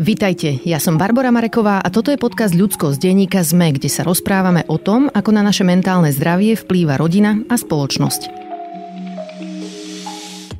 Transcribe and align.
Vítajte, 0.00 0.64
ja 0.64 0.80
som 0.80 0.96
Barbara 0.96 1.28
Mareková 1.28 1.84
a 1.84 1.92
toto 1.92 2.08
je 2.08 2.16
podcast 2.16 2.56
Ľudsko 2.56 2.96
z 2.96 3.04
denníka 3.04 3.44
ZME, 3.44 3.76
kde 3.76 3.92
sa 3.92 4.00
rozprávame 4.00 4.64
o 4.64 4.80
tom, 4.80 5.12
ako 5.12 5.28
na 5.28 5.44
naše 5.44 5.60
mentálne 5.60 6.08
zdravie 6.08 6.56
vplýva 6.56 6.96
rodina 6.96 7.36
a 7.52 7.60
spoločnosť. 7.60 8.32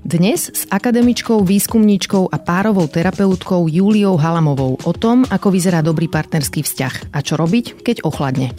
Dnes 0.05 0.53
s 0.53 0.69
akademičkou, 0.69 1.41
výskumníčkou 1.41 2.29
a 2.29 2.37
párovou 2.37 2.85
terapeutkou 2.85 3.65
Júliou 3.71 4.21
Halamovou 4.21 4.77
o 4.77 4.93
tom, 4.93 5.25
ako 5.25 5.49
vyzerá 5.55 5.81
dobrý 5.81 6.11
partnerský 6.13 6.61
vzťah 6.61 7.15
a 7.15 7.25
čo 7.25 7.41
robiť, 7.41 7.81
keď 7.81 8.05
ochladne. 8.05 8.53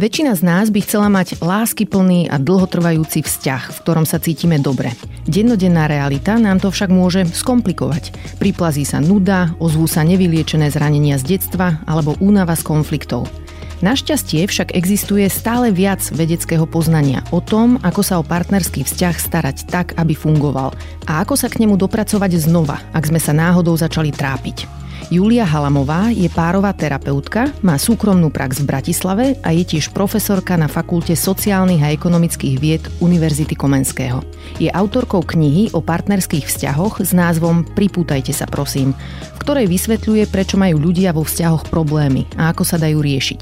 Väčšina 0.00 0.32
z 0.32 0.48
nás 0.48 0.72
by 0.72 0.80
chcela 0.80 1.12
mať 1.12 1.44
láskyplný 1.44 2.32
a 2.32 2.40
dlhotrvajúci 2.40 3.20
vzťah, 3.20 3.68
v 3.68 3.78
ktorom 3.84 4.08
sa 4.08 4.16
cítime 4.16 4.56
dobre. 4.56 4.96
Dennodenná 5.28 5.92
realita 5.92 6.40
nám 6.40 6.56
to 6.56 6.72
však 6.72 6.88
môže 6.88 7.28
skomplikovať. 7.28 8.16
Priplazí 8.40 8.88
sa 8.88 8.96
nuda, 9.04 9.52
ozvú 9.60 9.84
sa 9.84 10.00
nevyliečené 10.00 10.72
zranenia 10.72 11.20
z 11.20 11.36
detstva 11.36 11.84
alebo 11.84 12.16
únava 12.16 12.56
z 12.56 12.64
konfliktov. 12.64 13.28
Našťastie 13.84 14.48
však 14.48 14.72
existuje 14.72 15.28
stále 15.28 15.68
viac 15.68 16.00
vedeckého 16.16 16.64
poznania 16.64 17.20
o 17.28 17.44
tom, 17.44 17.76
ako 17.84 18.00
sa 18.00 18.16
o 18.16 18.24
partnerský 18.24 18.88
vzťah 18.88 19.16
starať 19.20 19.68
tak, 19.68 19.92
aby 20.00 20.16
fungoval 20.16 20.72
a 21.12 21.20
ako 21.20 21.36
sa 21.36 21.52
k 21.52 21.60
nemu 21.60 21.76
dopracovať 21.76 22.40
znova, 22.40 22.80
ak 22.96 23.04
sme 23.04 23.20
sa 23.20 23.36
náhodou 23.36 23.76
začali 23.76 24.16
trápiť. 24.16 24.80
Julia 25.10 25.42
Halamová 25.42 26.14
je 26.14 26.30
párová 26.30 26.70
terapeutka, 26.70 27.50
má 27.66 27.74
súkromnú 27.74 28.30
prax 28.30 28.62
v 28.62 28.70
Bratislave 28.70 29.26
a 29.42 29.50
je 29.50 29.66
tiež 29.66 29.90
profesorka 29.90 30.54
na 30.54 30.70
Fakulte 30.70 31.18
sociálnych 31.18 31.82
a 31.82 31.90
ekonomických 31.90 32.54
vied 32.62 32.86
Univerzity 33.02 33.58
Komenského. 33.58 34.22
Je 34.62 34.70
autorkou 34.70 35.26
knihy 35.26 35.74
o 35.74 35.82
partnerských 35.82 36.46
vzťahoch 36.46 37.02
s 37.02 37.10
názvom 37.10 37.66
Pripútajte 37.74 38.30
sa 38.30 38.46
prosím, 38.46 38.94
v 39.34 39.38
ktorej 39.42 39.66
vysvetľuje, 39.66 40.30
prečo 40.30 40.54
majú 40.54 40.78
ľudia 40.78 41.10
vo 41.10 41.26
vzťahoch 41.26 41.66
problémy 41.66 42.30
a 42.38 42.54
ako 42.54 42.62
sa 42.62 42.78
dajú 42.78 43.02
riešiť. 43.02 43.40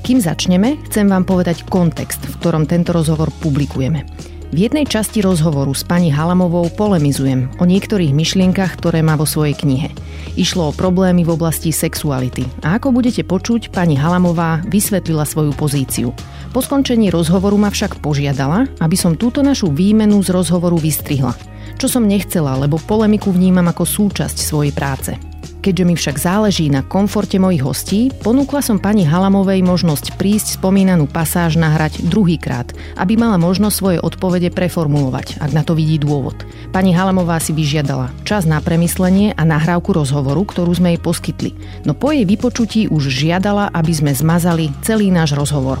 Kým 0.00 0.24
začneme, 0.24 0.80
chcem 0.88 1.04
vám 1.04 1.28
povedať 1.28 1.68
kontext, 1.68 2.24
v 2.24 2.38
ktorom 2.40 2.64
tento 2.64 2.96
rozhovor 2.96 3.28
publikujeme. 3.44 4.08
V 4.50 4.66
jednej 4.66 4.82
časti 4.82 5.22
rozhovoru 5.22 5.70
s 5.70 5.86
pani 5.86 6.10
Halamovou 6.10 6.74
polemizujem 6.74 7.46
o 7.62 7.64
niektorých 7.70 8.10
myšlienkach, 8.10 8.82
ktoré 8.82 8.98
má 8.98 9.14
vo 9.14 9.22
svojej 9.22 9.54
knihe. 9.54 9.94
Išlo 10.34 10.74
o 10.74 10.76
problémy 10.76 11.22
v 11.22 11.38
oblasti 11.38 11.70
sexuality. 11.70 12.42
A 12.66 12.82
ako 12.82 12.90
budete 12.90 13.22
počuť, 13.22 13.70
pani 13.70 13.94
Halamová 13.94 14.66
vysvetlila 14.66 15.22
svoju 15.22 15.54
pozíciu. 15.54 16.10
Po 16.50 16.58
skončení 16.58 17.14
rozhovoru 17.14 17.54
ma 17.62 17.70
však 17.70 18.02
požiadala, 18.02 18.66
aby 18.82 18.98
som 18.98 19.14
túto 19.14 19.38
našu 19.38 19.70
výmenu 19.70 20.18
z 20.18 20.34
rozhovoru 20.34 20.82
vystrihla. 20.82 21.30
Čo 21.78 21.86
som 21.86 22.10
nechcela, 22.10 22.58
lebo 22.58 22.82
polemiku 22.82 23.30
vnímam 23.30 23.70
ako 23.70 23.86
súčasť 23.86 24.34
svojej 24.34 24.74
práce. 24.74 25.29
Keďže 25.60 25.84
mi 25.84 25.92
však 25.92 26.16
záleží 26.16 26.72
na 26.72 26.80
komforte 26.80 27.36
mojich 27.36 27.60
hostí, 27.60 28.08
ponúkla 28.24 28.64
som 28.64 28.80
pani 28.80 29.04
Halamovej 29.04 29.60
možnosť 29.60 30.16
prísť 30.16 30.56
spomínanú 30.56 31.04
pasáž 31.04 31.60
nahrať 31.60 32.00
druhýkrát, 32.00 32.72
aby 32.96 33.20
mala 33.20 33.36
možnosť 33.36 33.76
svoje 33.76 33.98
odpovede 34.00 34.48
preformulovať, 34.56 35.36
ak 35.36 35.52
na 35.52 35.60
to 35.60 35.76
vidí 35.76 36.00
dôvod. 36.00 36.48
Pani 36.72 36.96
Halamová 36.96 37.36
si 37.44 37.52
vyžiadala 37.52 38.08
čas 38.24 38.48
na 38.48 38.56
premyslenie 38.64 39.36
a 39.36 39.44
nahrávku 39.44 39.92
rozhovoru, 39.92 40.48
ktorú 40.48 40.72
sme 40.72 40.96
jej 40.96 41.00
poskytli, 41.04 41.50
no 41.84 41.92
po 41.92 42.08
jej 42.08 42.24
vypočutí 42.24 42.88
už 42.88 43.12
žiadala, 43.12 43.68
aby 43.76 43.92
sme 43.92 44.16
zmazali 44.16 44.72
celý 44.80 45.12
náš 45.12 45.36
rozhovor. 45.36 45.76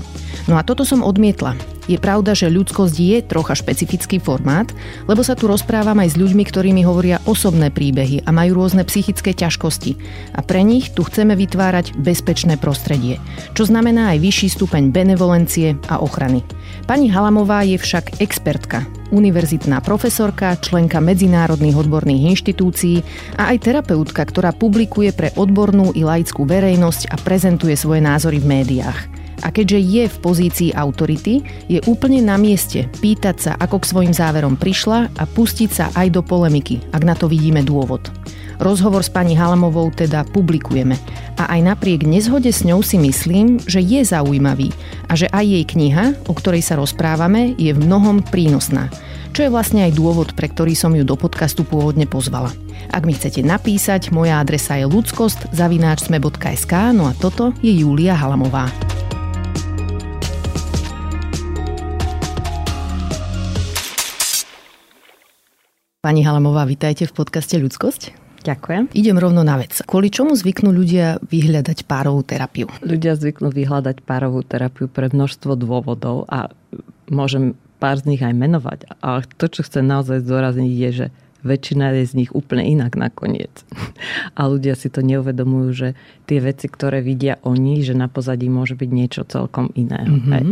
No 0.50 0.58
a 0.58 0.66
toto 0.66 0.82
som 0.82 1.06
odmietla, 1.06 1.54
je 1.86 1.94
pravda, 1.94 2.34
že 2.34 2.50
ľudskosť 2.50 2.96
je 2.98 3.22
trocha 3.22 3.54
špecifický 3.54 4.18
formát, 4.18 4.66
lebo 5.06 5.22
sa 5.22 5.38
tu 5.38 5.46
rozprávam 5.46 5.94
aj 6.02 6.14
s 6.14 6.18
ľuďmi, 6.18 6.42
ktorí 6.42 6.74
mi 6.74 6.82
hovoria 6.82 7.22
osobné 7.22 7.70
príbehy 7.70 8.26
a 8.26 8.34
majú 8.34 8.58
rôzne 8.58 8.82
psychické 8.82 9.30
ťažkosti. 9.30 9.94
A 10.34 10.42
pre 10.42 10.66
nich 10.66 10.90
tu 10.90 11.06
chceme 11.06 11.38
vytvárať 11.38 11.94
bezpečné 11.94 12.58
prostredie, 12.58 13.22
čo 13.54 13.62
znamená 13.62 14.10
aj 14.10 14.26
vyšší 14.26 14.48
stupeň 14.58 14.90
benevolencie 14.90 15.78
a 15.86 16.02
ochrany. 16.02 16.42
Pani 16.90 17.06
Halamová 17.14 17.62
je 17.62 17.78
však 17.78 18.18
expertka, 18.18 18.82
univerzitná 19.14 19.78
profesorka, 19.78 20.58
členka 20.58 20.98
medzinárodných 20.98 21.78
odborných 21.78 22.34
inštitúcií 22.34 23.06
a 23.38 23.54
aj 23.54 23.70
terapeutka, 23.70 24.26
ktorá 24.26 24.50
publikuje 24.50 25.14
pre 25.14 25.30
odbornú 25.38 25.94
i 25.94 26.02
laickú 26.02 26.42
verejnosť 26.42 27.06
a 27.06 27.16
prezentuje 27.22 27.78
svoje 27.78 28.02
názory 28.02 28.42
v 28.42 28.50
médiách. 28.50 29.19
A 29.40 29.48
keďže 29.52 29.80
je 29.80 30.04
v 30.06 30.16
pozícii 30.20 30.70
autority, 30.76 31.40
je 31.66 31.80
úplne 31.88 32.20
na 32.20 32.36
mieste 32.36 32.88
pýtať 33.00 33.36
sa, 33.40 33.52
ako 33.56 33.80
k 33.80 33.88
svojim 33.90 34.14
záverom 34.14 34.60
prišla 34.60 35.12
a 35.16 35.24
pustiť 35.24 35.70
sa 35.70 35.86
aj 35.96 36.12
do 36.12 36.20
polemiky, 36.20 36.80
ak 36.92 37.02
na 37.04 37.16
to 37.16 37.26
vidíme 37.28 37.64
dôvod. 37.64 38.12
Rozhovor 38.60 39.00
s 39.00 39.08
pani 39.08 39.32
Halamovou 39.32 39.88
teda 39.88 40.28
publikujeme 40.28 41.00
a 41.40 41.48
aj 41.56 41.60
napriek 41.64 42.04
nezhode 42.04 42.52
s 42.52 42.60
ňou 42.60 42.84
si 42.84 43.00
myslím, 43.00 43.56
že 43.64 43.80
je 43.80 44.04
zaujímavý 44.04 44.68
a 45.08 45.16
že 45.16 45.32
aj 45.32 45.44
jej 45.48 45.64
kniha, 45.64 46.04
o 46.28 46.36
ktorej 46.36 46.60
sa 46.60 46.76
rozprávame, 46.76 47.56
je 47.56 47.72
v 47.72 47.80
mnohom 47.80 48.20
prínosná. 48.20 48.92
Čo 49.32 49.48
je 49.48 49.54
vlastne 49.54 49.88
aj 49.88 49.96
dôvod, 49.96 50.36
pre 50.36 50.52
ktorý 50.52 50.76
som 50.76 50.92
ju 50.92 51.08
do 51.08 51.16
podcastu 51.16 51.64
pôvodne 51.64 52.04
pozvala. 52.04 52.52
Ak 52.92 53.08
mi 53.08 53.16
chcete 53.16 53.40
napísať, 53.40 54.12
moja 54.12 54.36
adresa 54.36 54.76
je 54.76 54.84
ludskost 54.84 55.48
zavináčsme.sk, 55.56 56.72
no 56.92 57.08
a 57.08 57.16
toto 57.16 57.56
je 57.64 57.72
Julia 57.72 58.12
Halamová. 58.12 58.68
Pani 66.00 66.24
Halamová, 66.24 66.64
vitajte 66.64 67.04
v 67.04 67.12
podcaste 67.12 67.60
Ľudskosť. 67.60 68.16
Ďakujem. 68.40 68.88
Idem 68.96 69.20
rovno 69.20 69.44
na 69.44 69.60
vec. 69.60 69.84
Kvôli 69.84 70.08
čomu 70.08 70.32
zvyknú 70.32 70.72
ľudia 70.72 71.20
vyhľadať 71.20 71.84
párovú 71.84 72.24
terapiu? 72.24 72.72
Ľudia 72.80 73.20
zvyknú 73.20 73.52
vyhľadať 73.52 74.00
párovú 74.08 74.40
terapiu 74.40 74.88
pre 74.88 75.12
množstvo 75.12 75.60
dôvodov 75.60 76.24
a 76.32 76.48
môžem 77.12 77.52
pár 77.76 78.00
z 78.00 78.16
nich 78.16 78.24
aj 78.24 78.32
menovať. 78.32 78.96
Ale 79.04 79.28
to, 79.36 79.52
čo 79.52 79.60
chcem 79.60 79.84
naozaj 79.84 80.24
zdôrazniť, 80.24 80.72
je, 80.72 80.90
že 81.04 81.06
väčšina 81.44 81.92
je 81.92 82.08
z 82.08 82.14
nich 82.24 82.32
úplne 82.32 82.64
inak 82.64 82.96
nakoniec. 82.96 83.52
A 84.40 84.48
ľudia 84.48 84.80
si 84.80 84.88
to 84.88 85.04
neuvedomujú, 85.04 85.68
že 85.76 85.88
tie 86.24 86.40
veci, 86.40 86.72
ktoré 86.72 87.04
vidia 87.04 87.36
oni, 87.44 87.84
že 87.84 87.92
na 87.92 88.08
pozadí 88.08 88.48
môže 88.48 88.72
byť 88.72 88.88
niečo 88.88 89.28
celkom 89.28 89.68
iného. 89.76 90.16
Mm-hmm. 90.16 90.32
Hej. 90.32 90.44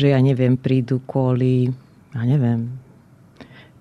Že 0.00 0.06
ja 0.16 0.20
neviem, 0.24 0.56
prídu 0.56 0.96
kvôli, 1.04 1.68
ja 2.16 2.24
neviem, 2.24 2.83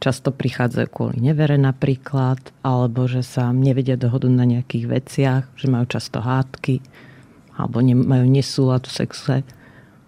často 0.04 0.36
prichádzajú 0.36 0.88
kvôli 0.92 1.24
nevere 1.24 1.56
napríklad, 1.56 2.44
alebo 2.60 3.08
že 3.08 3.24
sa 3.24 3.56
nevedia 3.56 3.96
dohodnúť 3.96 4.36
na 4.36 4.44
nejakých 4.44 4.86
veciach, 4.92 5.44
že 5.56 5.72
majú 5.72 5.88
často 5.88 6.20
hádky, 6.20 6.84
alebo 7.56 7.80
majú 7.80 8.28
nesúlad 8.28 8.84
v 8.84 8.92
sexe, 8.92 9.38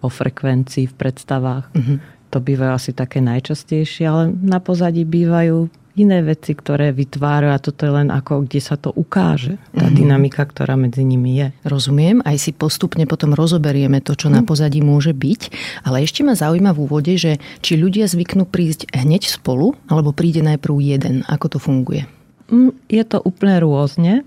o 0.04 0.12
frekvencii 0.12 0.92
v 0.92 0.94
predstavách. 0.94 1.72
Mm-hmm. 1.72 1.98
To 2.34 2.38
bývajú 2.44 2.72
asi 2.76 2.92
také 2.92 3.24
najčastejšie, 3.24 4.04
ale 4.04 4.22
na 4.36 4.60
pozadí 4.60 5.08
bývajú 5.08 5.72
iné 5.96 6.20
veci, 6.20 6.52
ktoré 6.52 6.92
vytvárajú 6.92 7.52
a 7.56 7.58
toto 7.58 7.88
je 7.88 7.92
len 7.92 8.08
ako, 8.12 8.44
kde 8.44 8.60
sa 8.60 8.76
to 8.76 8.92
ukáže, 8.92 9.56
tá 9.72 9.88
mm-hmm. 9.88 9.96
dynamika, 9.96 10.44
ktorá 10.44 10.76
medzi 10.76 11.02
nimi 11.02 11.40
je. 11.40 11.48
Rozumiem, 11.64 12.20
aj 12.22 12.36
si 12.36 12.50
postupne 12.52 13.08
potom 13.08 13.32
rozoberieme 13.32 14.04
to, 14.04 14.12
čo 14.12 14.28
mm. 14.28 14.34
na 14.36 14.40
mhm. 14.44 14.46
pozadí 14.46 14.84
môže 14.84 15.16
byť, 15.16 15.40
ale 15.88 16.04
ešte 16.04 16.20
ma 16.20 16.36
zaujíma 16.36 16.76
v 16.76 16.82
úvode, 16.84 17.12
že 17.16 17.40
či 17.64 17.80
ľudia 17.80 18.04
zvyknú 18.06 18.44
prísť 18.44 18.92
hneď 18.92 19.26
spolu, 19.26 19.72
alebo 19.88 20.12
príde 20.12 20.44
najprv 20.44 20.76
jeden, 20.84 21.24
ako 21.26 21.56
to 21.56 21.58
funguje? 21.58 22.04
Mm, 22.52 22.76
je 22.86 23.02
to 23.02 23.18
úplne 23.24 23.56
rôzne. 23.58 24.22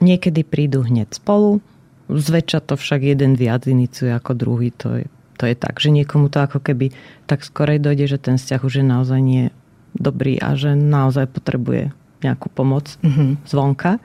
Niekedy 0.00 0.44
prídu 0.44 0.84
hneď 0.84 1.12
spolu, 1.16 1.60
zväčša 2.08 2.64
to 2.68 2.74
však 2.76 3.04
jeden 3.04 3.36
viac 3.36 3.68
iniciuje 3.68 4.12
ako 4.12 4.32
druhý, 4.36 4.70
to 4.72 5.00
je 5.00 5.06
to 5.40 5.48
je 5.48 5.56
tak, 5.56 5.80
že 5.80 5.88
niekomu 5.88 6.28
to 6.28 6.44
ako 6.44 6.60
keby 6.60 6.92
tak 7.24 7.40
skorej 7.40 7.80
dojde, 7.80 8.12
že 8.12 8.20
ten 8.20 8.36
vzťah 8.36 8.60
už 8.60 8.74
je 8.76 8.84
naozaj 8.84 9.20
nie 9.24 9.48
dobrý 9.96 10.38
a 10.38 10.54
že 10.54 10.74
naozaj 10.76 11.30
potrebuje 11.30 11.90
nejakú 12.20 12.52
pomoc 12.52 12.96
mm-hmm. 13.00 13.48
zvonka. 13.48 13.98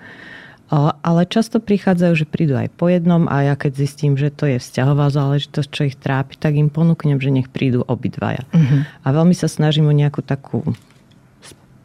Ale 1.06 1.30
často 1.30 1.62
prichádzajú, 1.62 2.14
že 2.18 2.26
prídu 2.26 2.58
aj 2.58 2.74
po 2.74 2.90
jednom 2.90 3.30
a 3.30 3.46
ja 3.46 3.54
keď 3.54 3.86
zistím, 3.86 4.18
že 4.18 4.34
to 4.34 4.50
je 4.50 4.58
vzťahová 4.58 5.14
záležitosť, 5.14 5.70
čo 5.70 5.82
ich 5.86 5.94
trápi, 5.94 6.42
tak 6.42 6.58
im 6.58 6.74
ponúknem, 6.74 7.22
že 7.22 7.30
nech 7.30 7.54
prídu 7.54 7.86
obidvaja. 7.86 8.42
Mm-hmm. 8.50 9.06
A 9.06 9.08
veľmi 9.14 9.38
sa 9.38 9.46
snažím 9.46 9.86
o 9.86 9.94
nejakú 9.94 10.26
takú 10.26 10.66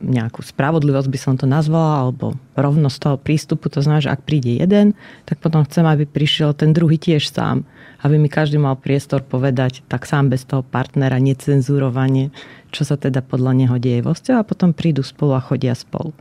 nejakú 0.00 0.41
spravodlivosť 0.41 1.08
by 1.12 1.19
som 1.20 1.35
to 1.37 1.44
nazvala, 1.44 2.08
alebo 2.08 2.32
rovnosť 2.56 2.97
toho 2.99 3.17
prístupu. 3.20 3.69
To 3.69 3.85
znamená, 3.85 4.00
že 4.00 4.12
ak 4.12 4.25
príde 4.25 4.56
jeden, 4.56 4.97
tak 5.29 5.38
potom 5.44 5.62
chcem, 5.69 5.85
aby 5.85 6.08
prišiel 6.08 6.56
ten 6.56 6.73
druhý 6.73 6.97
tiež 6.97 7.29
sám. 7.29 7.69
Aby 8.00 8.17
mi 8.17 8.32
každý 8.32 8.56
mal 8.56 8.81
priestor 8.81 9.20
povedať 9.20 9.85
tak 9.87 10.08
sám 10.08 10.32
bez 10.32 10.49
toho 10.49 10.64
partnera, 10.64 11.20
necenzurovanie, 11.20 12.32
čo 12.73 12.88
sa 12.88 12.97
teda 12.97 13.20
podľa 13.20 13.52
neho 13.52 13.76
deje 13.76 14.00
vo 14.00 14.17
vzťahu 14.17 14.38
a 14.41 14.49
potom 14.49 14.73
prídu 14.73 15.05
spolu 15.05 15.37
a 15.37 15.44
chodia 15.44 15.76
spolu. 15.76 16.17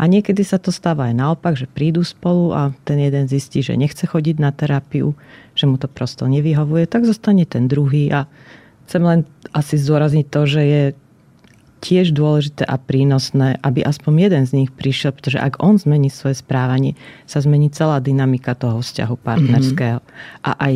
A 0.00 0.10
niekedy 0.10 0.42
sa 0.42 0.58
to 0.58 0.74
stáva 0.74 1.12
aj 1.12 1.14
naopak, 1.14 1.54
že 1.54 1.70
prídu 1.70 2.02
spolu 2.02 2.50
a 2.50 2.74
ten 2.82 2.98
jeden 2.98 3.30
zistí, 3.30 3.62
že 3.62 3.78
nechce 3.78 4.02
chodiť 4.02 4.36
na 4.42 4.50
terapiu, 4.50 5.14
že 5.54 5.70
mu 5.70 5.78
to 5.78 5.86
prosto 5.86 6.26
nevyhovuje, 6.26 6.90
tak 6.90 7.06
zostane 7.06 7.46
ten 7.46 7.70
druhý 7.70 8.10
a 8.10 8.26
chcem 8.88 9.02
len 9.04 9.20
asi 9.52 9.78
zdôrazniť 9.78 10.26
to, 10.26 10.40
že 10.48 10.62
je 10.64 10.82
tiež 11.82 12.14
dôležité 12.14 12.62
a 12.62 12.78
prínosné, 12.78 13.58
aby 13.66 13.82
aspoň 13.82 14.30
jeden 14.30 14.44
z 14.46 14.52
nich 14.64 14.70
prišiel, 14.70 15.10
pretože 15.10 15.42
ak 15.42 15.58
on 15.58 15.82
zmení 15.82 16.14
svoje 16.14 16.38
správanie, 16.38 16.94
sa 17.26 17.42
zmení 17.42 17.74
celá 17.74 17.98
dynamika 17.98 18.54
toho 18.54 18.78
vzťahu 18.78 19.18
partnerského. 19.18 19.98
Mm-hmm. 19.98 20.46
A 20.46 20.50
aj 20.62 20.74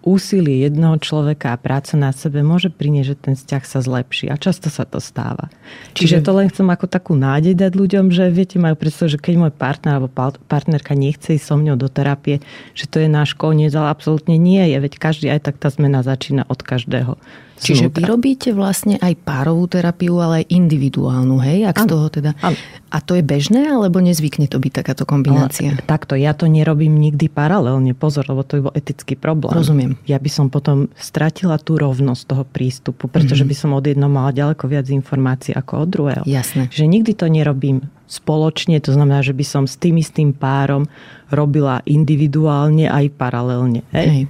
úsilie 0.00 0.64
jedného 0.64 0.96
človeka 0.96 1.52
a 1.52 1.60
práca 1.60 1.92
na 1.92 2.08
sebe 2.10 2.40
môže 2.40 2.72
priniesť, 2.72 3.08
že 3.08 3.16
ten 3.20 3.34
vzťah 3.36 3.62
sa 3.68 3.78
zlepší. 3.84 4.32
A 4.32 4.40
často 4.40 4.72
sa 4.72 4.88
to 4.88 4.96
stáva. 4.96 5.52
Čiže, 5.92 6.24
Čiže 6.24 6.24
to 6.24 6.32
len 6.32 6.48
chcem 6.48 6.68
ako 6.72 6.86
takú 6.88 7.12
nádej 7.12 7.52
dať 7.52 7.72
ľuďom, 7.76 8.08
že 8.08 8.32
viete, 8.32 8.56
majú 8.56 8.80
predstavu, 8.80 9.12
že 9.12 9.20
keď 9.20 9.34
môj 9.36 9.52
partner 9.52 10.00
alebo 10.00 10.08
partnerka 10.48 10.96
nechce 10.96 11.36
ísť 11.36 11.44
so 11.44 11.56
mňou 11.60 11.76
do 11.76 11.88
terapie, 11.92 12.40
že 12.72 12.88
to 12.88 13.04
je 13.04 13.08
náš 13.12 13.36
koniec, 13.36 13.76
ale 13.76 13.92
absolútne 13.92 14.40
nie 14.40 14.64
je. 14.72 14.76
Veď 14.80 14.92
každý 14.96 15.28
aj 15.28 15.52
tak 15.52 15.60
tá 15.60 15.68
zmena 15.68 16.00
začína 16.00 16.48
od 16.48 16.60
každého. 16.64 17.20
Čiže 17.60 17.92
vy 17.92 18.02
robíte 18.08 18.50
vlastne 18.56 18.96
aj 18.96 19.20
párovú 19.20 19.68
terapiu, 19.68 20.16
ale 20.16 20.42
aj 20.42 20.46
individuálnu, 20.48 21.36
hej? 21.44 21.68
Ak 21.68 21.84
z 21.84 21.86
toho 21.92 22.08
teda... 22.08 22.32
Ano. 22.40 22.56
A 22.90 22.98
to 22.98 23.14
je 23.14 23.22
bežné, 23.22 23.70
alebo 23.70 24.02
nezvykne 24.02 24.50
to 24.50 24.58
byť 24.58 24.82
takáto 24.82 25.06
kombinácia? 25.06 25.78
Ale, 25.78 25.86
takto, 25.86 26.18
ja 26.18 26.34
to 26.34 26.50
nerobím 26.50 26.98
nikdy 26.98 27.30
paralelne, 27.30 27.94
pozor, 27.94 28.26
lebo 28.26 28.42
to 28.42 28.58
je 28.58 28.62
bol 28.66 28.74
etický 28.74 29.14
problém. 29.14 29.54
Rozumiem. 29.54 29.94
Ja 30.10 30.18
by 30.18 30.26
som 30.26 30.50
potom 30.50 30.90
stratila 30.98 31.60
tú 31.62 31.78
rovnosť 31.78 32.22
toho 32.26 32.42
prístupu, 32.42 33.06
pretože 33.06 33.46
mm-hmm. 33.46 33.54
by 33.54 33.54
som 33.54 33.70
od 33.78 33.84
jednoho 33.86 34.10
mala 34.10 34.34
ďaleko 34.34 34.66
viac 34.66 34.90
informácií 34.90 35.54
ako 35.54 35.86
od 35.86 35.88
druhého. 35.92 36.24
Jasné. 36.26 36.66
Že 36.74 36.84
nikdy 36.90 37.12
to 37.14 37.30
nerobím 37.30 37.86
spoločne, 38.10 38.82
to 38.82 38.90
znamená, 38.90 39.22
že 39.22 39.38
by 39.38 39.44
som 39.46 39.64
s 39.70 39.78
tým 39.78 40.02
istým 40.02 40.34
párom 40.34 40.90
robila 41.30 41.78
individuálne 41.86 42.90
aj 42.90 43.06
paralelne. 43.14 43.86
Hej? 43.94 44.06
Hej. 44.10 44.24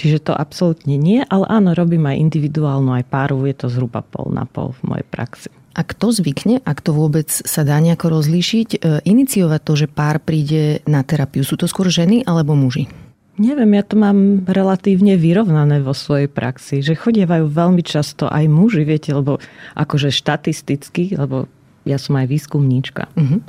Čiže 0.00 0.24
to 0.24 0.32
absolútne 0.32 0.96
nie, 0.96 1.20
ale 1.28 1.44
áno, 1.52 1.76
robím 1.76 2.08
aj 2.08 2.16
individuálnu, 2.24 2.96
aj 2.96 3.04
párovú, 3.12 3.44
je 3.44 3.52
to 3.52 3.68
zhruba 3.68 4.00
pol 4.00 4.32
na 4.32 4.48
pol 4.48 4.72
v 4.80 4.96
mojej 4.96 5.06
praxi. 5.12 5.52
A 5.76 5.84
kto 5.84 6.08
zvykne, 6.08 6.64
ak 6.64 6.80
to 6.80 6.96
vôbec 6.96 7.28
sa 7.28 7.68
dá 7.68 7.76
nejako 7.76 8.16
rozlíšiť, 8.16 8.68
e, 8.74 8.78
iniciovať 9.04 9.60
to, 9.60 9.72
že 9.76 9.92
pár 9.92 10.24
príde 10.24 10.80
na 10.88 11.04
terapiu? 11.04 11.44
Sú 11.44 11.60
to 11.60 11.68
skôr 11.68 11.92
ženy 11.92 12.24
alebo 12.24 12.56
muži? 12.56 12.88
Neviem, 13.36 13.76
ja 13.76 13.84
to 13.84 14.00
mám 14.00 14.48
relatívne 14.48 15.20
vyrovnané 15.20 15.84
vo 15.84 15.92
svojej 15.92 16.32
praxi, 16.32 16.80
že 16.80 16.96
chodievajú 16.96 17.52
veľmi 17.52 17.84
často 17.84 18.24
aj 18.24 18.48
muži, 18.48 18.88
viete, 18.88 19.12
lebo 19.12 19.36
akože 19.76 20.08
štatisticky, 20.08 21.12
lebo 21.16 21.44
ja 21.84 21.96
som 21.96 22.16
aj 22.20 22.28
výskumníčka, 22.28 23.08
uh-huh. 23.16 23.40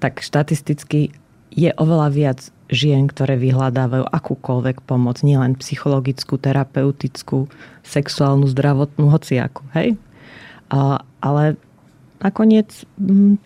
tak 0.00 0.20
štatisticky 0.20 1.16
je 1.52 1.70
oveľa 1.80 2.08
viac 2.12 2.40
žien, 2.68 3.08
ktoré 3.08 3.40
vyhľadávajú 3.40 4.04
akúkoľvek 4.12 4.84
pomoc, 4.84 5.24
nielen 5.24 5.56
psychologickú, 5.56 6.36
terapeutickú, 6.36 7.48
sexuálnu, 7.80 8.44
zdravotnú, 8.52 9.08
hociakú. 9.08 9.64
Hej? 9.72 9.96
A, 10.68 11.00
ale 11.24 11.56
nakoniec 12.20 12.68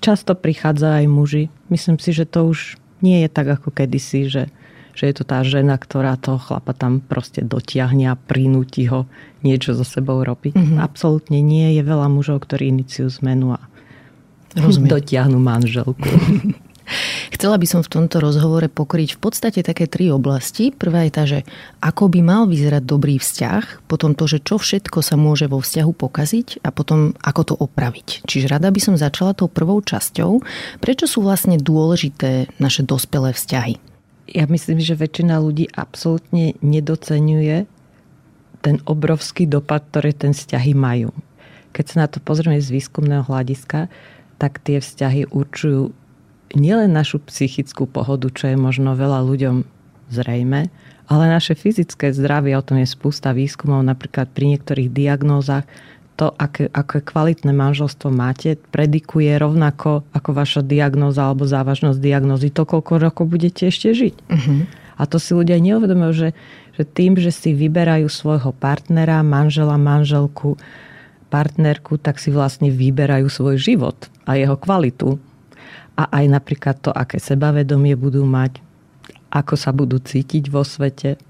často 0.02 0.34
prichádza 0.34 1.02
aj 1.02 1.06
muži. 1.06 1.44
Myslím 1.70 2.02
si, 2.02 2.10
že 2.10 2.26
to 2.26 2.50
už 2.50 2.76
nie 3.02 3.22
je 3.26 3.28
tak 3.30 3.46
ako 3.46 3.70
kedysi, 3.70 4.26
že, 4.26 4.50
že 4.94 5.04
je 5.06 5.14
to 5.14 5.24
tá 5.26 5.46
žena, 5.46 5.78
ktorá 5.78 6.19
toho 6.19 6.42
chlapa 6.42 6.74
tam 6.74 6.98
proste 6.98 7.46
dotiahne 7.46 8.10
a 8.10 8.19
prinúti 8.19 8.90
ho 8.90 9.06
niečo 9.46 9.74
so 9.78 9.86
sebou 9.86 10.19
robiť. 10.22 10.54
Mm-hmm. 10.54 10.78
Absolútne 10.82 11.38
nie. 11.42 11.78
Je 11.78 11.82
veľa 11.86 12.10
mužov, 12.10 12.42
ktorí 12.46 12.74
iniciujú 12.74 13.22
zmenu 13.22 13.54
a 13.54 13.62
Rozumiem. 14.58 14.90
dotiahnu 14.98 15.38
manželku. 15.38 15.94
Chcela 17.33 17.56
by 17.59 17.67
som 17.67 17.81
v 17.81 17.93
tomto 17.93 18.23
rozhovore 18.23 18.67
pokryť 18.69 19.17
v 19.17 19.21
podstate 19.21 19.61
také 19.65 19.91
tri 19.91 20.12
oblasti. 20.12 20.71
Prvá 20.71 21.05
je 21.09 21.12
tá, 21.12 21.25
že 21.27 21.43
ako 21.83 22.12
by 22.12 22.21
mal 22.23 22.43
vyzerať 22.47 22.83
dobrý 22.85 23.17
vzťah, 23.19 23.89
potom 23.91 24.15
to, 24.15 24.29
že 24.31 24.44
čo 24.44 24.61
všetko 24.61 25.03
sa 25.03 25.19
môže 25.19 25.50
vo 25.50 25.59
vzťahu 25.59 25.93
pokaziť 25.93 26.62
a 26.62 26.71
potom 26.71 27.17
ako 27.21 27.43
to 27.43 27.55
opraviť. 27.56 28.25
Čiže 28.29 28.53
rada 28.53 28.71
by 28.71 28.81
som 28.81 28.94
začala 28.94 29.35
tou 29.35 29.50
prvou 29.50 29.81
časťou. 29.83 30.44
Prečo 30.79 31.05
sú 31.11 31.25
vlastne 31.25 31.59
dôležité 31.59 32.53
naše 32.62 32.87
dospelé 32.87 33.35
vzťahy? 33.35 33.81
Ja 34.33 34.47
myslím, 34.49 34.79
že 34.79 34.97
väčšina 34.97 35.37
ľudí 35.43 35.69
absolútne 35.75 36.56
nedocenuje 36.62 37.67
ten 38.62 38.79
obrovský 38.87 39.50
dopad, 39.50 39.83
ktorý 39.91 40.15
ten 40.15 40.33
vzťahy 40.33 40.73
majú. 40.73 41.11
Keď 41.75 41.85
sa 41.85 41.97
na 42.05 42.09
to 42.09 42.23
pozrieme 42.23 42.62
z 42.62 42.71
výskumného 42.71 43.27
hľadiska, 43.27 43.91
tak 44.39 44.62
tie 44.62 44.79
vzťahy 44.79 45.31
určujú 45.35 45.91
nielen 46.56 46.93
našu 46.93 47.20
psychickú 47.25 47.88
pohodu, 47.88 48.28
čo 48.32 48.52
je 48.52 48.56
možno 48.56 48.96
veľa 48.96 49.25
ľuďom 49.25 49.56
zrejme, 50.12 50.69
ale 51.08 51.25
naše 51.28 51.56
fyzické 51.56 52.12
zdravie, 52.12 52.56
o 52.56 52.64
tom 52.64 52.81
je 52.81 52.88
spústa 52.88 53.34
výskumov, 53.37 53.84
napríklad 53.84 54.31
pri 54.32 54.56
niektorých 54.56 54.88
diagnózach, 54.93 55.64
to, 56.16 56.28
aké, 56.37 56.69
aké 56.69 57.00
kvalitné 57.00 57.56
manželstvo 57.56 58.12
máte, 58.12 58.60
predikuje 58.70 59.32
rovnako 59.40 60.04
ako 60.12 60.31
vaša 60.37 60.60
diagnóza 60.60 61.25
alebo 61.25 61.49
závažnosť 61.49 61.99
diagnózy 61.99 62.52
to, 62.52 62.69
koľko 62.69 63.00
rokov 63.00 63.32
budete 63.32 63.72
ešte 63.72 63.96
žiť. 63.96 64.14
Uh-huh. 64.28 64.69
A 65.00 65.02
to 65.08 65.16
si 65.16 65.32
ľudia 65.32 65.56
neuvedomujú, 65.56 66.12
že, 66.12 66.28
že 66.76 66.84
tým, 66.84 67.16
že 67.16 67.32
si 67.32 67.56
vyberajú 67.56 68.12
svojho 68.12 68.52
partnera, 68.52 69.25
manžela, 69.25 69.81
manželku, 69.81 70.60
partnerku, 71.32 71.96
tak 71.96 72.20
si 72.20 72.28
vlastne 72.28 72.69
vyberajú 72.69 73.26
svoj 73.32 73.56
život 73.56 73.96
a 74.28 74.37
jeho 74.37 74.55
kvalitu 74.60 75.16
a 75.97 76.09
aj 76.09 76.25
napríklad 76.29 76.77
to, 76.81 76.91
aké 76.93 77.21
sebavedomie 77.21 77.97
budú 77.97 78.25
mať, 78.25 78.61
ako 79.33 79.55
sa 79.56 79.73
budú 79.73 80.00
cítiť 80.00 80.49
vo 80.49 80.65
svete, 80.65 81.21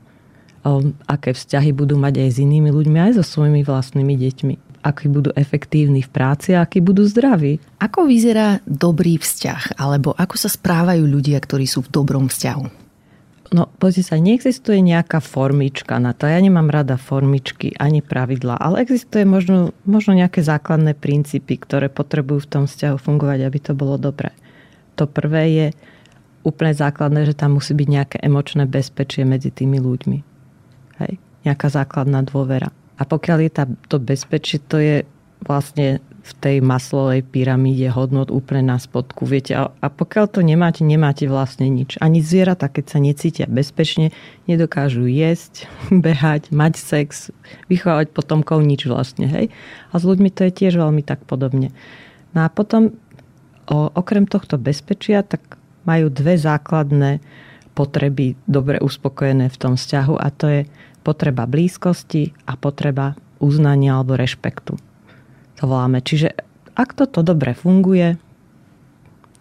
um, 0.62 0.94
aké 1.06 1.34
vzťahy 1.34 1.70
budú 1.74 1.98
mať 1.98 2.22
aj 2.22 2.28
s 2.34 2.38
inými 2.42 2.70
ľuďmi, 2.70 2.98
aj 2.98 3.12
so 3.20 3.24
svojimi 3.24 3.62
vlastnými 3.66 4.14
deťmi 4.18 4.54
akí 4.82 5.06
budú 5.06 5.30
efektívni 5.38 6.02
v 6.02 6.10
práci 6.10 6.58
a 6.58 6.66
akí 6.66 6.82
budú 6.82 7.06
zdraví. 7.06 7.62
Ako 7.78 8.04
vyzerá 8.10 8.58
dobrý 8.66 9.16
vzťah? 9.16 9.78
Alebo 9.78 10.10
ako 10.18 10.34
sa 10.34 10.50
správajú 10.50 11.06
ľudia, 11.06 11.38
ktorí 11.38 11.70
sú 11.70 11.86
v 11.86 11.92
dobrom 11.94 12.26
vzťahu? 12.26 12.82
No, 13.52 13.68
pozrite 13.68 14.08
sa, 14.08 14.16
neexistuje 14.16 14.80
nejaká 14.80 15.20
formička 15.20 16.00
na 16.00 16.16
to. 16.16 16.24
Ja 16.24 16.40
nemám 16.40 16.72
rada 16.72 16.96
formičky 16.96 17.76
ani 17.76 18.00
pravidla, 18.00 18.56
ale 18.56 18.80
existuje 18.80 19.28
možno, 19.28 19.76
možno 19.84 20.16
nejaké 20.16 20.40
základné 20.40 20.96
princípy, 20.96 21.60
ktoré 21.60 21.92
potrebujú 21.92 22.48
v 22.48 22.50
tom 22.50 22.64
vzťahu 22.64 22.96
fungovať, 22.96 23.38
aby 23.44 23.58
to 23.60 23.72
bolo 23.76 24.00
dobré. 24.00 24.32
To 25.00 25.04
prvé 25.08 25.44
je 25.52 25.66
úplne 26.42 26.74
základné, 26.74 27.26
že 27.26 27.38
tam 27.38 27.58
musí 27.58 27.72
byť 27.72 27.88
nejaké 27.88 28.16
emočné 28.20 28.66
bezpečie 28.66 29.22
medzi 29.22 29.54
tými 29.54 29.78
ľuďmi. 29.78 30.18
Hej? 31.02 31.12
Nejaká 31.46 31.68
základná 31.70 32.22
dôvera. 32.26 32.70
A 32.98 33.02
pokiaľ 33.06 33.38
je 33.46 33.50
tá, 33.50 33.64
to 33.90 33.98
bezpečie, 34.02 34.58
to 34.62 34.78
je 34.78 34.96
vlastne 35.42 36.02
v 36.22 36.32
tej 36.38 36.56
maslovej 36.62 37.26
pyramíde 37.26 37.90
hodnot 37.90 38.30
úplne 38.30 38.70
na 38.70 38.78
spodku. 38.78 39.26
Viete, 39.26 39.58
a, 39.58 39.74
a 39.74 39.86
pokiaľ 39.90 40.30
to 40.30 40.40
nemáte, 40.46 40.86
nemáte 40.86 41.26
vlastne 41.26 41.66
nič. 41.66 41.98
Ani 41.98 42.22
zvieratá, 42.22 42.70
keď 42.70 42.84
sa 42.94 42.98
necítia 43.02 43.46
bezpečne, 43.50 44.14
nedokážu 44.46 45.10
jesť, 45.10 45.66
behať, 46.04 46.54
mať 46.54 46.78
sex, 46.78 47.34
vychovávať 47.66 48.14
potomkov, 48.14 48.62
nič 48.62 48.86
vlastne. 48.86 49.26
Hej? 49.26 49.50
A 49.90 49.98
s 49.98 50.06
ľuďmi 50.06 50.30
to 50.30 50.46
je 50.46 50.52
tiež 50.54 50.78
veľmi 50.78 51.02
tak 51.02 51.26
podobne. 51.26 51.74
No 52.38 52.46
a 52.46 52.48
potom 52.48 52.94
o, 53.68 53.90
okrem 53.92 54.26
tohto 54.26 54.58
bezpečia, 54.58 55.22
tak 55.22 55.58
majú 55.84 56.08
dve 56.08 56.38
základné 56.38 57.18
potreby 57.72 58.36
dobre 58.46 58.78
uspokojené 58.78 59.48
v 59.48 59.60
tom 59.60 59.74
vzťahu 59.74 60.14
a 60.20 60.28
to 60.30 60.46
je 60.48 60.60
potreba 61.02 61.48
blízkosti 61.48 62.30
a 62.46 62.54
potreba 62.54 63.18
uznania 63.42 63.98
alebo 63.98 64.14
rešpektu. 64.14 64.78
To 65.58 65.62
voláme. 65.66 65.98
Čiže 66.04 66.36
ak 66.78 66.94
toto 66.94 67.26
dobre 67.26 67.52
funguje, 67.52 68.16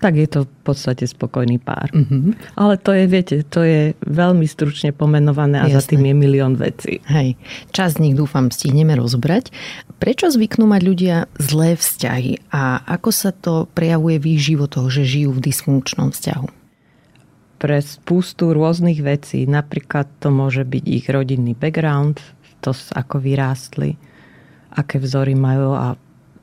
tak 0.01 0.17
je 0.17 0.25
to 0.25 0.39
v 0.49 0.51
podstate 0.65 1.05
spokojný 1.05 1.61
pár. 1.61 1.93
Mm-hmm. 1.93 2.57
Ale 2.57 2.81
to 2.81 2.89
je, 2.89 3.05
viete, 3.05 3.35
to 3.45 3.61
je 3.61 3.93
veľmi 4.01 4.49
stručne 4.49 4.89
pomenované 4.89 5.61
a 5.61 5.69
Jasne. 5.69 5.77
za 5.77 5.81
tým 5.93 6.03
je 6.09 6.15
milión 6.17 6.57
vecí. 6.57 7.05
Hej, 7.05 7.37
čas 7.69 8.01
z 8.01 8.09
nich 8.09 8.17
dúfam 8.17 8.49
stihneme 8.49 8.97
rozbrať. 8.97 9.53
Prečo 10.01 10.33
zvyknú 10.33 10.65
mať 10.65 10.81
ľudia 10.81 11.15
zlé 11.37 11.77
vzťahy 11.77 12.49
a 12.49 12.81
ako 12.81 13.09
sa 13.13 13.29
to 13.29 13.69
prejavuje 13.77 14.17
v 14.17 14.25
ich 14.35 14.41
životoch, 14.41 14.89
že 14.89 15.05
žijú 15.05 15.37
v 15.37 15.43
dysfunkčnom 15.45 16.09
vzťahu? 16.09 16.47
Pre 17.61 17.77
spústu 17.77 18.57
rôznych 18.57 19.05
vecí, 19.05 19.45
napríklad 19.45 20.09
to 20.17 20.33
môže 20.33 20.65
byť 20.65 20.83
ich 20.89 21.05
rodinný 21.05 21.53
background, 21.53 22.17
to 22.65 22.73
ako 22.73 23.21
vyrástli, 23.21 24.01
aké 24.73 24.97
vzory 24.97 25.37
majú 25.37 25.77
a 25.77 25.93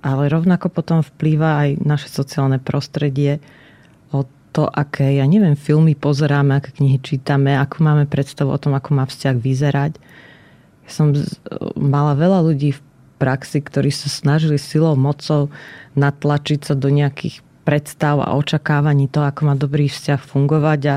ale 0.08 0.32
rovnako 0.32 0.72
potom 0.72 1.04
vplýva 1.04 1.68
aj 1.68 1.84
naše 1.84 2.08
sociálne 2.08 2.56
prostredie 2.56 3.44
o 4.08 4.24
to, 4.56 4.64
aké, 4.64 5.20
ja 5.20 5.28
neviem, 5.28 5.52
filmy 5.52 5.92
pozeráme, 5.92 6.56
aké 6.56 6.72
knihy 6.72 6.96
čítame, 7.04 7.52
ako 7.60 7.84
máme 7.84 8.04
predstavu 8.08 8.48
o 8.48 8.56
tom, 8.56 8.72
ako 8.72 8.96
má 8.96 9.04
vzťah 9.04 9.36
vyzerať. 9.36 9.92
Ja 10.88 10.90
som 10.90 11.12
mala 11.76 12.16
veľa 12.16 12.40
ľudí 12.40 12.72
v 12.72 12.80
praxi, 13.20 13.60
ktorí 13.60 13.92
sa 13.92 14.08
snažili 14.08 14.56
silou, 14.56 14.96
mocou 14.96 15.52
natlačiť 15.92 16.72
sa 16.72 16.72
do 16.72 16.88
nejakých 16.88 17.44
predstav 17.68 18.24
a 18.24 18.32
očakávaní 18.32 19.12
toho, 19.12 19.28
ako 19.28 19.40
má 19.44 19.52
dobrý 19.52 19.92
vzťah 19.92 20.20
fungovať 20.24 20.80
a, 20.88 20.96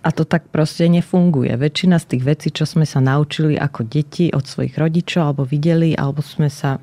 a 0.00 0.08
to 0.16 0.24
tak 0.24 0.48
proste 0.48 0.88
nefunguje. 0.88 1.52
Väčšina 1.60 2.00
z 2.00 2.16
tých 2.16 2.22
vecí, 2.24 2.48
čo 2.48 2.64
sme 2.64 2.88
sa 2.88 3.04
naučili 3.04 3.60
ako 3.60 3.84
deti 3.84 4.32
od 4.32 4.48
svojich 4.48 4.80
rodičov 4.80 5.20
alebo 5.20 5.44
videli, 5.44 5.92
alebo 5.92 6.24
sme 6.24 6.48
sa 6.48 6.80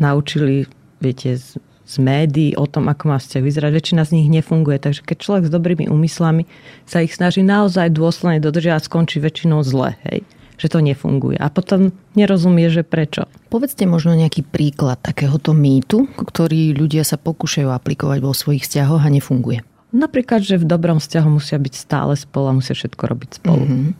naučili, 0.00 0.70
viete, 1.02 1.36
z, 1.36 1.60
z 1.84 1.94
médií 2.00 2.56
o 2.56 2.64
tom, 2.64 2.88
ako 2.88 3.12
má 3.12 3.18
vzťah 3.20 3.42
vyzerať. 3.42 3.70
Väčšina 3.74 4.02
z 4.06 4.14
nich 4.16 4.28
nefunguje, 4.32 4.80
takže 4.80 5.04
keď 5.04 5.16
človek 5.20 5.44
s 5.48 5.52
dobrými 5.52 5.90
úmyslami 5.90 6.48
sa 6.88 7.04
ich 7.04 7.12
snaží 7.12 7.44
naozaj 7.44 7.92
dôsledne 7.92 8.40
dodržiavať, 8.40 8.88
skončí 8.88 9.20
väčšinou 9.20 9.60
zle. 9.66 9.98
Hej 10.08 10.24
že 10.62 10.70
to 10.70 10.78
nefunguje. 10.78 11.34
A 11.42 11.50
potom 11.50 11.90
nerozumie, 12.14 12.70
že 12.70 12.86
prečo. 12.86 13.26
Povedzte 13.50 13.82
možno 13.82 14.14
nejaký 14.14 14.46
príklad 14.46 15.02
takéhoto 15.02 15.50
mýtu, 15.50 16.06
ktorý 16.14 16.78
ľudia 16.78 17.02
sa 17.02 17.18
pokúšajú 17.18 17.66
aplikovať 17.66 18.22
vo 18.22 18.30
svojich 18.30 18.62
vzťahoch 18.62 19.02
a 19.02 19.10
nefunguje. 19.10 19.66
Napríklad, 19.90 20.46
že 20.46 20.62
v 20.62 20.70
dobrom 20.70 21.02
vzťahu 21.02 21.28
musia 21.42 21.58
byť 21.58 21.74
stále 21.74 22.14
spolu 22.14 22.54
a 22.54 22.56
musia 22.62 22.78
všetko 22.78 23.02
robiť 23.02 23.30
spolu. 23.42 23.64
Mm-hmm. 23.66 23.90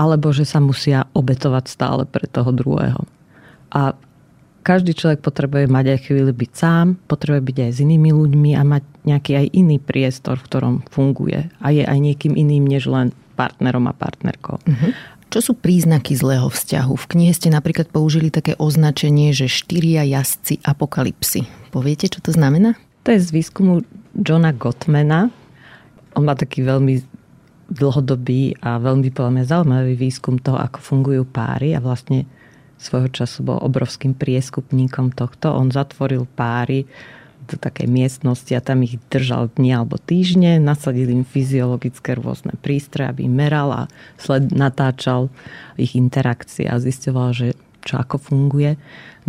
Alebo 0.00 0.32
že 0.32 0.48
sa 0.48 0.64
musia 0.64 1.04
obetovať 1.12 1.64
stále 1.68 2.08
pre 2.08 2.24
toho 2.24 2.56
druhého. 2.56 3.04
A 3.68 3.92
každý 4.66 4.98
človek 4.98 5.22
potrebuje 5.22 5.70
mať 5.70 5.94
aj 5.94 5.98
chvíli 6.10 6.34
byť 6.34 6.50
sám, 6.50 6.98
potrebuje 7.06 7.42
byť 7.46 7.56
aj 7.62 7.70
s 7.70 7.78
inými 7.86 8.10
ľuďmi 8.10 8.50
a 8.58 8.66
mať 8.66 8.82
nejaký 9.06 9.32
aj 9.38 9.46
iný 9.54 9.78
priestor, 9.78 10.42
v 10.42 10.46
ktorom 10.50 10.74
funguje. 10.90 11.46
A 11.62 11.70
je 11.70 11.86
aj 11.86 11.98
niekým 12.02 12.34
iným, 12.34 12.66
než 12.66 12.90
len 12.90 13.14
partnerom 13.38 13.86
a 13.86 13.94
partnerkou. 13.94 14.58
Mm-hmm. 14.66 14.92
Čo 15.30 15.38
sú 15.38 15.52
príznaky 15.54 16.18
zlého 16.18 16.50
vzťahu? 16.50 16.94
V 16.98 17.06
knihe 17.14 17.30
ste 17.30 17.54
napríklad 17.54 17.94
použili 17.94 18.34
také 18.34 18.58
označenie, 18.58 19.30
že 19.30 19.46
štyria 19.46 20.02
jazdci 20.02 20.58
apokalipsy. 20.66 21.46
Poviete, 21.70 22.10
čo 22.10 22.18
to 22.18 22.34
znamená? 22.34 22.74
To 23.06 23.14
je 23.14 23.22
z 23.22 23.30
výskumu 23.30 23.86
Johna 24.18 24.50
Gottmana. 24.50 25.30
On 26.18 26.26
má 26.26 26.34
taký 26.34 26.66
veľmi 26.66 27.06
dlhodobý 27.70 28.58
a 28.62 28.78
veľmi 28.78 29.10
podľa 29.10 29.30
mňa 29.34 29.44
zaujímavý 29.50 29.94
výskum 29.98 30.38
toho, 30.38 30.58
ako 30.58 30.78
fungujú 30.78 31.22
páry 31.26 31.74
a 31.74 31.82
vlastne 31.82 32.26
svojho 32.76 33.08
času 33.08 33.42
bol 33.42 33.58
obrovským 33.60 34.12
prieskupníkom 34.12 35.12
tohto. 35.16 35.52
On 35.52 35.72
zatvoril 35.72 36.28
páry 36.36 36.84
do 37.46 37.54
takej 37.54 37.86
miestnosti 37.86 38.50
a 38.52 38.60
tam 38.60 38.82
ich 38.82 38.98
držal 39.06 39.48
dni 39.54 39.78
alebo 39.78 39.96
týždne, 40.02 40.58
nasadil 40.58 41.06
im 41.14 41.22
fyziologické 41.22 42.18
rôzne 42.18 42.58
prístroje, 42.58 43.06
aby 43.06 43.30
meral 43.30 43.70
a 43.70 43.82
sled 44.18 44.50
natáčal 44.50 45.30
ich 45.78 45.94
interakcie 45.94 46.66
a 46.66 46.82
zistoval, 46.82 47.30
že 47.32 47.54
čo 47.86 48.02
ako 48.02 48.18
funguje. 48.18 48.74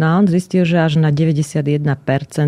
No 0.02 0.10
a 0.10 0.18
on 0.18 0.26
zistil, 0.26 0.66
že 0.66 0.82
až 0.82 0.98
na 0.98 1.14
91% 1.14 1.78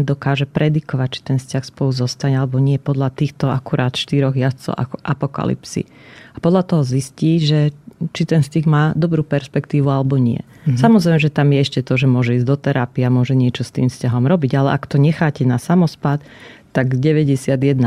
dokáže 0.10 0.50
predikovať, 0.50 1.10
či 1.14 1.22
ten 1.22 1.38
vzťah 1.38 1.64
spolu 1.70 1.94
zostane 1.94 2.42
alebo 2.42 2.58
nie 2.58 2.82
podľa 2.82 3.14
týchto 3.14 3.54
akurát 3.54 3.94
štyroch 3.94 4.34
jazdcov 4.34 4.74
ako 4.74 4.96
apokalipsy. 5.06 5.86
A 6.34 6.42
podľa 6.42 6.66
toho 6.66 6.82
zistí, 6.82 7.38
že 7.38 7.78
či 8.16 8.24
ten 8.24 8.40
styk 8.40 8.64
má 8.64 8.96
dobrú 8.96 9.28
perspektívu 9.28 9.92
alebo 9.92 10.16
nie. 10.16 10.40
Mm-hmm. 10.40 10.80
Samozrejme, 10.80 11.20
že 11.20 11.32
tam 11.32 11.52
je 11.52 11.60
ešte 11.60 11.80
to, 11.84 12.00
že 12.00 12.08
môže 12.08 12.40
ísť 12.40 12.48
do 12.48 12.56
terapie 12.56 13.04
a 13.04 13.12
môže 13.12 13.36
niečo 13.36 13.68
s 13.68 13.76
tým 13.76 13.92
vzťahom 13.92 14.24
robiť, 14.24 14.52
ale 14.56 14.76
ak 14.76 14.88
to 14.88 14.96
necháte 14.96 15.44
na 15.44 15.60
samospad, 15.60 16.24
tak 16.72 16.96
91%, 16.96 17.82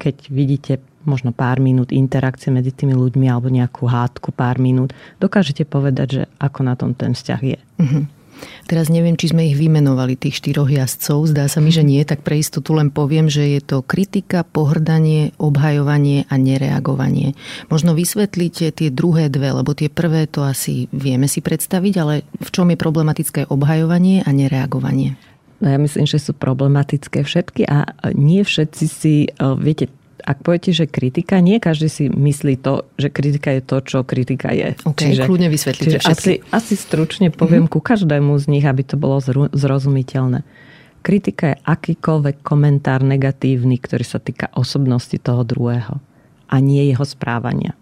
keď 0.00 0.16
vidíte 0.32 0.72
možno 1.06 1.30
pár 1.30 1.62
minút 1.62 1.94
interakcie 1.94 2.52
medzi 2.52 2.74
tými 2.74 2.92
ľuďmi 2.92 3.30
alebo 3.30 3.48
nejakú 3.48 3.86
hádku 3.88 4.34
pár 4.34 4.58
minút, 4.58 4.92
dokážete 5.22 5.64
povedať, 5.64 6.06
že 6.10 6.22
ako 6.42 6.60
na 6.66 6.74
tom 6.74 6.92
ten 6.92 7.14
vzťah 7.14 7.40
je. 7.40 7.58
Mm-hmm. 7.80 8.17
Teraz 8.68 8.92
neviem, 8.92 9.16
či 9.16 9.32
sme 9.32 9.48
ich 9.48 9.56
vymenovali, 9.56 10.14
tých 10.14 10.44
štyroch 10.44 10.68
jazdcov. 10.68 11.32
Zdá 11.32 11.48
sa 11.48 11.58
mi, 11.64 11.72
že 11.72 11.86
nie, 11.86 12.04
tak 12.04 12.22
pre 12.22 12.38
istotu 12.38 12.76
len 12.76 12.92
poviem, 12.92 13.26
že 13.32 13.58
je 13.58 13.60
to 13.64 13.80
kritika, 13.80 14.44
pohrdanie, 14.44 15.32
obhajovanie 15.40 16.28
a 16.28 16.34
nereagovanie. 16.36 17.32
Možno 17.72 17.96
vysvetlíte 17.96 18.70
tie 18.72 18.88
druhé 18.92 19.32
dve, 19.32 19.52
lebo 19.52 19.72
tie 19.72 19.88
prvé 19.88 20.28
to 20.28 20.44
asi 20.44 20.86
vieme 20.92 21.26
si 21.26 21.40
predstaviť, 21.40 21.94
ale 21.98 22.14
v 22.38 22.48
čom 22.52 22.68
je 22.68 22.78
problematické 22.78 23.48
obhajovanie 23.48 24.22
a 24.22 24.30
nereagovanie? 24.30 25.16
No 25.58 25.74
ja 25.74 25.78
myslím, 25.78 26.06
že 26.06 26.22
sú 26.22 26.38
problematické 26.38 27.26
všetky 27.26 27.66
a 27.66 27.90
nie 28.14 28.46
všetci 28.46 28.84
si, 28.86 29.14
e, 29.26 29.28
viete, 29.58 29.90
ak 30.28 30.44
poviete, 30.44 30.76
že 30.76 30.84
kritika, 30.84 31.40
nie 31.40 31.56
každý 31.56 31.88
si 31.88 32.04
myslí 32.12 32.60
to, 32.60 32.84
že 33.00 33.08
kritika 33.08 33.48
je 33.56 33.62
to, 33.64 33.80
čo 33.80 34.04
kritika 34.04 34.52
je. 34.52 34.76
Okay, 34.84 35.16
čiže, 35.16 35.24
kľudne 35.24 35.48
vysvetlíte 35.48 36.04
čiže 36.04 36.04
asi, 36.04 36.32
asi 36.52 36.76
stručne 36.76 37.32
poviem 37.32 37.64
mm-hmm. 37.64 37.72
ku 37.72 37.80
každému 37.80 38.36
z 38.36 38.44
nich, 38.52 38.64
aby 38.68 38.84
to 38.84 39.00
bolo 39.00 39.24
zrozumiteľné. 39.56 40.44
Kritika 41.00 41.56
je 41.56 41.62
akýkoľvek 41.64 42.44
komentár 42.44 43.00
negatívny, 43.00 43.80
ktorý 43.80 44.04
sa 44.04 44.20
týka 44.20 44.52
osobnosti 44.52 45.16
toho 45.16 45.48
druhého 45.48 45.96
a 46.52 46.54
nie 46.60 46.84
jeho 46.92 47.08
správania. 47.08 47.72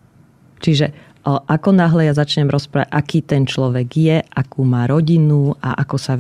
Čiže 0.62 0.94
ako 1.26 1.74
náhle 1.74 2.06
ja 2.06 2.14
začnem 2.14 2.46
rozprávať, 2.46 2.86
aký 2.94 3.18
ten 3.26 3.42
človek 3.50 3.88
je, 3.90 4.16
akú 4.22 4.62
má 4.62 4.86
rodinu 4.86 5.58
a 5.58 5.74
ako 5.82 5.96
sa, 5.98 6.14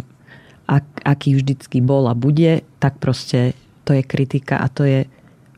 ak, 0.66 1.06
aký 1.06 1.38
vždycky 1.38 1.78
bol 1.78 2.10
a 2.10 2.18
bude, 2.18 2.66
tak 2.82 2.98
proste 2.98 3.54
to 3.86 3.94
je 3.94 4.02
kritika 4.02 4.58
a 4.58 4.66
to 4.66 4.82
je 4.82 5.06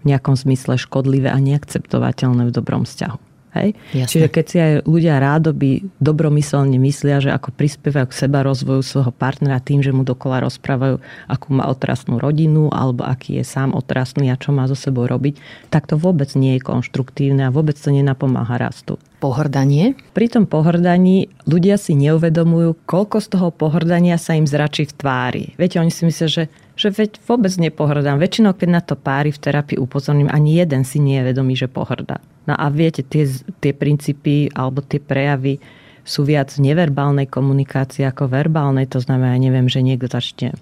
v 0.03 0.15
nejakom 0.15 0.35
zmysle 0.39 0.79
škodlivé 0.79 1.31
a 1.31 1.39
neakceptovateľné 1.39 2.49
v 2.49 2.55
dobrom 2.55 2.87
vzťahu. 2.87 3.29
Hej? 3.57 3.69
Čiže 3.93 4.29
keď 4.29 4.45
si 4.45 4.57
aj 4.61 4.73
ľudia 4.85 5.17
rádoby 5.19 5.89
dobromyselne 5.99 6.77
myslia, 6.85 7.19
že 7.19 7.33
ako 7.33 7.51
prispievajú 7.57 8.07
k 8.13 8.19
seba 8.27 8.45
rozvoju 8.45 8.85
svojho 8.85 9.13
partnera 9.13 9.59
tým, 9.59 9.81
že 9.81 9.91
mu 9.91 10.05
dokola 10.05 10.45
rozprávajú, 10.45 11.01
akú 11.27 11.49
má 11.57 11.67
otrasnú 11.67 12.21
rodinu 12.21 12.69
alebo 12.71 13.09
aký 13.09 13.41
je 13.41 13.45
sám 13.45 13.73
otrasný 13.73 14.29
a 14.29 14.37
čo 14.39 14.53
má 14.53 14.69
so 14.69 14.77
sebou 14.77 15.09
robiť, 15.09 15.41
tak 15.73 15.89
to 15.89 15.97
vôbec 15.97 16.29
nie 16.37 16.61
je 16.61 16.65
konštruktívne 16.65 17.49
a 17.49 17.55
vôbec 17.55 17.75
to 17.75 17.89
nenapomáha 17.89 18.61
rastu. 18.61 19.01
Pohrdanie? 19.19 19.99
Pri 20.15 20.31
tom 20.31 20.47
pohrdaní 20.47 21.27
ľudia 21.45 21.75
si 21.75 21.99
neuvedomujú, 21.99 22.87
koľko 22.87 23.19
z 23.19 23.29
toho 23.35 23.49
pohrdania 23.51 24.15
sa 24.15 24.39
im 24.39 24.47
zračí 24.47 24.87
v 24.87 24.95
tvári. 24.95 25.45
Viete, 25.59 25.83
oni 25.83 25.91
si 25.91 26.07
myslia, 26.07 26.29
že 26.31 26.45
že 26.79 26.95
veď 26.95 27.19
vôbec 27.27 27.51
nepohrdám. 27.59 28.23
Väčšinou, 28.23 28.55
keď 28.55 28.69
na 28.71 28.79
to 28.79 28.95
páry 28.95 29.35
v 29.35 29.43
terapii 29.43 29.83
upozorním, 29.83 30.31
ani 30.31 30.63
jeden 30.63 30.87
si 30.87 31.03
nie 31.03 31.19
je 31.19 31.35
vedomý, 31.35 31.59
že 31.59 31.67
pohrdá. 31.67 32.23
No 32.47 32.55
a 32.55 32.71
viete, 32.71 33.03
tie, 33.03 33.27
tie 33.59 33.75
princípy 33.75 34.55
alebo 34.55 34.79
tie 34.79 35.03
prejavy 35.03 35.59
sú 36.07 36.23
viac 36.23 36.55
neverbálnej 36.55 37.27
komunikácie 37.27 38.07
ako 38.07 38.31
verbálnej. 38.31 38.87
To 38.95 39.03
znamená, 39.03 39.35
neviem, 39.37 39.67
že 39.67 39.83
niekto 39.83 40.07
začne 40.07 40.55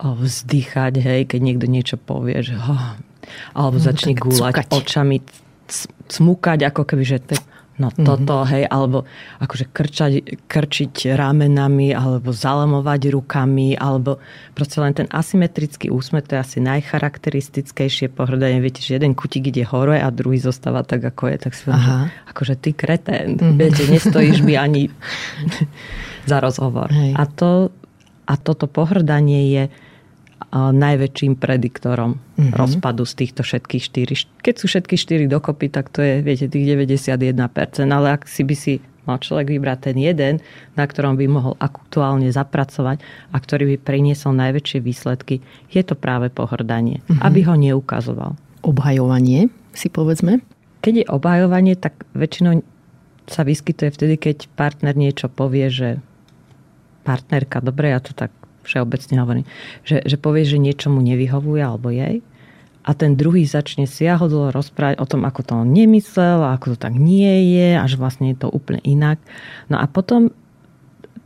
vzdychať, 0.00 0.94
hej, 0.96 1.20
keď 1.28 1.40
niekto 1.42 1.66
niečo 1.68 1.96
povie, 2.00 2.40
že 2.40 2.56
oh, 2.56 2.96
alebo 3.52 3.76
no, 3.76 3.84
začne 3.84 4.16
gúľať 4.16 4.72
očami, 4.72 5.20
cmukať, 6.10 6.66
ako 6.68 6.82
keby, 6.84 7.04
že 7.06 7.18
No 7.80 7.88
mhm. 7.88 8.04
toto, 8.04 8.44
mm-hmm. 8.44 8.52
hej, 8.52 8.64
alebo 8.68 9.08
akože 9.40 9.72
krčať, 9.72 10.12
krčiť 10.44 11.16
ramenami, 11.16 11.96
alebo 11.96 12.28
zalamovať 12.28 13.08
rukami, 13.08 13.72
alebo 13.72 14.20
proste 14.52 14.84
len 14.84 14.92
ten 14.92 15.08
asymetrický 15.08 15.88
úsmet, 15.88 16.28
to 16.28 16.36
je 16.36 16.44
asi 16.44 16.58
najcharakteristickejšie 16.60 18.12
pohrdanie. 18.12 18.60
Viete, 18.60 18.84
že 18.84 19.00
jeden 19.00 19.16
kutik 19.16 19.48
ide 19.48 19.64
hore 19.64 19.96
a 19.96 20.12
druhý 20.12 20.36
zostáva 20.36 20.84
tak, 20.84 21.08
ako 21.08 21.32
je. 21.32 21.36
Tak 21.40 21.52
si 21.56 21.62
poviem, 21.64 22.12
akože 22.28 22.54
ty 22.60 22.76
kretén. 22.76 23.40
Mm-hmm. 23.40 23.56
Viete, 23.56 23.82
nestojíš 23.88 24.44
by 24.44 24.54
ani 24.60 24.92
za 26.30 26.36
rozhovor. 26.44 26.92
Hej. 26.92 27.16
A, 27.16 27.24
to, 27.24 27.72
a 28.28 28.36
toto 28.36 28.68
pohrdanie 28.68 29.56
je 29.56 29.64
najväčším 30.50 31.38
prediktorom 31.38 32.16
mm-hmm. 32.16 32.56
rozpadu 32.56 33.06
z 33.06 33.14
týchto 33.22 33.46
všetkých 33.46 33.82
štyri. 33.84 34.14
Keď 34.42 34.54
sú 34.56 34.66
všetky 34.66 34.96
štyri 34.98 35.24
dokopy, 35.30 35.70
tak 35.70 35.92
to 35.92 36.02
je, 36.02 36.24
viete, 36.24 36.50
tých 36.50 36.66
91%. 36.74 37.38
Ale 37.86 38.16
ak 38.18 38.26
si 38.26 38.42
by 38.42 38.54
si 38.56 38.72
mal 39.04 39.22
človek 39.22 39.52
vybrať 39.52 39.92
ten 39.92 39.96
jeden, 39.96 40.34
na 40.74 40.84
ktorom 40.84 41.16
by 41.16 41.26
mohol 41.30 41.54
aktuálne 41.60 42.28
zapracovať 42.32 43.00
a 43.30 43.36
ktorý 43.36 43.74
by 43.74 43.76
priniesol 43.84 44.34
najväčšie 44.36 44.78
výsledky, 44.82 45.38
je 45.70 45.82
to 45.86 45.94
práve 45.94 46.32
pohrdanie. 46.32 47.00
Mm-hmm. 47.04 47.22
Aby 47.22 47.40
ho 47.46 47.54
neukazoval. 47.54 48.34
Obhajovanie 48.66 49.48
si 49.72 49.88
povedzme? 49.88 50.42
Keď 50.80 50.94
je 51.04 51.06
obhajovanie, 51.12 51.76
tak 51.76 52.08
väčšinou 52.16 52.64
sa 53.30 53.46
vyskytuje 53.46 53.94
vtedy, 53.94 54.14
keď 54.18 54.50
partner 54.58 54.96
niečo 54.96 55.30
povie, 55.30 55.70
že 55.70 55.88
partnerka, 57.06 57.62
dobre, 57.62 57.94
ja 57.94 58.00
to 58.02 58.10
tak 58.12 58.34
všeobecne 58.64 59.16
hovorím, 59.20 59.46
že, 59.82 60.02
že 60.04 60.16
povie, 60.20 60.44
že 60.44 60.60
niečo 60.60 60.92
mu 60.92 61.00
nevyhovuje 61.00 61.62
alebo 61.62 61.90
jej 61.90 62.24
a 62.80 62.90
ten 62.96 63.12
druhý 63.12 63.44
začne 63.44 63.84
siahodlo 63.84 64.48
rozprávať 64.50 64.96
o 64.98 65.06
tom, 65.06 65.28
ako 65.28 65.40
to 65.44 65.52
on 65.52 65.68
nemyslel 65.70 66.40
ako 66.48 66.74
to 66.74 66.76
tak 66.80 66.96
nie 66.96 67.52
je 67.52 67.76
a 67.76 67.84
že 67.84 68.00
vlastne 68.00 68.32
je 68.32 68.40
to 68.40 68.48
úplne 68.48 68.80
inak. 68.82 69.20
No 69.68 69.76
a 69.76 69.84
potom 69.84 70.32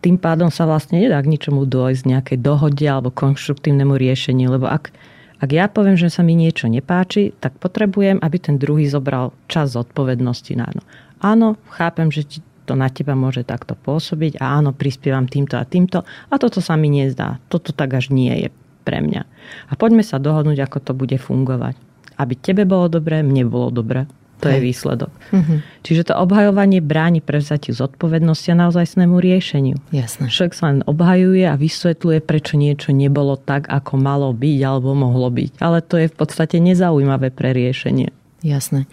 tým 0.04 0.20
pádom 0.20 0.52
sa 0.52 0.68
vlastne 0.68 1.00
nedá 1.00 1.16
k 1.22 1.30
ničomu 1.32 1.64
dojsť 1.64 2.02
nejakej 2.04 2.38
dohode 2.44 2.84
alebo 2.84 3.08
konštruktívnemu 3.08 3.96
riešeniu, 3.96 4.52
lebo 4.52 4.68
ak, 4.68 4.92
ak 5.40 5.50
ja 5.54 5.64
poviem, 5.70 5.96
že 5.96 6.12
sa 6.12 6.20
mi 6.20 6.36
niečo 6.36 6.68
nepáči, 6.68 7.32
tak 7.40 7.56
potrebujem, 7.56 8.20
aby 8.20 8.36
ten 8.36 8.60
druhý 8.60 8.84
zobral 8.84 9.32
čas 9.48 9.72
zodpovednosti 9.72 10.52
na 10.60 10.68
no. 10.76 10.84
Áno, 11.24 11.56
chápem, 11.72 12.12
že 12.12 12.28
ti 12.28 12.38
to 12.64 12.74
na 12.74 12.88
teba 12.88 13.12
môže 13.12 13.44
takto 13.44 13.76
pôsobiť 13.76 14.40
a 14.40 14.58
áno, 14.58 14.72
prispievam 14.72 15.28
týmto 15.28 15.60
a 15.60 15.64
týmto 15.68 16.02
a 16.04 16.34
toto 16.40 16.64
sa 16.64 16.74
mi 16.74 16.88
nezdá. 16.88 17.38
Toto 17.52 17.76
tak 17.76 17.92
až 17.94 18.10
nie 18.10 18.32
je 18.32 18.48
pre 18.84 19.00
mňa. 19.00 19.22
A 19.68 19.72
poďme 19.76 20.04
sa 20.04 20.20
dohodnúť, 20.20 20.60
ako 20.64 20.78
to 20.80 20.92
bude 20.92 21.16
fungovať. 21.16 21.76
Aby 22.20 22.34
tebe 22.38 22.64
bolo 22.68 22.88
dobré, 22.88 23.24
mne 23.24 23.48
bolo 23.48 23.72
dobré. 23.72 24.08
To 24.42 24.50
je 24.50 24.60
výsledok. 24.60 25.08
Uh-huh. 25.32 25.64
Čiže 25.86 26.12
to 26.12 26.20
obhajovanie 26.20 26.84
bráni 26.84 27.24
prevzatiu 27.24 27.72
zodpovednosti 27.72 28.52
a 28.52 28.60
naozajstnému 28.66 29.16
riešeniu. 29.16 29.80
Jasné. 29.88 30.28
Človek 30.28 30.52
sa 30.52 30.68
len 30.68 30.84
obhajuje 30.84 31.48
a 31.48 31.56
vysvetľuje, 31.56 32.18
prečo 32.20 32.60
niečo 32.60 32.92
nebolo 32.92 33.40
tak, 33.40 33.70
ako 33.72 33.96
malo 33.96 34.36
byť 34.36 34.58
alebo 34.60 34.92
mohlo 34.92 35.32
byť. 35.32 35.64
Ale 35.64 35.80
to 35.80 35.96
je 35.96 36.12
v 36.12 36.16
podstate 36.18 36.60
nezaujímavé 36.60 37.32
pre 37.32 37.56
riešenie. 37.56 38.12
Jasné. 38.44 38.84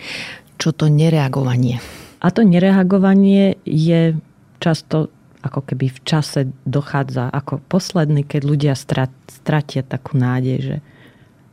Čo 0.56 0.72
to 0.72 0.88
nereagovanie? 0.88 1.84
A 2.22 2.28
to 2.30 2.46
nereagovanie 2.46 3.58
je 3.66 4.16
často 4.62 5.10
ako 5.42 5.66
keby 5.66 5.90
v 5.90 6.00
čase 6.06 6.54
dochádza 6.70 7.34
ako 7.34 7.66
posledný, 7.66 8.22
keď 8.22 8.42
ľudia 8.46 8.74
stratia 8.78 9.82
takú 9.82 10.14
nádej, 10.14 10.58
že 10.62 10.78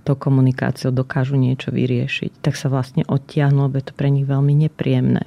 to 0.04 0.12
komunikáciou 0.12 0.92
dokážu 0.92 1.40
niečo 1.40 1.72
vyriešiť, 1.72 2.44
tak 2.44 2.56
sa 2.56 2.68
vlastne 2.68 3.04
odtiahnu, 3.08 3.68
lebo 3.68 3.80
je 3.80 3.86
to 3.88 3.96
pre 3.96 4.08
nich 4.12 4.28
veľmi 4.28 4.52
nepríjemné 4.68 5.24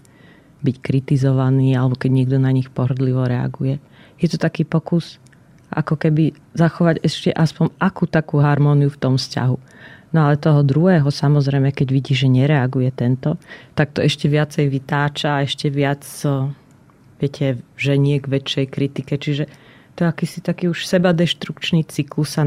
byť 0.62 0.76
kritizovaný 0.78 1.74
alebo 1.74 1.98
keď 1.98 2.12
niekto 2.14 2.38
na 2.38 2.54
nich 2.54 2.70
pohrdlivo 2.70 3.26
reaguje. 3.26 3.82
Je 4.22 4.30
to 4.30 4.38
taký 4.38 4.62
pokus 4.62 5.18
ako 5.74 5.98
keby 5.98 6.38
zachovať 6.54 7.02
ešte 7.02 7.30
aspoň 7.34 7.74
akú 7.82 8.06
takú 8.06 8.38
harmóniu 8.44 8.94
v 8.94 9.02
tom 9.02 9.18
vzťahu. 9.18 9.58
No 10.12 10.28
ale 10.28 10.36
toho 10.36 10.60
druhého 10.60 11.08
samozrejme, 11.08 11.72
keď 11.72 11.88
vidí, 11.88 12.12
že 12.12 12.28
nereaguje 12.28 12.92
tento, 12.92 13.40
tak 13.80 13.96
to 13.96 14.04
ešte 14.04 14.28
viacej 14.28 14.68
vytáča, 14.68 15.40
ešte 15.48 15.72
viac 15.72 16.04
viete, 17.16 17.64
ženie 17.80 18.20
k 18.20 18.28
väčšej 18.28 18.66
kritike. 18.68 19.16
Čiže 19.16 19.48
to 19.96 20.04
akýsi 20.04 20.44
taký 20.44 20.68
už 20.68 20.84
sebadeštrukčný 20.84 21.88
cyklus 21.88 22.36
sa 22.36 22.44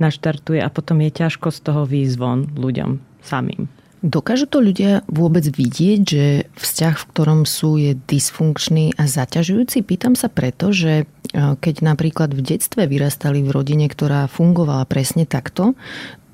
naštartuje 0.00 0.60
a 0.64 0.72
potom 0.72 1.04
je 1.04 1.10
ťažko 1.12 1.52
z 1.52 1.58
toho 1.60 1.82
výjsť 1.84 2.16
von 2.16 2.48
ľuďom 2.48 3.20
samým. 3.20 3.68
Dokážu 4.04 4.44
to 4.44 4.60
ľudia 4.60 5.00
vôbec 5.08 5.48
vidieť, 5.48 6.00
že 6.04 6.24
vzťah, 6.60 6.94
v 7.00 7.08
ktorom 7.08 7.40
sú, 7.48 7.80
je 7.80 7.96
dysfunkčný 7.96 9.00
a 9.00 9.08
zaťažujúci? 9.08 9.80
Pýtam 9.80 10.12
sa 10.12 10.28
preto, 10.28 10.76
že 10.76 10.92
e, 11.00 11.04
keď 11.32 11.80
napríklad 11.80 12.36
v 12.36 12.44
detstve 12.44 12.84
vyrastali 12.84 13.40
v 13.40 13.48
rodine, 13.48 13.88
ktorá 13.88 14.28
fungovala 14.28 14.84
presne 14.84 15.24
takto, 15.24 15.72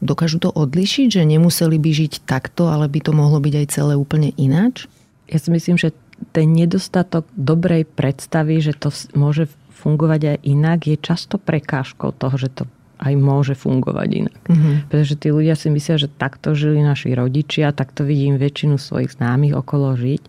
dokážu 0.03 0.43
to 0.43 0.51
odlišiť, 0.51 1.23
že 1.23 1.23
nemuseli 1.23 1.79
by 1.79 1.91
žiť 1.95 2.27
takto, 2.27 2.67
ale 2.75 2.91
by 2.91 3.07
to 3.07 3.15
mohlo 3.15 3.39
byť 3.39 3.55
aj 3.63 3.67
celé 3.71 3.95
úplne 3.95 4.35
ináč? 4.35 4.91
Ja 5.31 5.39
si 5.39 5.55
myslím, 5.55 5.79
že 5.79 5.95
ten 6.35 6.51
nedostatok 6.51 7.23
dobrej 7.39 7.87
predstavy, 7.87 8.59
že 8.59 8.75
to 8.75 8.91
môže 9.15 9.47
fungovať 9.79 10.21
aj 10.27 10.39
inak, 10.43 10.79
je 10.91 10.99
často 10.99 11.39
prekážkou 11.39 12.11
toho, 12.19 12.35
že 12.35 12.51
to 12.51 12.67
aj 13.01 13.15
môže 13.17 13.57
fungovať 13.57 14.09
inak. 14.13 14.43
Mm-hmm. 14.45 14.75
Pretože 14.93 15.15
tí 15.17 15.29
ľudia 15.33 15.57
si 15.57 15.73
myslia, 15.73 15.97
že 15.97 16.13
takto 16.13 16.53
žili 16.53 16.85
naši 16.85 17.17
rodičia, 17.17 17.73
takto 17.73 18.05
vidím 18.05 18.37
väčšinu 18.37 18.77
svojich 18.77 19.17
známych 19.17 19.57
okolo 19.57 19.97
žiť, 19.97 20.23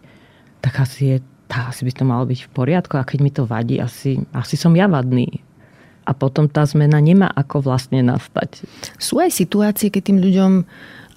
tak 0.64 0.80
asi, 0.80 1.02
je, 1.04 1.18
tak 1.52 1.76
asi 1.76 1.84
by 1.84 1.92
to 1.92 2.04
malo 2.08 2.24
byť 2.24 2.40
v 2.48 2.50
poriadku 2.56 2.96
a 2.96 3.04
keď 3.04 3.20
mi 3.20 3.32
to 3.34 3.44
vadí, 3.44 3.76
asi, 3.78 4.24
asi 4.32 4.56
som 4.56 4.72
ja 4.74 4.88
vadný. 4.88 5.44
A 6.02 6.18
potom 6.18 6.50
tá 6.50 6.66
zmena 6.66 6.98
nemá 6.98 7.30
ako 7.30 7.62
vlastne 7.62 8.02
nastať. 8.02 8.66
Sú 8.98 9.22
aj 9.22 9.38
situácie, 9.38 9.94
keď 9.94 10.02
tým 10.10 10.20
ľuďom 10.20 10.52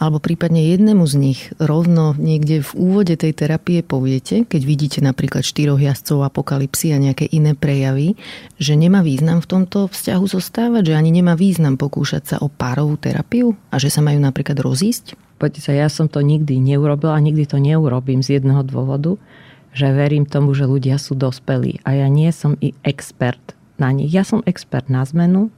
alebo 0.04 0.20
prípadne 0.20 0.60
jednému 0.76 1.08
z 1.08 1.14
nich 1.16 1.40
rovno 1.56 2.12
niekde 2.20 2.60
v 2.60 2.70
úvode 2.76 3.16
tej 3.16 3.32
terapie 3.32 3.80
poviete, 3.80 4.44
keď 4.44 4.60
vidíte 4.60 4.98
napríklad 5.00 5.40
štyroch 5.40 5.80
jazdcov 5.80 6.28
apokalipsy 6.28 6.92
a 6.92 7.00
nejaké 7.00 7.24
iné 7.32 7.56
prejavy, 7.56 8.12
že 8.60 8.76
nemá 8.76 9.00
význam 9.00 9.40
v 9.40 9.48
tomto 9.48 9.88
vzťahu 9.88 10.24
zostávať, 10.28 10.92
že 10.92 10.98
ani 11.00 11.08
nemá 11.08 11.32
význam 11.40 11.80
pokúšať 11.80 12.22
sa 12.28 12.36
o 12.44 12.52
párovú 12.52 13.00
terapiu 13.00 13.56
a 13.72 13.80
že 13.80 13.88
sa 13.88 14.04
majú 14.04 14.20
napríklad 14.20 14.60
rozísť? 14.60 15.16
Poďte 15.40 15.64
sa, 15.64 15.72
ja 15.72 15.88
som 15.88 16.12
to 16.12 16.20
nikdy 16.20 16.60
neurobil 16.60 17.08
a 17.08 17.24
nikdy 17.24 17.48
to 17.48 17.56
neurobím 17.56 18.20
z 18.20 18.36
jedného 18.38 18.60
dôvodu, 18.60 19.16
že 19.72 19.88
verím 19.88 20.28
tomu, 20.28 20.52
že 20.52 20.68
ľudia 20.68 21.00
sú 21.00 21.16
dospelí 21.16 21.80
a 21.88 21.96
ja 21.96 22.12
nie 22.12 22.28
som 22.28 22.60
i 22.60 22.76
expert 22.84 23.56
na 23.80 23.88
nich. 23.88 24.12
Ja 24.12 24.22
som 24.22 24.44
expert 24.44 24.92
na 24.92 25.00
zmenu, 25.08 25.48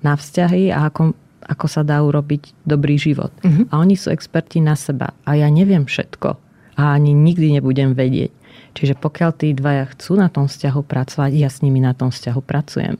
na 0.00 0.16
vzťahy 0.16 0.72
a 0.72 0.88
ako 0.88 1.12
ako 1.46 1.66
sa 1.68 1.82
dá 1.84 2.00
urobiť 2.00 2.66
dobrý 2.66 2.96
život. 2.96 3.30
Uh-huh. 3.44 3.68
A 3.70 3.80
oni 3.80 3.94
sú 3.94 4.10
experti 4.10 4.58
na 4.58 4.74
seba. 4.74 5.12
A 5.28 5.36
ja 5.36 5.48
neviem 5.52 5.84
všetko. 5.84 6.36
A 6.74 6.82
ani 6.96 7.14
nikdy 7.14 7.60
nebudem 7.60 7.94
vedieť. 7.94 8.34
Čiže 8.74 8.98
pokiaľ 8.98 9.30
tí 9.38 9.54
dvaja 9.54 9.86
chcú 9.94 10.18
na 10.18 10.26
tom 10.26 10.50
vzťahu 10.50 10.82
pracovať, 10.82 11.30
ja 11.38 11.46
s 11.46 11.62
nimi 11.62 11.78
na 11.78 11.94
tom 11.94 12.10
vzťahu 12.10 12.40
pracujem. 12.42 12.98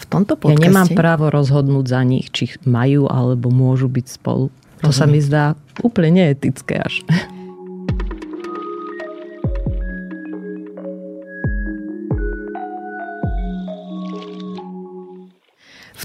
V 0.00 0.04
tomto 0.08 0.34
podcaste... 0.40 0.64
Ja 0.64 0.66
nemám 0.72 0.88
právo 0.96 1.28
rozhodnúť 1.28 1.86
za 1.86 2.00
nich, 2.02 2.32
či 2.32 2.50
majú 2.64 3.06
alebo 3.06 3.52
môžu 3.52 3.92
byť 3.92 4.06
spolu. 4.08 4.48
To 4.82 4.90
Rozumiem. 4.90 4.98
sa 4.98 5.04
mi 5.06 5.18
zdá 5.20 5.44
úplne 5.84 6.10
neetické 6.24 6.80
až. 6.80 7.04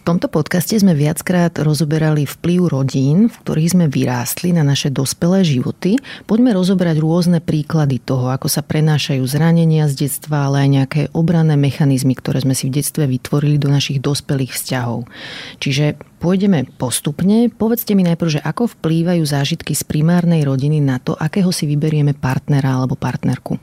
tomto 0.07 0.31
podcaste 0.31 0.71
sme 0.79 0.95
viackrát 0.95 1.51
rozoberali 1.59 2.23
vplyv 2.23 2.71
rodín, 2.71 3.27
v 3.27 3.35
ktorých 3.43 3.75
sme 3.75 3.85
vyrástli 3.91 4.55
na 4.55 4.63
naše 4.63 4.87
dospelé 4.87 5.43
životy. 5.43 5.99
Poďme 6.23 6.55
rozoberať 6.55 7.03
rôzne 7.03 7.43
príklady 7.43 7.99
toho, 7.99 8.31
ako 8.31 8.47
sa 8.47 8.63
prenášajú 8.63 9.19
zranenia 9.27 9.91
z 9.91 10.07
detstva, 10.07 10.47
ale 10.47 10.63
aj 10.63 10.69
nejaké 10.71 11.01
obranné 11.11 11.59
mechanizmy, 11.59 12.15
ktoré 12.15 12.39
sme 12.39 12.55
si 12.55 12.71
v 12.71 12.79
detstve 12.79 13.03
vytvorili 13.03 13.59
do 13.59 13.67
našich 13.67 13.99
dospelých 13.99 14.55
vzťahov. 14.55 15.11
Čiže 15.59 15.99
pôjdeme 16.23 16.63
postupne. 16.79 17.51
Povedzte 17.51 17.91
mi 17.91 18.07
najprv, 18.07 18.39
že 18.39 18.45
ako 18.47 18.79
vplývajú 18.79 19.27
zážitky 19.27 19.75
z 19.75 19.83
primárnej 19.83 20.47
rodiny 20.47 20.79
na 20.79 21.03
to, 21.03 21.19
akého 21.19 21.51
si 21.51 21.67
vyberieme 21.67 22.15
partnera 22.15 22.79
alebo 22.79 22.95
partnerku. 22.95 23.59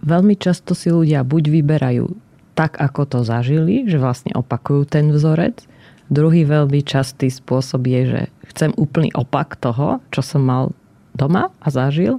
Veľmi 0.00 0.40
často 0.40 0.72
si 0.72 0.88
ľudia 0.88 1.20
buď 1.20 1.52
vyberajú 1.52 2.32
tak, 2.52 2.76
ako 2.80 3.08
to 3.08 3.18
zažili, 3.24 3.88
že 3.88 3.96
vlastne 3.96 4.32
opakujú 4.36 4.84
ten 4.84 5.08
vzorec, 5.08 5.64
Druhý 6.10 6.42
veľmi 6.48 6.82
častý 6.82 7.30
spôsob 7.30 7.86
je, 7.86 8.00
že 8.08 8.22
chcem 8.52 8.74
úplný 8.74 9.12
opak 9.14 9.54
toho, 9.60 10.02
čo 10.10 10.20
som 10.20 10.42
mal 10.42 10.64
doma 11.14 11.52
a 11.62 11.68
zažil, 11.68 12.18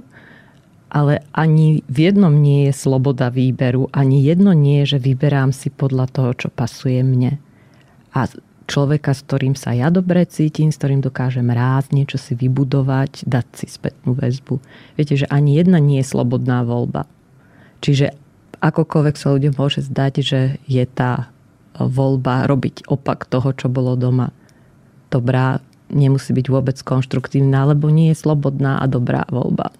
ale 0.94 1.26
ani 1.34 1.82
v 1.90 1.98
jednom 2.10 2.30
nie 2.30 2.70
je 2.70 2.72
sloboda 2.74 3.26
výberu, 3.26 3.90
ani 3.90 4.22
jedno 4.22 4.54
nie 4.54 4.86
je, 4.86 4.96
že 4.96 5.04
vyberám 5.10 5.50
si 5.50 5.66
podľa 5.68 6.06
toho, 6.06 6.30
čo 6.38 6.48
pasuje 6.54 7.02
mne. 7.02 7.42
A 8.14 8.30
človeka, 8.70 9.10
s 9.10 9.26
ktorým 9.26 9.58
sa 9.58 9.74
ja 9.74 9.90
dobre 9.90 10.22
cítim, 10.22 10.70
s 10.70 10.78
ktorým 10.78 11.02
dokážem 11.02 11.50
rásť, 11.50 11.90
niečo 11.92 12.16
si 12.16 12.38
vybudovať, 12.38 13.26
dať 13.26 13.46
si 13.58 13.66
spätnú 13.66 14.14
väzbu. 14.14 14.62
Viete, 14.94 15.18
že 15.18 15.26
ani 15.28 15.58
jedna 15.58 15.82
nie 15.82 15.98
je 15.98 16.10
slobodná 16.14 16.62
voľba. 16.62 17.10
Čiže 17.82 18.14
akokoľvek 18.62 19.16
sa 19.18 19.34
ľuďom 19.34 19.54
môže 19.58 19.84
zdať, 19.84 20.14
že 20.22 20.40
je 20.64 20.84
tá 20.86 21.33
voľba 21.78 22.46
robiť 22.46 22.86
opak 22.86 23.26
toho, 23.26 23.50
čo 23.54 23.66
bolo 23.66 23.98
doma 23.98 24.30
dobrá, 25.10 25.62
nemusí 25.90 26.34
byť 26.34 26.46
vôbec 26.50 26.76
konštruktívna, 26.82 27.70
lebo 27.70 27.86
nie 27.90 28.10
je 28.10 28.18
slobodná 28.18 28.82
a 28.82 28.86
dobrá 28.90 29.22
voľba 29.30 29.70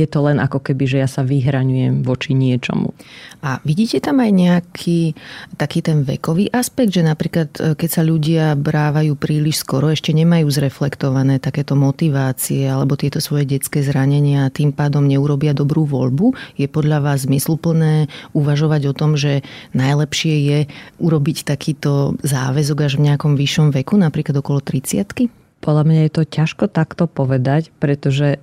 je 0.00 0.08
to 0.08 0.24
len 0.24 0.40
ako 0.40 0.64
keby, 0.64 0.84
že 0.88 0.98
ja 1.04 1.08
sa 1.08 1.20
vyhraňujem 1.20 2.00
voči 2.02 2.32
niečomu. 2.32 2.96
A 3.44 3.60
vidíte 3.64 4.00
tam 4.00 4.20
aj 4.20 4.30
nejaký 4.32 5.14
taký 5.56 5.80
ten 5.84 6.04
vekový 6.04 6.48
aspekt, 6.52 6.96
že 6.96 7.04
napríklad 7.04 7.48
e, 7.56 7.76
keď 7.76 7.90
sa 7.90 8.02
ľudia 8.04 8.56
brávajú 8.56 9.16
príliš 9.16 9.64
skoro, 9.64 9.92
ešte 9.92 10.16
nemajú 10.16 10.48
zreflektované 10.48 11.40
takéto 11.40 11.76
motivácie 11.76 12.64
alebo 12.68 12.96
tieto 12.96 13.20
svoje 13.20 13.48
detské 13.48 13.80
zranenia 13.84 14.48
a 14.48 14.52
tým 14.52 14.72
pádom 14.72 15.04
neurobia 15.04 15.52
dobrú 15.52 15.84
voľbu, 15.84 16.56
je 16.56 16.68
podľa 16.68 17.04
vás 17.04 17.28
zmysluplné 17.28 18.08
uvažovať 18.32 18.82
o 18.88 18.96
tom, 18.96 19.16
že 19.16 19.44
najlepšie 19.76 20.34
je 20.40 20.58
urobiť 21.00 21.44
takýto 21.44 22.16
záväzok 22.24 22.78
až 22.88 22.92
v 22.96 23.12
nejakom 23.12 23.36
vyššom 23.36 23.72
veku, 23.72 24.00
napríklad 24.00 24.40
okolo 24.40 24.64
30 24.64 25.40
podľa 25.60 25.84
mňa 25.84 26.00
je 26.08 26.12
to 26.12 26.22
ťažko 26.24 26.64
takto 26.72 27.04
povedať, 27.04 27.68
pretože 27.76 28.40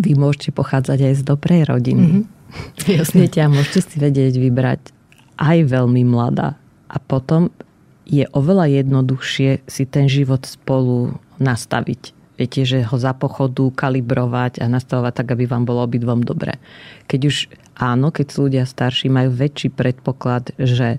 vy 0.00 0.16
môžete 0.16 0.50
pochádzať 0.56 0.98
aj 1.12 1.14
z 1.20 1.22
dobrej 1.22 1.62
rodiny. 1.68 2.08
Mm-hmm. 2.50 2.98
Jasne. 2.98 3.30
Viete, 3.30 3.46
a 3.46 3.46
môžete 3.46 3.78
si 3.86 3.96
vedieť 4.02 4.34
vybrať 4.34 4.90
aj 5.38 5.70
veľmi 5.70 6.02
mladá. 6.02 6.58
A 6.90 6.98
potom 6.98 7.54
je 8.10 8.26
oveľa 8.34 8.82
jednoduchšie 8.82 9.70
si 9.70 9.84
ten 9.86 10.10
život 10.10 10.42
spolu 10.42 11.14
nastaviť. 11.38 12.10
Viete, 12.34 12.66
že 12.66 12.82
ho 12.82 12.96
za 12.98 13.14
pochodu 13.14 13.70
kalibrovať 13.70 14.58
a 14.58 14.66
nastavovať 14.66 15.22
tak, 15.22 15.38
aby 15.38 15.46
vám 15.46 15.62
bolo 15.62 15.86
obidvom 15.86 16.26
dobre. 16.26 16.58
Keď 17.06 17.20
už 17.22 17.36
áno, 17.78 18.10
keď 18.10 18.26
sú 18.26 18.50
ľudia 18.50 18.64
starší, 18.66 19.06
majú 19.12 19.30
väčší 19.30 19.70
predpoklad, 19.70 20.58
že, 20.58 20.98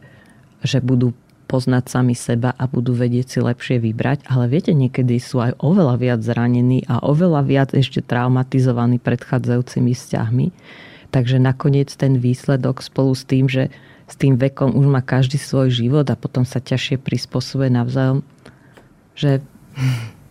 že 0.63 0.79
budú 0.79 1.11
poznať 1.51 1.91
sami 1.91 2.15
seba 2.15 2.55
a 2.55 2.63
budú 2.71 2.95
vedieť 2.95 3.27
si 3.27 3.39
lepšie 3.43 3.83
vybrať, 3.83 4.23
ale 4.31 4.47
viete, 4.47 4.71
niekedy 4.71 5.19
sú 5.19 5.43
aj 5.43 5.59
oveľa 5.59 5.99
viac 5.99 6.19
zranení 6.23 6.87
a 6.87 7.03
oveľa 7.03 7.41
viac 7.43 7.69
ešte 7.75 7.99
traumatizovaní 7.99 9.03
predchádzajúcimi 9.03 9.91
vzťahmi. 9.91 10.47
Takže 11.11 11.43
nakoniec 11.43 11.91
ten 11.91 12.15
výsledok 12.15 12.79
spolu 12.79 13.11
s 13.11 13.27
tým, 13.27 13.51
že 13.51 13.67
s 14.07 14.15
tým 14.15 14.39
vekom 14.39 14.71
už 14.79 14.87
má 14.87 15.03
každý 15.03 15.35
svoj 15.35 15.75
život 15.75 16.07
a 16.07 16.15
potom 16.15 16.47
sa 16.47 16.63
ťažšie 16.63 17.03
prispôsobuje 17.03 17.67
navzájom, 17.67 18.23
že 19.11 19.43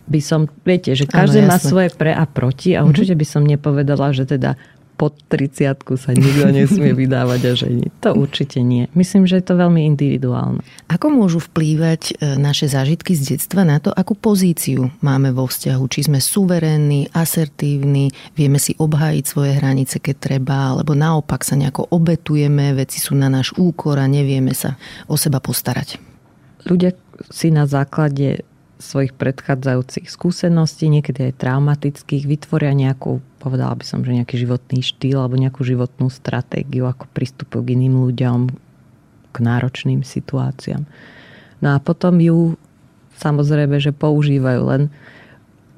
by 0.09 0.19
som, 0.19 0.49
viete, 0.65 0.97
že 0.97 1.05
každý 1.05 1.45
má 1.45 1.61
svoje 1.61 1.93
pre 1.93 2.11
a 2.11 2.25
proti 2.25 2.73
a 2.73 2.81
určite 2.81 3.13
by 3.13 3.25
som 3.25 3.45
nepovedala, 3.45 4.09
že 4.11 4.25
teda 4.25 4.57
pod 5.01 5.17
30 5.33 5.81
sa 5.97 6.13
nikto 6.13 6.53
nesmie 6.53 6.93
vydávať 7.01 7.41
a 7.49 7.53
ženiť. 7.57 7.91
To 8.05 8.13
určite 8.13 8.61
nie. 8.61 8.85
Myslím, 8.93 9.25
že 9.25 9.41
je 9.41 9.49
to 9.49 9.57
veľmi 9.57 9.81
individuálne. 9.89 10.61
Ako 10.93 11.09
môžu 11.09 11.41
vplývať 11.41 12.13
e, 12.21 12.37
naše 12.37 12.69
zážitky 12.69 13.17
z 13.17 13.33
detstva 13.33 13.65
na 13.65 13.81
to, 13.81 13.89
akú 13.89 14.13
pozíciu 14.13 14.93
máme 15.01 15.33
vo 15.33 15.49
vzťahu? 15.49 15.83
Či 15.89 16.13
sme 16.13 16.21
suverénni, 16.21 17.09
asertívni, 17.17 18.13
vieme 18.37 18.61
si 18.61 18.77
obhájiť 18.77 19.25
svoje 19.25 19.57
hranice, 19.57 19.97
keď 19.97 20.15
treba, 20.21 20.77
alebo 20.77 20.93
naopak 20.93 21.41
sa 21.41 21.57
nejako 21.57 21.89
obetujeme, 21.89 22.77
veci 22.77 23.01
sú 23.01 23.17
na 23.17 23.25
náš 23.25 23.57
úkor 23.57 23.97
a 23.97 24.05
nevieme 24.05 24.53
sa 24.53 24.77
o 25.09 25.17
seba 25.17 25.41
postarať. 25.41 25.97
Ľudia 26.69 26.93
si 27.33 27.49
na 27.49 27.65
základe 27.65 28.45
svojich 28.81 29.13
predchádzajúcich 29.15 30.09
skúseností, 30.09 30.89
niekedy 30.89 31.31
aj 31.31 31.39
traumatických, 31.39 32.25
vytvoria 32.25 32.73
nejakú, 32.73 33.21
povedala 33.41 33.73
by 33.73 33.81
som, 33.81 34.05
že 34.05 34.13
nejaký 34.13 34.37
životný 34.37 34.85
štýl 34.85 35.17
alebo 35.17 35.41
nejakú 35.41 35.65
životnú 35.65 36.13
stratégiu, 36.13 36.85
ako 36.85 37.09
pristupujú 37.09 37.65
k 37.65 37.73
iným 37.73 37.97
ľuďom, 37.97 38.39
k 39.33 39.37
náročným 39.41 40.05
situáciám. 40.05 40.85
No 41.65 41.67
a 41.73 41.77
potom 41.81 42.21
ju 42.21 42.53
samozrejme, 43.17 43.81
že 43.81 43.89
používajú, 43.89 44.61
len 44.69 44.81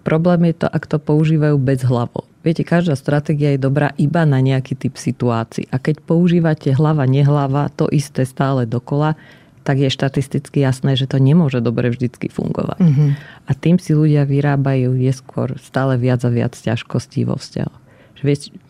problém 0.04 0.52
je 0.52 0.64
to, 0.64 0.68
ak 0.68 0.84
to 0.88 1.00
používajú 1.00 1.56
bez 1.56 1.84
hlavo. 1.88 2.28
Viete, 2.44 2.68
každá 2.68 3.00
stratégia 3.00 3.56
je 3.56 3.64
dobrá 3.64 3.96
iba 3.96 4.28
na 4.28 4.44
nejaký 4.44 4.76
typ 4.76 5.00
situácií. 5.00 5.72
A 5.72 5.80
keď 5.80 6.04
používate 6.04 6.76
hlava, 6.76 7.08
nehlava, 7.08 7.72
to 7.72 7.88
isté 7.88 8.28
stále 8.28 8.68
dokola, 8.68 9.16
tak 9.64 9.80
je 9.80 9.88
štatisticky 9.88 10.60
jasné, 10.60 11.00
že 11.00 11.08
to 11.08 11.24
nemôže 11.24 11.64
dobre 11.64 11.88
vždycky 11.88 12.28
fungovať. 12.28 12.84
Mm-hmm. 12.84 13.10
A 13.48 13.52
tým 13.56 13.80
si 13.80 13.96
ľudia 13.96 14.28
vyrábajú 14.28 14.92
neskôr 14.92 15.56
stále 15.64 15.96
viac 15.96 16.20
a 16.28 16.30
viac 16.30 16.54
ťažkostí 16.54 17.24
vo 17.24 17.40
vzťahu. 17.40 17.84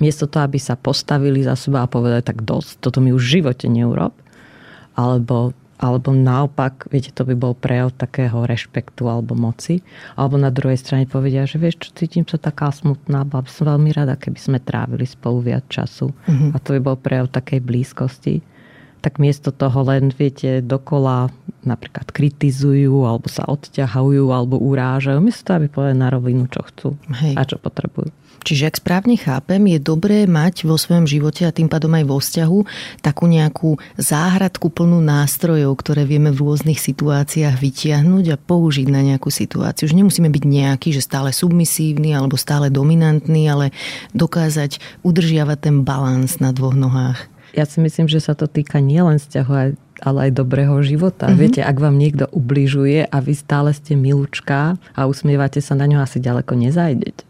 Miesto 0.01 0.25
toho, 0.25 0.49
aby 0.49 0.58
sa 0.58 0.73
postavili 0.73 1.45
za 1.45 1.53
seba 1.53 1.86
a 1.86 1.89
povedali, 1.89 2.25
tak 2.25 2.41
dosť, 2.41 2.82
toto 2.82 2.97
mi 3.01 3.13
už 3.13 3.21
v 3.21 3.34
živote 3.41 3.69
neurob. 3.69 4.13
Alebo, 4.97 5.53
alebo 5.77 6.10
naopak, 6.10 6.89
viete, 6.89 7.13
to 7.13 7.21
by 7.21 7.38
bol 7.38 7.53
prejav 7.53 7.93
takého 7.93 8.49
rešpektu 8.49 9.06
alebo 9.06 9.38
moci. 9.38 9.86
Alebo 10.17 10.41
na 10.41 10.49
druhej 10.49 10.82
strane 10.82 11.06
povedia, 11.06 11.45
že 11.45 11.62
vieš 11.62 11.86
čo, 11.86 11.89
cítim 11.93 12.25
sa 12.25 12.41
taká 12.41 12.73
smutná, 12.73 13.29
bola 13.29 13.45
by 13.45 13.49
som 13.53 13.69
veľmi 13.69 13.93
rada, 13.93 14.17
keby 14.17 14.41
sme 14.41 14.58
trávili 14.58 15.06
spolu 15.06 15.45
viac 15.53 15.69
času. 15.69 16.10
Mm-hmm. 16.10 16.49
A 16.53 16.58
to 16.58 16.73
by 16.73 16.79
bol 16.82 16.97
prejav 16.97 17.29
takej 17.29 17.62
blízkosti 17.62 18.41
tak 19.03 19.19
miesto 19.19 19.51
toho 19.51 19.83
len, 19.83 20.15
viete, 20.15 20.63
dokola 20.63 21.27
napríklad 21.67 22.07
kritizujú, 22.07 23.03
alebo 23.03 23.27
sa 23.27 23.43
odťahujú, 23.51 24.31
alebo 24.31 24.55
urážajú. 24.55 25.19
Miesto 25.19 25.51
toho, 25.51 25.59
aby 25.59 25.67
povedali 25.67 25.99
na 25.99 26.07
rovinu, 26.07 26.47
čo 26.47 26.63
chcú 26.63 26.89
Hej. 27.11 27.35
a 27.35 27.43
čo 27.43 27.59
potrebujú. 27.59 28.15
Čiže 28.43 28.67
ak 28.67 28.79
správne 28.83 29.15
chápem, 29.15 29.63
je 29.71 29.79
dobré 29.79 30.27
mať 30.27 30.67
vo 30.67 30.75
svojom 30.75 31.07
živote 31.07 31.47
a 31.47 31.55
tým 31.55 31.71
pádom 31.71 31.95
aj 31.95 32.03
vo 32.03 32.19
vzťahu 32.19 32.59
takú 32.99 33.31
nejakú 33.31 33.79
záhradku 33.95 34.67
plnú 34.67 34.99
nástrojov, 34.99 35.71
ktoré 35.79 36.03
vieme 36.03 36.27
v 36.35 36.43
rôznych 36.43 36.75
situáciách 36.75 37.55
vytiahnuť 37.55 38.35
a 38.35 38.37
použiť 38.39 38.87
na 38.91 38.99
nejakú 38.99 39.31
situáciu. 39.31 39.87
Už 39.87 39.95
nemusíme 39.95 40.27
byť 40.27 40.43
nejaký, 40.43 40.91
že 40.91 40.99
stále 40.99 41.31
submisívny 41.31 42.11
alebo 42.11 42.35
stále 42.35 42.67
dominantný, 42.67 43.47
ale 43.47 43.71
dokázať 44.11 44.83
udržiavať 45.07 45.57
ten 45.63 45.75
balans 45.87 46.43
na 46.43 46.51
dvoch 46.51 46.75
nohách 46.75 47.33
ja 47.53 47.65
si 47.69 47.77
myslím, 47.79 48.09
že 48.09 48.17
sa 48.17 48.33
to 48.33 48.49
týka 48.49 48.81
nielen 48.81 49.21
vzťahu, 49.21 49.53
ale 50.01 50.19
aj 50.29 50.31
dobrého 50.33 50.81
života. 50.81 51.29
Mm-hmm. 51.29 51.39
Viete, 51.39 51.61
ak 51.61 51.77
vám 51.77 51.95
niekto 51.95 52.25
ubližuje 52.33 53.05
a 53.05 53.17
vy 53.21 53.33
stále 53.37 53.71
ste 53.71 53.93
milúčka 53.93 54.75
a 54.97 55.05
usmievate 55.05 55.61
sa 55.61 55.77
na 55.77 55.85
ňo, 55.85 56.01
asi 56.01 56.17
ďaleko 56.17 56.57
nezajdete. 56.57 57.23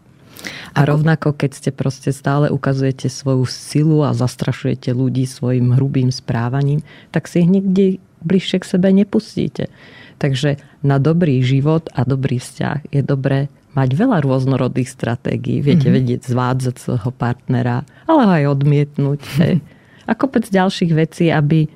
A 0.76 0.84
rovnako, 0.84 1.32
keď 1.32 1.50
ste 1.56 1.70
proste 1.72 2.10
stále 2.12 2.52
ukazujete 2.52 3.08
svoju 3.08 3.48
silu 3.48 4.04
a 4.04 4.12
zastrašujete 4.12 4.92
ľudí 4.92 5.24
svojim 5.24 5.72
hrubým 5.72 6.12
správaním, 6.12 6.84
tak 7.14 7.30
si 7.30 7.44
ich 7.44 7.48
nikdy 7.48 7.84
bližšie 8.24 8.60
k 8.60 8.68
sebe 8.76 8.88
nepustíte. 8.92 9.72
Takže 10.20 10.60
na 10.84 11.00
dobrý 11.00 11.40
život 11.40 11.88
a 11.92 12.04
dobrý 12.04 12.40
vzťah 12.40 12.92
je 12.92 13.02
dobré 13.04 13.48
mať 13.74 13.88
veľa 13.98 14.22
rôznorodých 14.22 14.88
stratégií. 14.88 15.58
Viete, 15.64 15.90
mm-hmm. 15.90 15.98
vedieť 15.98 16.20
zvádzať 16.30 16.74
svojho 16.78 17.10
partnera, 17.10 17.82
ale 18.06 18.22
aj 18.42 18.44
odmietnúť. 18.56 19.20
Hej. 19.40 19.54
a 20.04 20.12
kopec 20.16 20.48
ďalších 20.48 20.92
vecí, 20.92 21.28
aby, 21.32 21.66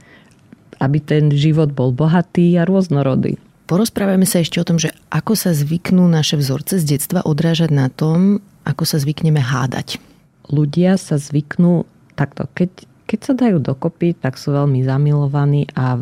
aby 0.79 0.99
ten 1.01 1.33
život 1.33 1.73
bol 1.73 1.91
bohatý 1.91 2.57
a 2.61 2.69
rôznorodý. 2.69 3.41
Porozprávame 3.69 4.25
sa 4.25 4.41
ešte 4.41 4.61
o 4.61 4.69
tom, 4.69 4.81
že 4.81 4.97
ako 5.13 5.37
sa 5.37 5.53
zvyknú 5.53 6.09
naše 6.09 6.41
vzorce 6.41 6.81
z 6.81 6.97
detstva 6.97 7.21
odrážať 7.21 7.69
na 7.69 7.93
tom, 7.93 8.41
ako 8.65 8.89
sa 8.89 8.97
zvykneme 8.97 9.45
hádať. 9.45 10.01
Ľudia 10.49 10.97
sa 10.97 11.21
zvyknú 11.21 11.85
takto, 12.17 12.49
keď, 12.57 12.71
keď 13.05 13.19
sa 13.21 13.33
dajú 13.37 13.61
dokopy, 13.61 14.17
tak 14.17 14.41
sú 14.41 14.57
veľmi 14.57 14.81
zamilovaní 14.89 15.69
a, 15.77 16.01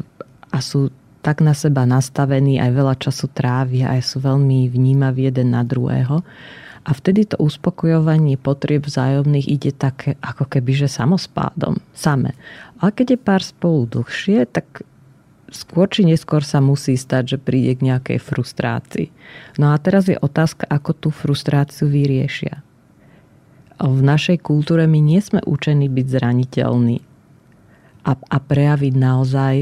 a 0.55 0.59
sú 0.63 0.95
tak 1.27 1.43
na 1.43 1.59
seba 1.59 1.83
nastavení, 1.83 2.63
aj 2.63 2.71
veľa 2.71 2.95
času 3.03 3.27
trávia, 3.35 3.91
aj 3.99 4.15
sú 4.15 4.23
veľmi 4.23 4.71
vnímaví 4.71 5.27
jeden 5.27 5.59
na 5.59 5.67
druhého. 5.67 6.23
A 6.87 6.95
vtedy 6.95 7.27
to 7.27 7.37
uspokojovanie 7.43 8.39
potrieb 8.39 8.87
vzájomných 8.87 9.51
ide 9.51 9.75
také 9.75 10.15
ako 10.23 10.47
keby, 10.47 10.87
že 10.87 10.89
samospádom, 10.89 11.83
same. 11.91 12.39
A 12.79 12.95
keď 12.95 13.19
je 13.19 13.19
pár 13.19 13.43
spolu 13.43 13.91
dlhšie, 13.91 14.47
tak 14.47 14.87
skôr 15.51 15.91
či 15.91 16.07
neskôr 16.07 16.47
sa 16.47 16.63
musí 16.63 16.95
stať, 16.95 17.37
že 17.37 17.39
príde 17.43 17.75
k 17.75 17.91
nejakej 17.91 18.19
frustrácii. 18.23 19.11
No 19.59 19.75
a 19.75 19.77
teraz 19.83 20.07
je 20.07 20.15
otázka, 20.15 20.63
ako 20.71 20.91
tú 20.95 21.09
frustráciu 21.11 21.91
vyriešia. 21.91 22.63
V 23.77 24.01
našej 24.01 24.41
kultúre 24.41 24.87
my 24.87 25.03
nie 25.03 25.21
sme 25.21 25.43
učení 25.45 25.91
byť 25.91 26.07
zraniteľní 26.07 26.99
a, 28.07 28.13
a 28.15 28.37
prejaviť 28.39 28.95
naozaj 28.95 29.55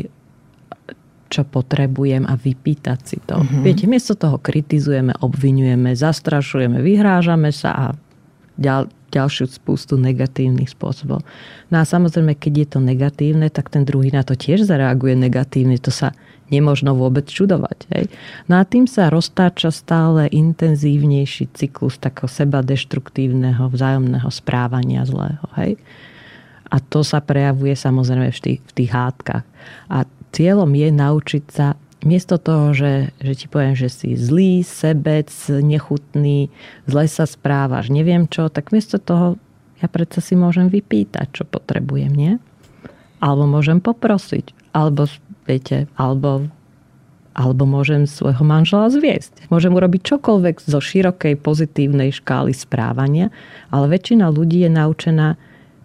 čo 1.35 1.43
potrebujem 1.43 2.23
a 2.31 2.39
vypýtať 2.39 2.99
si 3.03 3.19
to. 3.27 3.43
Uh-huh. 3.43 3.67
Viete, 3.67 3.91
miesto 3.91 4.15
toho 4.15 4.39
kritizujeme, 4.39 5.19
obvinujeme, 5.19 5.99
zastrašujeme, 5.99 6.79
vyhrážame 6.79 7.51
sa 7.51 7.71
a 7.75 7.87
ďal, 8.55 8.87
ďalšiu 9.11 9.51
spustu 9.51 9.99
negatívnych 9.99 10.71
spôsobov. 10.71 11.27
No 11.71 11.77
a 11.79 11.85
samozrejme, 11.87 12.39
keď 12.39 12.53
je 12.55 12.67
to 12.71 12.79
negatívne, 12.83 13.47
tak 13.51 13.71
ten 13.71 13.83
druhý 13.83 14.15
na 14.15 14.23
to 14.23 14.39
tiež 14.39 14.67
zareaguje 14.67 15.19
negatívne. 15.19 15.79
To 15.83 15.91
sa 15.91 16.15
nemožno 16.51 16.95
vôbec 16.95 17.27
čudovať. 17.31 17.79
Hej? 17.95 18.05
No 18.51 18.59
a 18.59 18.67
tým 18.67 18.91
sa 18.91 19.09
roztáča 19.09 19.75
stále 19.75 20.29
intenzívnejší 20.31 21.51
cyklus 21.55 21.97
takého 21.99 22.29
seba 22.29 22.61
deštruktívneho 22.61 23.71
vzájomného 23.71 24.29
správania 24.29 25.07
zlého. 25.09 25.47
Hej? 25.59 25.79
A 26.69 26.83
to 26.83 27.07
sa 27.07 27.23
prejavuje 27.23 27.79
samozrejme 27.79 28.35
v 28.35 28.41
tých, 28.41 28.61
v 28.67 28.73
tých 28.75 28.91
hádkach. 28.91 29.45
A 29.89 30.05
cieľom 30.35 30.71
je 30.75 30.89
naučiť 30.91 31.45
sa 31.47 31.79
miesto 32.03 32.37
toho, 32.37 32.75
že, 32.75 33.15
že 33.23 33.33
ti 33.39 33.47
poviem, 33.47 33.79
že 33.79 33.89
si 33.89 34.19
zlý, 34.19 34.67
sebec, 34.67 35.31
nechutný, 35.49 36.51
zle 36.91 37.05
sa 37.07 37.25
správaš, 37.25 37.89
neviem 37.89 38.27
čo, 38.27 38.51
tak 38.51 38.75
miesto 38.75 38.99
toho 38.99 39.41
ja 39.83 39.87
predsa 39.91 40.19
si 40.25 40.35
môžem 40.35 40.71
vypýtať, 40.71 41.35
čo 41.35 41.45
potrebujem, 41.45 42.13
nie? 42.13 42.33
Alebo 43.21 43.45
môžem 43.49 43.81
poprosiť, 43.81 44.75
alebo 44.75 45.07
viete, 45.47 45.87
alebo 45.95 46.51
alebo 47.35 47.67
môžem 47.67 48.07
svojho 48.07 48.47
manžela 48.47 48.87
zviesť. 48.87 49.51
Môžem 49.51 49.75
urobiť 49.75 50.07
čokoľvek 50.07 50.71
zo 50.71 50.79
širokej 50.79 51.35
pozitívnej 51.43 52.15
škály 52.15 52.55
správania, 52.55 53.35
ale 53.75 53.91
väčšina 53.91 54.31
ľudí 54.31 54.63
je 54.63 54.71
naučená 54.71 55.35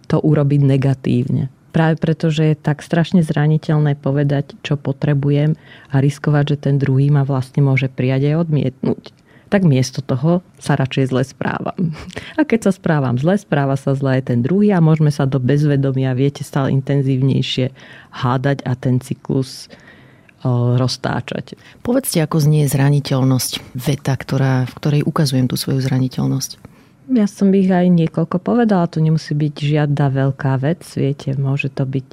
to 0.06 0.22
urobiť 0.22 0.60
negatívne 0.62 1.50
práve 1.70 1.96
preto, 1.96 2.28
že 2.28 2.52
je 2.52 2.56
tak 2.58 2.82
strašne 2.84 3.22
zraniteľné 3.24 3.96
povedať, 3.98 4.58
čo 4.60 4.76
potrebujem 4.76 5.54
a 5.90 5.96
riskovať, 5.98 6.44
že 6.54 6.56
ten 6.70 6.76
druhý 6.76 7.08
ma 7.08 7.22
vlastne 7.24 7.64
môže 7.64 7.88
prijať 7.88 8.34
aj 8.34 8.36
odmietnúť. 8.46 9.02
Tak 9.50 9.66
miesto 9.66 9.98
toho 9.98 10.46
sa 10.62 10.78
radšej 10.78 11.10
zle 11.10 11.26
správam. 11.26 11.94
A 12.38 12.46
keď 12.46 12.70
sa 12.70 12.72
správam 12.74 13.18
zle, 13.18 13.34
správa 13.34 13.74
sa 13.74 13.98
zle 13.98 14.22
aj 14.22 14.30
ten 14.30 14.46
druhý 14.46 14.70
a 14.70 14.78
môžeme 14.78 15.10
sa 15.10 15.26
do 15.26 15.42
bezvedomia, 15.42 16.14
viete, 16.14 16.46
stále 16.46 16.70
intenzívnejšie 16.70 17.74
hádať 18.14 18.62
a 18.62 18.78
ten 18.78 19.02
cyklus 19.02 19.66
roztáčať. 20.78 21.58
Povedzte, 21.84 22.24
ako 22.24 22.40
znie 22.40 22.64
zraniteľnosť 22.64 23.76
veta, 23.76 24.16
ktorá, 24.16 24.64
v 24.64 24.72
ktorej 24.72 25.02
ukazujem 25.04 25.44
tú 25.44 25.60
svoju 25.60 25.84
zraniteľnosť. 25.84 26.69
Ja 27.10 27.26
som 27.26 27.50
ich 27.50 27.66
aj 27.66 27.90
niekoľko 27.90 28.38
povedala, 28.38 28.86
to 28.86 29.02
nemusí 29.02 29.34
byť 29.34 29.54
žiadna 29.58 30.06
veľká 30.14 30.54
vec, 30.62 30.86
viete, 30.94 31.34
môže 31.34 31.66
to 31.66 31.82
byť 31.82 32.08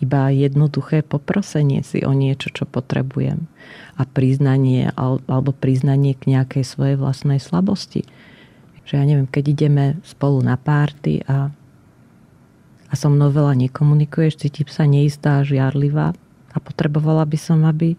iba 0.00 0.32
jednoduché 0.32 1.06
poprosenie 1.06 1.84
si 1.86 2.02
o 2.02 2.10
niečo, 2.10 2.50
čo 2.50 2.64
potrebujem. 2.66 3.46
A 3.94 4.02
priznanie, 4.08 4.90
alebo 4.96 5.54
priznanie 5.54 6.16
k 6.16 6.34
nejakej 6.34 6.64
svojej 6.66 6.96
vlastnej 6.98 7.38
slabosti. 7.38 8.02
Že 8.88 8.92
ja 8.98 9.04
neviem, 9.06 9.28
keď 9.28 9.44
ideme 9.54 9.84
spolu 10.02 10.42
na 10.42 10.56
párty 10.56 11.22
a, 11.28 11.52
a 12.90 12.94
so 12.96 13.12
mnou 13.12 13.30
veľa 13.30 13.54
nekomunikuješ, 13.54 14.40
cítim 14.40 14.66
sa 14.66 14.88
neistá, 14.88 15.44
žiarlivá 15.46 16.16
a 16.50 16.58
potrebovala 16.58 17.22
by 17.28 17.38
som, 17.38 17.62
aby 17.68 17.94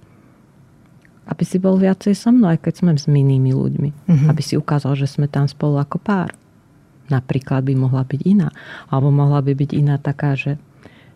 aby 1.32 1.48
si 1.48 1.64
bol 1.64 1.80
viacej 1.80 2.12
so 2.12 2.28
mnou, 2.34 2.52
aj 2.52 2.60
keď 2.60 2.74
sme 2.76 2.92
s 2.98 3.08
inými 3.08 3.56
ľuďmi. 3.56 3.90
Mhm. 4.10 4.26
Aby 4.28 4.42
si 4.44 4.60
ukázal, 4.60 5.00
že 5.00 5.08
sme 5.08 5.32
tam 5.32 5.48
spolu 5.48 5.80
ako 5.80 5.96
pár. 6.02 6.36
Napríklad 7.12 7.68
by 7.68 7.74
mohla 7.76 8.08
byť 8.08 8.22
iná. 8.24 8.50
Alebo 8.88 9.12
mohla 9.12 9.44
by 9.44 9.52
byť 9.52 9.72
iná 9.76 10.00
taká, 10.00 10.40
že, 10.40 10.56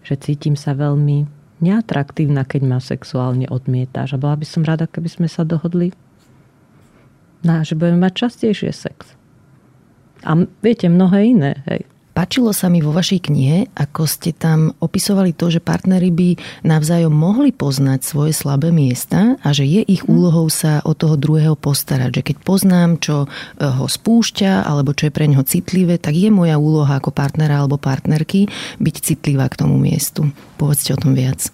že 0.04 0.20
cítim 0.20 0.60
sa 0.60 0.76
veľmi 0.76 1.24
neatraktívna, 1.64 2.44
keď 2.44 2.62
ma 2.68 2.80
sexuálne 2.84 3.48
odmietáš. 3.48 4.14
A 4.14 4.22
bola 4.22 4.36
by 4.36 4.46
som 4.46 4.68
rada, 4.68 4.86
keby 4.92 5.08
sme 5.08 5.28
sa 5.32 5.48
dohodli 5.48 5.96
na, 7.46 7.64
že 7.64 7.80
budeme 7.80 8.04
mať 8.04 8.28
častejšie 8.28 8.72
sex. 8.76 9.16
A 10.26 10.36
viete, 10.60 10.90
mnohé 10.92 11.32
iné. 11.32 11.64
Hej. 11.70 11.88
Páčilo 12.16 12.56
sa 12.56 12.72
mi 12.72 12.80
vo 12.80 12.96
vašej 12.96 13.28
knihe, 13.28 13.76
ako 13.76 14.08
ste 14.08 14.32
tam 14.32 14.72
opisovali 14.80 15.36
to, 15.36 15.52
že 15.52 15.60
partnery 15.60 16.16
by 16.16 16.40
navzájom 16.64 17.12
mohli 17.12 17.52
poznať 17.52 18.08
svoje 18.08 18.32
slabé 18.32 18.72
miesta 18.72 19.36
a 19.44 19.52
že 19.52 19.68
je 19.68 19.84
ich 19.84 20.08
úlohou 20.08 20.48
sa 20.48 20.80
o 20.88 20.96
toho 20.96 21.20
druhého 21.20 21.60
postarať. 21.60 22.16
Že 22.16 22.22
keď 22.32 22.38
poznám, 22.40 22.90
čo 23.04 23.28
eh, 23.28 23.68
ho 23.68 23.84
spúšťa 23.84 24.64
alebo 24.64 24.96
čo 24.96 25.12
je 25.12 25.16
pre 25.16 25.28
neho 25.28 25.44
citlivé, 25.44 26.00
tak 26.00 26.16
je 26.16 26.32
moja 26.32 26.56
úloha 26.56 27.04
ako 27.04 27.12
partnera 27.12 27.60
alebo 27.60 27.76
partnerky 27.76 28.48
byť 28.80 28.96
citlivá 28.96 29.52
k 29.52 29.68
tomu 29.68 29.76
miestu. 29.76 30.32
Povedzte 30.56 30.96
o 30.96 31.02
tom 31.04 31.20
viac. 31.20 31.52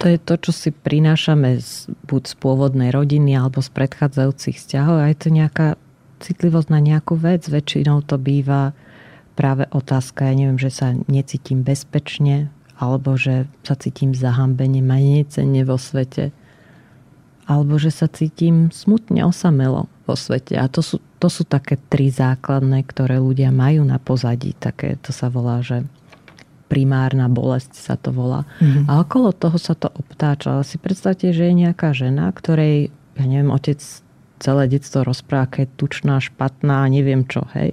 To 0.00 0.08
je 0.08 0.16
to, 0.16 0.40
čo 0.40 0.56
si 0.56 0.72
prinášame 0.72 1.60
z, 1.60 1.92
buď 2.08 2.22
z 2.24 2.34
pôvodnej 2.40 2.88
rodiny 2.88 3.36
alebo 3.36 3.60
z 3.60 3.68
predchádzajúcich 3.68 4.64
vzťahov 4.64 4.96
a 4.96 5.12
je 5.12 5.16
to 5.20 5.28
nejaká 5.28 5.76
citlivosť 6.24 6.72
na 6.72 6.80
nejakú 6.80 7.20
vec. 7.20 7.44
Väčšinou 7.44 8.00
to 8.00 8.16
býva 8.16 8.72
práve 9.40 9.64
otázka, 9.72 10.28
ja 10.28 10.36
neviem, 10.36 10.60
že 10.60 10.68
sa 10.68 10.92
necítim 11.08 11.64
bezpečne, 11.64 12.52
alebo 12.76 13.16
že 13.16 13.48
sa 13.64 13.72
cítim 13.72 14.12
zahambene, 14.12 14.84
manecene 14.84 15.64
vo 15.64 15.80
svete, 15.80 16.28
alebo 17.48 17.80
že 17.80 17.88
sa 17.88 18.04
cítim 18.04 18.68
smutne, 18.68 19.24
osamelo 19.24 19.88
vo 20.04 20.12
svete. 20.12 20.60
A 20.60 20.68
to 20.68 20.84
sú, 20.84 21.00
to 21.16 21.32
sú 21.32 21.48
také 21.48 21.80
tri 21.88 22.12
základné, 22.12 22.84
ktoré 22.84 23.16
ľudia 23.16 23.48
majú 23.48 23.80
na 23.88 23.96
pozadí. 23.96 24.52
Také, 24.60 25.00
to 25.00 25.08
sa 25.08 25.32
volá, 25.32 25.64
že 25.64 25.88
primárna 26.68 27.32
bolesť 27.32 27.72
sa 27.80 27.96
to 27.96 28.12
volá. 28.12 28.44
Mm-hmm. 28.60 28.92
A 28.92 29.00
okolo 29.00 29.32
toho 29.32 29.56
sa 29.56 29.72
to 29.72 29.88
obtáča. 29.88 30.60
Si 30.68 30.76
predstavte, 30.76 31.32
že 31.32 31.48
je 31.48 31.54
nejaká 31.64 31.96
žena, 31.96 32.28
ktorej, 32.30 32.92
ja 33.16 33.24
neviem, 33.24 33.50
otec 33.50 33.80
celé 34.36 34.62
detstvo 34.68 35.00
rozpráva, 35.00 35.48
aká 35.48 35.64
je 35.64 35.72
tučná, 35.80 36.20
špatná, 36.20 36.84
neviem 36.92 37.24
čo, 37.24 37.48
hej 37.56 37.72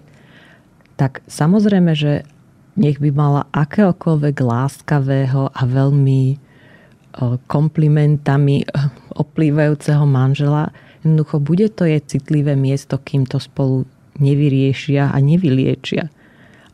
tak 0.98 1.22
samozrejme, 1.30 1.94
že 1.94 2.26
nech 2.78 2.98
by 2.98 3.10
mala 3.14 3.42
akéhokoľvek 3.54 4.36
láskavého 4.42 5.50
a 5.54 5.62
veľmi 5.66 6.22
e, 6.34 6.36
komplimentami 7.50 8.62
e, 8.62 8.66
oplývajúceho 9.14 10.06
manžela, 10.06 10.74
jednoducho 11.02 11.38
bude 11.42 11.70
to 11.74 11.86
je 11.86 11.98
citlivé 12.02 12.58
miesto, 12.58 12.98
kým 13.02 13.26
to 13.26 13.42
spolu 13.42 13.86
nevyriešia 14.18 15.14
a 15.14 15.18
nevyliečia. 15.22 16.10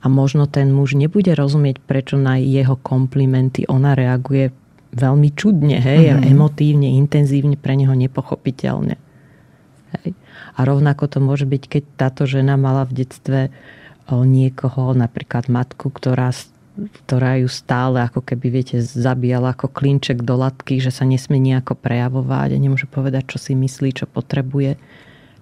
A 0.04 0.06
možno 0.12 0.52
ten 0.52 0.72
muž 0.76 1.00
nebude 1.00 1.32
rozumieť, 1.32 1.80
prečo 1.80 2.20
na 2.20 2.36
jeho 2.36 2.76
komplimenty 2.76 3.64
ona 3.72 3.96
reaguje 3.96 4.52
veľmi 4.94 5.30
čudne, 5.34 5.80
hej, 5.80 6.12
mm-hmm. 6.12 6.28
emotívne, 6.28 6.90
intenzívne, 7.00 7.56
pre 7.56 7.80
neho 7.80 7.96
nepochopiteľne. 7.96 9.00
Hej. 10.00 10.10
A 10.54 10.60
rovnako 10.68 11.08
to 11.08 11.18
môže 11.24 11.48
byť, 11.48 11.64
keď 11.66 11.84
táto 11.98 12.24
žena 12.28 12.60
mala 12.60 12.84
v 12.84 13.04
detstve 13.04 13.40
niekoho, 14.12 14.92
napríklad 14.92 15.48
matku, 15.48 15.88
ktorá, 15.88 16.36
ktorá 17.06 17.39
ju 17.39 17.48
stále 17.48 18.04
ako 18.04 18.20
keby, 18.20 18.48
viete, 18.52 18.84
zabíjala 18.84 19.56
ako 19.56 19.72
klinček 19.72 20.28
do 20.28 20.36
latky, 20.36 20.84
že 20.84 20.92
sa 20.92 21.08
nesmie 21.08 21.39
nejako 21.39 21.80
prejavovať 21.80 22.50
a 22.56 22.62
nemôže 22.62 22.88
povedať, 22.92 23.36
čo 23.36 23.38
si 23.39 23.56
myslí, 23.56 23.96
čo 23.96 24.06
potrebuje, 24.06 24.76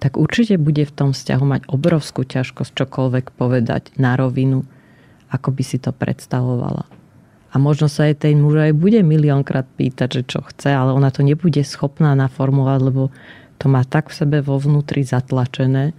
tak 0.02 0.18
určite 0.18 0.58
bude 0.58 0.86
v 0.86 0.94
tom 0.94 1.10
vzťahu 1.14 1.46
mať 1.46 1.62
obrovskú 1.70 2.26
ťažkosť 2.26 2.74
čokoľvek 2.74 3.26
povedať 3.38 3.94
na 4.02 4.18
rovinu, 4.18 4.66
ako 5.30 5.50
by 5.54 5.64
si 5.66 5.78
to 5.78 5.94
predstavovala. 5.94 6.86
A 7.52 7.60
možno 7.60 7.92
sa 7.92 8.08
aj 8.08 8.24
tej 8.26 8.34
muž 8.40 8.64
aj 8.64 8.74
bude 8.74 9.04
miliónkrát 9.04 9.68
pýtať, 9.76 10.22
že 10.22 10.24
čo 10.26 10.40
chce, 10.42 10.72
ale 10.72 10.96
ona 10.96 11.12
to 11.12 11.22
nebude 11.22 11.60
schopná 11.68 12.16
naformulovať, 12.16 12.82
lebo 12.82 13.04
to 13.60 13.70
má 13.70 13.86
tak 13.86 14.10
v 14.10 14.18
sebe 14.24 14.38
vo 14.42 14.58
vnútri 14.58 15.06
zatlačené, 15.06 15.94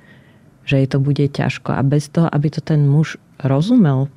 že 0.62 0.82
jej 0.82 0.88
to 0.88 0.98
bude 1.02 1.22
ťažko. 1.22 1.74
A 1.74 1.82
bez 1.82 2.08
toho, 2.10 2.30
aby 2.30 2.48
to 2.50 2.62
ten 2.62 2.86
muž 2.86 3.18
rozumel, 3.42 4.08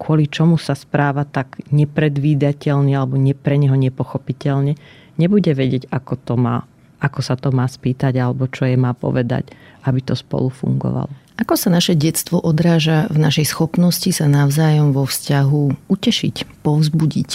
kvôli 0.00 0.28
čomu 0.28 0.58
sa 0.58 0.74
správa 0.74 1.24
tak 1.24 1.60
nepredvídateľne 1.70 2.92
alebo 2.92 3.16
ne, 3.16 3.32
pre 3.32 3.56
neho 3.56 3.76
nepochopiteľne, 3.78 4.76
nebude 5.16 5.52
vedieť, 5.54 5.88
ako 5.88 6.14
to 6.18 6.34
má, 6.34 6.66
ako 6.98 7.20
sa 7.22 7.38
to 7.38 7.54
má 7.54 7.64
spýtať 7.68 8.18
alebo 8.18 8.50
čo 8.50 8.66
jej 8.66 8.76
má 8.76 8.92
povedať, 8.92 9.54
aby 9.86 10.00
to 10.02 10.18
spolu 10.18 10.50
fungovalo. 10.50 11.10
Ako 11.34 11.58
sa 11.58 11.66
naše 11.66 11.98
detstvo 11.98 12.38
odráža 12.38 13.10
v 13.10 13.18
našej 13.18 13.50
schopnosti 13.50 14.06
sa 14.14 14.30
navzájom 14.30 14.94
vo 14.94 15.02
vzťahu 15.02 15.90
utešiť, 15.90 16.62
povzbudiť? 16.62 17.30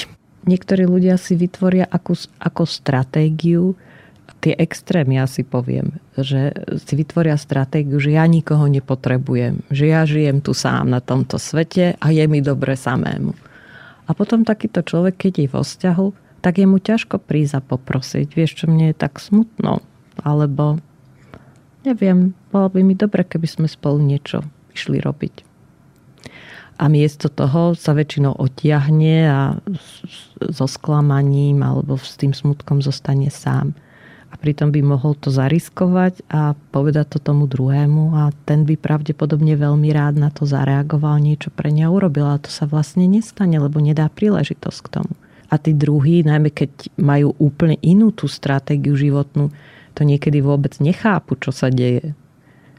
Niektorí 0.47 0.87
ľudia 0.87 1.19
si 1.19 1.35
vytvoria 1.35 1.83
ako, 1.83 2.15
ako 2.39 2.63
stratégiu 2.63 3.75
tie 4.39 4.55
extrémy, 4.55 5.19
ja 5.19 5.27
si 5.27 5.43
poviem, 5.43 5.99
že 6.15 6.55
si 6.79 6.93
vytvoria 6.95 7.35
stratégiu, 7.35 7.99
že 7.99 8.15
ja 8.15 8.23
nikoho 8.23 8.65
nepotrebujem, 8.71 9.67
že 9.67 9.91
ja 9.91 10.07
žijem 10.07 10.39
tu 10.39 10.55
sám 10.55 10.87
na 10.87 11.03
tomto 11.03 11.35
svete 11.35 11.99
a 11.99 12.07
je 12.09 12.23
mi 12.25 12.39
dobre 12.39 12.79
samému. 12.79 13.35
A 14.07 14.17
potom 14.17 14.47
takýto 14.47 14.81
človek, 14.81 15.29
keď 15.29 15.33
je 15.37 15.47
vo 15.51 15.61
vzťahu, 15.61 16.07
tak 16.39 16.57
je 16.57 16.65
mu 16.65 16.79
ťažko 16.79 17.19
prísť 17.19 17.53
a 17.59 17.61
poprosiť. 17.61 18.27
Vieš, 18.31 18.63
čo 18.63 18.65
mne 18.71 18.89
je 18.89 18.95
tak 18.97 19.19
smutno? 19.19 19.83
Alebo 20.23 20.79
neviem, 21.83 22.31
bolo 22.49 22.71
by 22.71 22.79
mi 22.81 22.95
dobre, 22.95 23.27
keby 23.27 23.45
sme 23.45 23.67
spolu 23.67 23.99
niečo 23.99 24.41
išli 24.73 25.03
robiť. 25.03 25.45
A 26.79 26.87
miesto 26.87 27.27
toho 27.27 27.75
sa 27.75 27.91
väčšinou 27.91 28.39
otiahne 28.39 29.27
a 29.27 29.41
so 30.39 30.63
sklamaním 30.63 31.59
alebo 31.59 31.99
s 31.99 32.15
tým 32.15 32.31
smutkom 32.31 32.79
zostane 32.79 33.27
sám 33.27 33.75
a 34.29 34.35
pritom 34.37 34.69
by 34.69 34.81
mohol 34.85 35.17
to 35.17 35.33
zariskovať 35.33 36.21
a 36.29 36.53
povedať 36.69 37.17
to 37.17 37.19
tomu 37.19 37.49
druhému 37.49 38.13
a 38.13 38.29
ten 38.45 38.61
by 38.61 38.77
pravdepodobne 38.77 39.57
veľmi 39.57 39.89
rád 39.89 40.21
na 40.21 40.29
to 40.29 40.45
zareagoval, 40.45 41.17
niečo 41.17 41.49
pre 41.49 41.73
neho 41.73 41.89
urobil, 41.89 42.29
ale 42.29 42.45
to 42.45 42.53
sa 42.53 42.69
vlastne 42.69 43.09
nestane, 43.09 43.57
lebo 43.57 43.81
nedá 43.81 44.05
príležitosť 44.05 44.79
k 44.85 44.91
tomu. 45.01 45.13
A 45.49 45.57
tí 45.57 45.73
druhí, 45.73 46.21
najmä 46.21 46.53
keď 46.53 46.93
majú 47.01 47.33
úplne 47.41 47.81
inú 47.81 48.13
tú 48.13 48.29
stratégiu 48.29 48.93
životnú, 48.93 49.49
to 49.97 50.05
niekedy 50.05 50.45
vôbec 50.45 50.77
nechápu, 50.77 51.33
čo 51.41 51.49
sa 51.49 51.73
deje. 51.73 52.13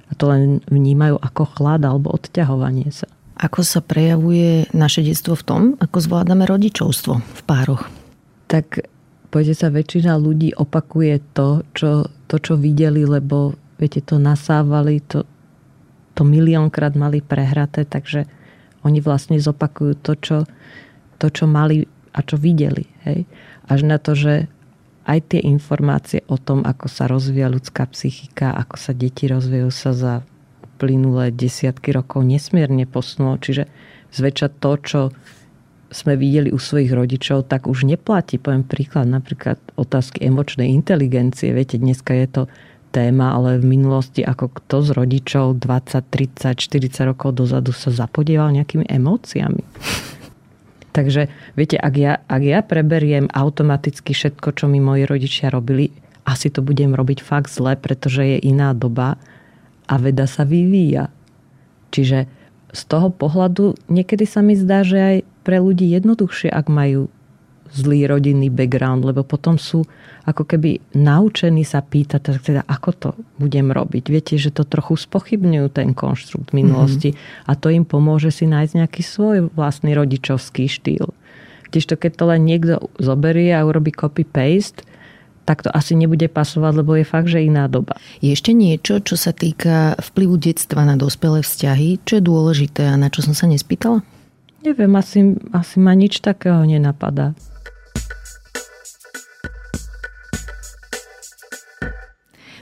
A 0.07 0.13
to 0.15 0.31
len 0.31 0.63
vnímajú 0.71 1.19
ako 1.19 1.43
chlad 1.59 1.83
alebo 1.83 2.15
odťahovanie 2.15 2.95
sa. 2.95 3.11
Ako 3.41 3.67
sa 3.67 3.83
prejavuje 3.83 4.71
naše 4.71 5.03
detstvo 5.03 5.35
v 5.35 5.47
tom, 5.47 5.63
ako 5.83 5.99
zvládame 5.99 6.47
rodičovstvo 6.47 7.13
v 7.19 7.41
pároch? 7.49 7.89
Tak 8.47 8.90
Poďte 9.31 9.55
sa, 9.55 9.71
väčšina 9.71 10.19
ľudí 10.19 10.51
opakuje 10.59 11.23
to, 11.35 11.63
čo, 11.71 12.11
to, 12.27 12.37
čo 12.43 12.59
videli, 12.59 13.07
lebo 13.07 13.55
viete, 13.79 14.03
to 14.03 14.19
nasávali, 14.19 14.99
to, 15.07 15.23
to 16.19 16.27
miliónkrát 16.27 16.99
mali 16.99 17.23
prehraté, 17.23 17.87
takže 17.87 18.27
oni 18.83 18.99
vlastne 18.99 19.39
zopakujú 19.39 19.93
to, 20.03 20.13
čo, 20.19 20.39
to, 21.23 21.27
čo 21.31 21.47
mali 21.47 21.87
a 22.11 22.27
čo 22.27 22.35
videli. 22.35 22.91
Hej? 23.07 23.23
Až 23.71 23.81
na 23.87 24.03
to, 24.03 24.19
že 24.19 24.51
aj 25.07 25.19
tie 25.31 25.41
informácie 25.47 26.27
o 26.27 26.35
tom, 26.35 26.67
ako 26.67 26.87
sa 26.91 27.07
rozvíja 27.07 27.47
ľudská 27.51 27.87
psychika, 27.95 28.51
ako 28.55 28.77
sa 28.79 28.93
deti 28.93 29.31
rozvíjajú 29.31 29.71
sa 29.71 29.91
za 29.95 30.15
plynulé 30.81 31.31
desiatky 31.31 31.93
rokov 31.93 32.25
nesmierne 32.25 32.89
posunulo. 32.89 33.37
Čiže 33.39 33.69
zväčša 34.17 34.49
to, 34.59 34.73
čo 34.81 35.01
sme 35.91 36.15
videli 36.15 36.55
u 36.55 36.59
svojich 36.59 36.95
rodičov, 36.95 37.51
tak 37.51 37.67
už 37.67 37.85
neplatí. 37.85 38.39
Poviem 38.39 38.63
príklad, 38.63 39.11
napríklad 39.11 39.59
otázky 39.75 40.23
emočnej 40.23 40.71
inteligencie. 40.71 41.51
Viete, 41.51 41.77
dneska 41.83 42.15
je 42.15 42.27
to 42.31 42.43
téma, 42.95 43.35
ale 43.35 43.59
v 43.59 43.79
minulosti 43.79 44.23
ako 44.23 44.51
kto 44.51 44.77
z 44.83 44.89
rodičov 44.95 45.63
20, 45.63 46.07
30, 46.11 46.59
40 46.59 47.11
rokov 47.11 47.39
dozadu 47.39 47.71
sa 47.71 47.91
zapodieval 47.91 48.51
nejakými 48.55 48.87
emóciami. 48.87 49.63
Takže 50.97 51.31
viete, 51.55 51.79
ak 51.79 51.95
ja, 51.95 52.19
ak 52.27 52.43
ja 52.43 52.61
preberiem 52.67 53.31
automaticky 53.31 54.11
všetko, 54.11 54.59
čo 54.59 54.67
mi 54.67 54.83
moji 54.83 55.07
rodičia 55.07 55.47
robili, 55.51 55.95
asi 56.27 56.51
to 56.51 56.67
budem 56.67 56.95
robiť 56.99 57.23
fakt 57.23 57.51
zle, 57.51 57.79
pretože 57.79 58.27
je 58.27 58.39
iná 58.43 58.75
doba 58.75 59.19
a 59.87 59.95
veda 59.99 60.27
sa 60.27 60.43
vyvíja. 60.43 61.11
Čiže 61.95 62.40
z 62.71 62.83
toho 62.87 63.11
pohľadu 63.11 63.75
niekedy 63.91 64.25
sa 64.27 64.41
mi 64.41 64.55
zdá, 64.55 64.87
že 64.87 64.99
aj 64.99 65.17
pre 65.43 65.59
ľudí 65.59 65.91
jednoduchšie, 65.91 66.51
ak 66.51 66.67
majú 66.71 67.11
zlý 67.71 68.11
rodinný 68.11 68.51
background, 68.51 69.07
lebo 69.07 69.23
potom 69.23 69.55
sú 69.55 69.87
ako 70.27 70.43
keby 70.43 70.83
naučení 70.99 71.63
sa 71.63 71.81
pýtať, 71.81 72.43
teda 72.43 72.63
ako 72.67 72.91
to 72.93 73.11
budem 73.39 73.71
robiť. 73.71 74.05
Viete, 74.11 74.35
že 74.37 74.51
to 74.51 74.67
trochu 74.67 74.99
spochybňujú 74.99 75.67
ten 75.71 75.95
konštrukt 75.95 76.51
minulosti 76.51 77.15
mm-hmm. 77.15 77.47
a 77.47 77.53
to 77.55 77.71
im 77.71 77.87
pomôže 77.87 78.35
si 78.35 78.51
nájsť 78.51 78.73
nejaký 78.75 79.03
svoj 79.07 79.37
vlastný 79.55 79.95
rodičovský 79.95 80.67
štýl. 80.67 81.15
Kdežto 81.71 81.95
keď 81.95 82.13
to 82.19 82.25
len 82.27 82.43
niekto 82.43 82.75
zoberie 82.99 83.55
a 83.55 83.63
urobí 83.63 83.95
copy-paste, 83.95 84.83
tak 85.51 85.67
to 85.67 85.71
asi 85.75 85.99
nebude 85.99 86.31
pasovať, 86.31 86.73
lebo 86.79 86.95
je 86.95 87.03
fakt, 87.03 87.27
že 87.27 87.43
iná 87.43 87.67
doba. 87.67 87.99
Je 88.23 88.31
ešte 88.31 88.55
niečo, 88.55 89.03
čo 89.03 89.19
sa 89.19 89.35
týka 89.35 89.99
vplyvu 89.99 90.39
detstva 90.39 90.87
na 90.87 90.95
dospelé 90.95 91.43
vzťahy, 91.43 92.07
čo 92.07 92.23
je 92.23 92.23
dôležité 92.23 92.87
a 92.87 92.95
na 92.95 93.11
čo 93.11 93.27
som 93.27 93.35
sa 93.35 93.51
nespýtala? 93.51 94.07
Neviem, 94.63 94.95
asi, 94.95 95.35
asi 95.51 95.83
ma 95.83 95.99
nič 95.99 96.23
takého 96.23 96.63
nenapadá. 96.63 97.35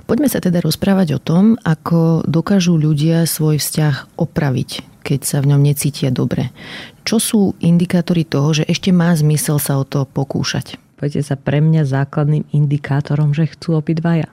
Poďme 0.09 0.33
sa 0.33 0.41
teda 0.41 0.65
rozprávať 0.65 1.13
o 1.13 1.21
tom, 1.21 1.61
ako 1.61 2.25
dokážu 2.25 2.81
ľudia 2.81 3.29
svoj 3.29 3.61
vzťah 3.61 4.17
opraviť, 4.17 5.05
keď 5.05 5.21
sa 5.29 5.45
v 5.45 5.53
ňom 5.53 5.61
necítia 5.61 6.09
dobre. 6.09 6.57
Čo 7.05 7.21
sú 7.21 7.41
indikátory 7.61 8.25
toho, 8.25 8.57
že 8.57 8.65
ešte 8.65 8.89
má 8.97 9.13
zmysel 9.13 9.61
sa 9.61 9.77
o 9.77 9.85
to 9.85 10.09
pokúšať? 10.09 10.88
Poďte 10.99 11.23
sa 11.23 11.37
pre 11.39 11.63
mňa 11.63 11.87
základným 11.87 12.45
indikátorom, 12.51 13.31
že 13.31 13.47
chcú 13.47 13.79
obidvaja. 13.79 14.27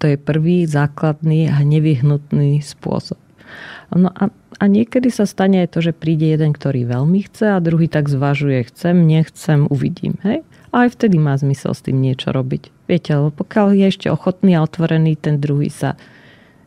To 0.00 0.08
je 0.08 0.16
prvý 0.16 0.64
základný 0.64 1.52
a 1.52 1.60
nevyhnutný 1.60 2.64
spôsob. 2.64 3.20
No 3.92 4.10
a, 4.10 4.32
a 4.32 4.64
niekedy 4.64 5.12
sa 5.12 5.28
stane 5.28 5.62
aj 5.64 5.76
to, 5.76 5.80
že 5.84 5.92
príde 5.94 6.26
jeden, 6.26 6.56
ktorý 6.56 6.88
veľmi 6.88 7.28
chce 7.28 7.56
a 7.56 7.62
druhý 7.62 7.86
tak 7.86 8.08
zvažuje, 8.08 8.66
chcem, 8.72 9.06
nechcem, 9.06 9.68
uvidím. 9.68 10.18
Hej? 10.24 10.42
A 10.74 10.88
aj 10.88 10.98
vtedy 10.98 11.16
má 11.20 11.36
zmysel 11.36 11.72
s 11.76 11.84
tým 11.84 12.00
niečo 12.00 12.34
robiť. 12.34 12.88
Viete, 12.90 13.12
lebo 13.14 13.30
pokiaľ 13.32 13.76
je 13.76 13.86
ešte 13.88 14.08
ochotný 14.10 14.58
a 14.58 14.64
otvorený 14.64 15.16
ten 15.16 15.38
druhý 15.38 15.70
sa 15.70 15.94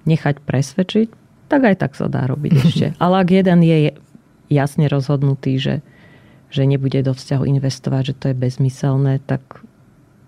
nechať 0.08 0.42
presvedčiť, 0.42 1.08
tak 1.50 1.62
aj 1.66 1.76
tak 1.82 1.92
sa 1.98 2.06
dá 2.08 2.30
robiť 2.30 2.54
ešte. 2.66 2.88
Ale 3.04 3.26
ak 3.26 3.30
jeden 3.34 3.60
je 3.66 3.78
jasne 4.50 4.86
rozhodnutý, 4.90 5.58
že, 5.60 5.76
že 6.50 6.66
nebude 6.66 7.02
do 7.06 7.14
vzťahu 7.14 7.46
investovať, 7.46 8.14
že 8.14 8.18
to 8.18 8.26
je 8.34 8.36
bezmyselné, 8.36 9.22
tak, 9.26 9.42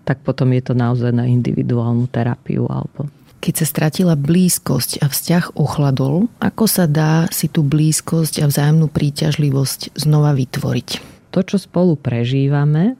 tak 0.06 0.22
potom 0.22 0.54
je 0.54 0.62
to 0.62 0.74
naozaj 0.74 1.10
na 1.10 1.26
individuálnu 1.26 2.06
terapiu 2.10 2.66
alebo 2.70 3.10
keď 3.42 3.54
sa 3.58 3.66
stratila 3.66 4.14
blízkosť 4.14 5.02
a 5.02 5.10
vzťah 5.10 5.58
ochladol, 5.58 6.30
ako 6.38 6.70
sa 6.70 6.86
dá 6.86 7.26
si 7.34 7.50
tú 7.50 7.66
blízkosť 7.66 8.38
a 8.38 8.46
vzájomnú 8.46 8.86
príťažlivosť 8.86 9.98
znova 9.98 10.30
vytvoriť? 10.38 10.88
To, 11.34 11.42
čo 11.42 11.58
spolu 11.58 11.98
prežívame, 11.98 12.94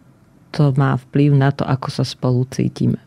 to 0.50 0.74
má 0.74 0.98
vplyv 0.98 1.38
na 1.38 1.54
to, 1.54 1.62
ako 1.62 1.94
sa 1.94 2.02
spolu 2.02 2.42
cítime. 2.50 2.98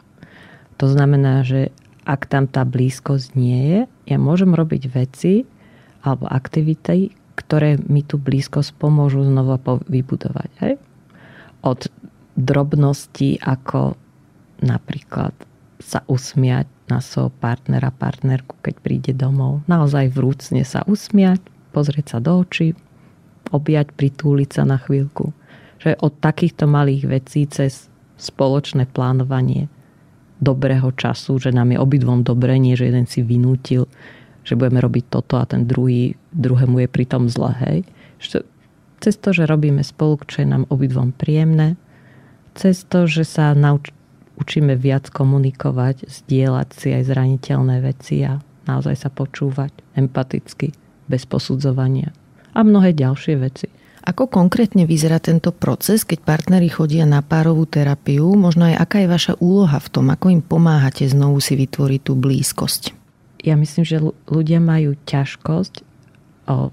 To 0.79 0.87
znamená, 0.87 1.43
že 1.43 1.75
ak 2.07 2.23
tam 2.31 2.47
tá 2.47 2.63
blízkosť 2.63 3.35
nie 3.35 3.59
je, 3.67 3.79
ja 4.15 4.17
môžem 4.17 4.55
robiť 4.55 4.95
veci 4.95 5.43
alebo 6.07 6.31
aktivity, 6.31 7.11
ktoré 7.35 7.77
mi 7.77 8.01
tú 8.01 8.17
blízkosť 8.17 8.75
pomôžu 8.79 9.27
znova 9.27 9.59
vybudovať. 9.85 10.49
Hej? 10.63 10.73
Od 11.61 11.79
drobností 12.35 13.39
ako 13.43 13.99
napríklad 14.63 15.35
sa 15.83 16.01
usmiať 16.07 16.65
na 16.87 17.03
svojho 17.03 17.33
partnera, 17.37 17.91
partnerku, 17.91 18.55
keď 18.63 18.75
príde 18.79 19.11
domov. 19.11 19.65
Naozaj 19.67 20.13
vrúcne 20.13 20.63
sa 20.63 20.87
usmiať, 20.87 21.41
pozrieť 21.75 22.17
sa 22.17 22.19
do 22.23 22.39
očí, 22.39 22.77
objať, 23.51 23.91
pritúliť 23.93 24.49
sa 24.49 24.63
na 24.63 24.79
chvíľku 24.79 25.35
že 25.85 25.93
od 26.01 26.17
takýchto 26.17 26.65
malých 26.65 27.03
vecí 27.05 27.45
cez 27.45 27.93
spoločné 28.17 28.89
plánovanie 28.89 29.69
dobrého 30.41 30.89
času, 30.97 31.37
že 31.37 31.53
nám 31.53 31.75
je 31.75 31.77
obidvom 31.77 32.25
dobré, 32.25 32.57
nie 32.57 32.73
že 32.73 32.89
jeden 32.89 33.05
si 33.05 33.21
vynútil, 33.21 33.85
že 34.45 34.53
budeme 34.53 34.79
robiť 34.79 35.09
toto 35.09 35.41
a 35.41 35.49
ten 35.49 35.65
druhý, 35.65 36.15
druhému 36.31 36.85
je 36.85 36.89
pritom 36.89 37.27
zle, 37.27 37.51
hej. 37.65 37.77
Cez 39.01 39.15
to, 39.19 39.35
že 39.35 39.49
robíme 39.49 39.83
spolu, 39.83 40.21
čo 40.29 40.45
je 40.45 40.47
nám 40.47 40.69
obidvom 40.71 41.11
príjemné, 41.11 41.75
cez 42.55 42.87
to, 42.87 43.09
že 43.09 43.27
sa 43.27 43.51
nauč- 43.51 43.91
učíme 44.39 44.77
viac 44.79 45.11
komunikovať, 45.11 46.07
zdieľať 46.07 46.69
si 46.71 46.87
aj 46.95 47.03
zraniteľné 47.11 47.83
veci 47.83 48.23
a 48.23 48.39
naozaj 48.69 48.95
sa 48.95 49.09
počúvať 49.11 49.75
empaticky, 49.99 50.71
bez 51.05 51.27
posudzovania 51.27 52.15
a 52.55 52.63
mnohé 52.63 52.95
ďalšie 52.95 53.35
veci. 53.35 53.67
Ako 54.05 54.29
konkrétne 54.29 54.85
vyzerá 54.85 55.17
tento 55.17 55.49
proces, 55.49 56.05
keď 56.05 56.21
partneri 56.21 56.69
chodia 56.69 57.09
na 57.09 57.25
párovú 57.25 57.65
terapiu? 57.65 58.37
Možno 58.37 58.69
aj 58.69 58.77
aká 58.77 58.97
je 59.01 59.09
vaša 59.09 59.33
úloha 59.41 59.81
v 59.81 59.89
tom? 59.89 60.13
Ako 60.13 60.29
im 60.29 60.45
pomáhate 60.45 61.09
znovu 61.09 61.41
si 61.41 61.57
vytvoriť 61.57 62.01
tú 62.05 62.13
blízkosť? 62.13 63.04
Ja 63.45 63.53
myslím, 63.53 63.85
že 63.85 64.01
ľudia 64.25 64.57
majú 64.57 64.97
ťažkosť 65.05 65.85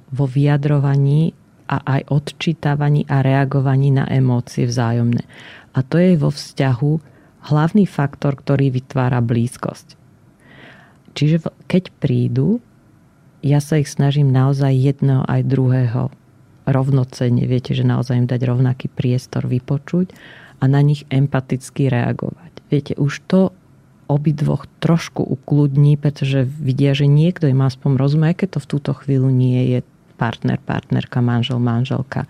vo 0.09 0.27
vyjadrovaní 0.27 1.37
a 1.69 1.81
aj 1.85 2.09
odčítavaní 2.09 3.05
a 3.09 3.21
reagovaní 3.21 3.93
na 3.93 4.09
emócie 4.09 4.65
vzájomné. 4.65 5.25
A 5.77 5.85
to 5.85 6.01
je 6.01 6.17
vo 6.17 6.33
vzťahu 6.33 6.93
hlavný 7.53 7.85
faktor, 7.85 8.41
ktorý 8.41 8.73
vytvára 8.73 9.21
blízkosť. 9.21 10.01
Čiže 11.13 11.45
keď 11.69 11.93
prídu, 12.01 12.65
ja 13.45 13.61
sa 13.61 13.77
ich 13.77 13.93
snažím 13.93 14.33
naozaj 14.33 14.73
jedného 14.73 15.29
aj 15.29 15.41
druhého 15.45 16.03
rovnocenne, 16.65 17.45
viete, 17.45 17.77
že 17.77 17.85
naozaj 17.85 18.17
im 18.17 18.29
dať 18.29 18.41
rovnaký 18.49 18.87
priestor 18.89 19.45
vypočuť 19.45 20.13
a 20.63 20.65
na 20.71 20.81
nich 20.81 21.05
empaticky 21.11 21.91
reagovať. 21.91 22.53
Viete, 22.71 22.93
už 22.97 23.13
to 23.29 23.53
obidvoch 24.13 24.69
trošku 24.85 25.25
ukludní, 25.25 25.97
pretože 25.97 26.45
vidia, 26.45 26.93
že 26.93 27.09
niekto 27.09 27.49
im 27.49 27.65
aspoň 27.65 27.97
rozumie, 27.97 28.37
keď 28.37 28.57
to 28.57 28.61
v 28.61 28.71
túto 28.71 28.93
chvíľu 28.93 29.33
nie 29.33 29.73
je 29.73 29.79
partner, 30.21 30.61
partnerka, 30.61 31.19
manžel, 31.25 31.59
manželka. 31.59 32.29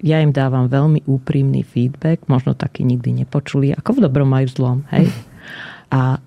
Ja 0.00 0.20
im 0.20 0.32
dávam 0.32 0.68
veľmi 0.68 1.04
úprimný 1.04 1.64
feedback, 1.64 2.24
možno 2.28 2.56
taký 2.56 2.84
nikdy 2.84 3.24
nepočuli, 3.24 3.72
ako 3.74 4.00
v 4.00 4.02
dobrom 4.08 4.30
aj 4.32 4.44
v 4.48 4.54
zlom. 4.56 4.78
Hej? 4.92 5.12
A 5.92 6.22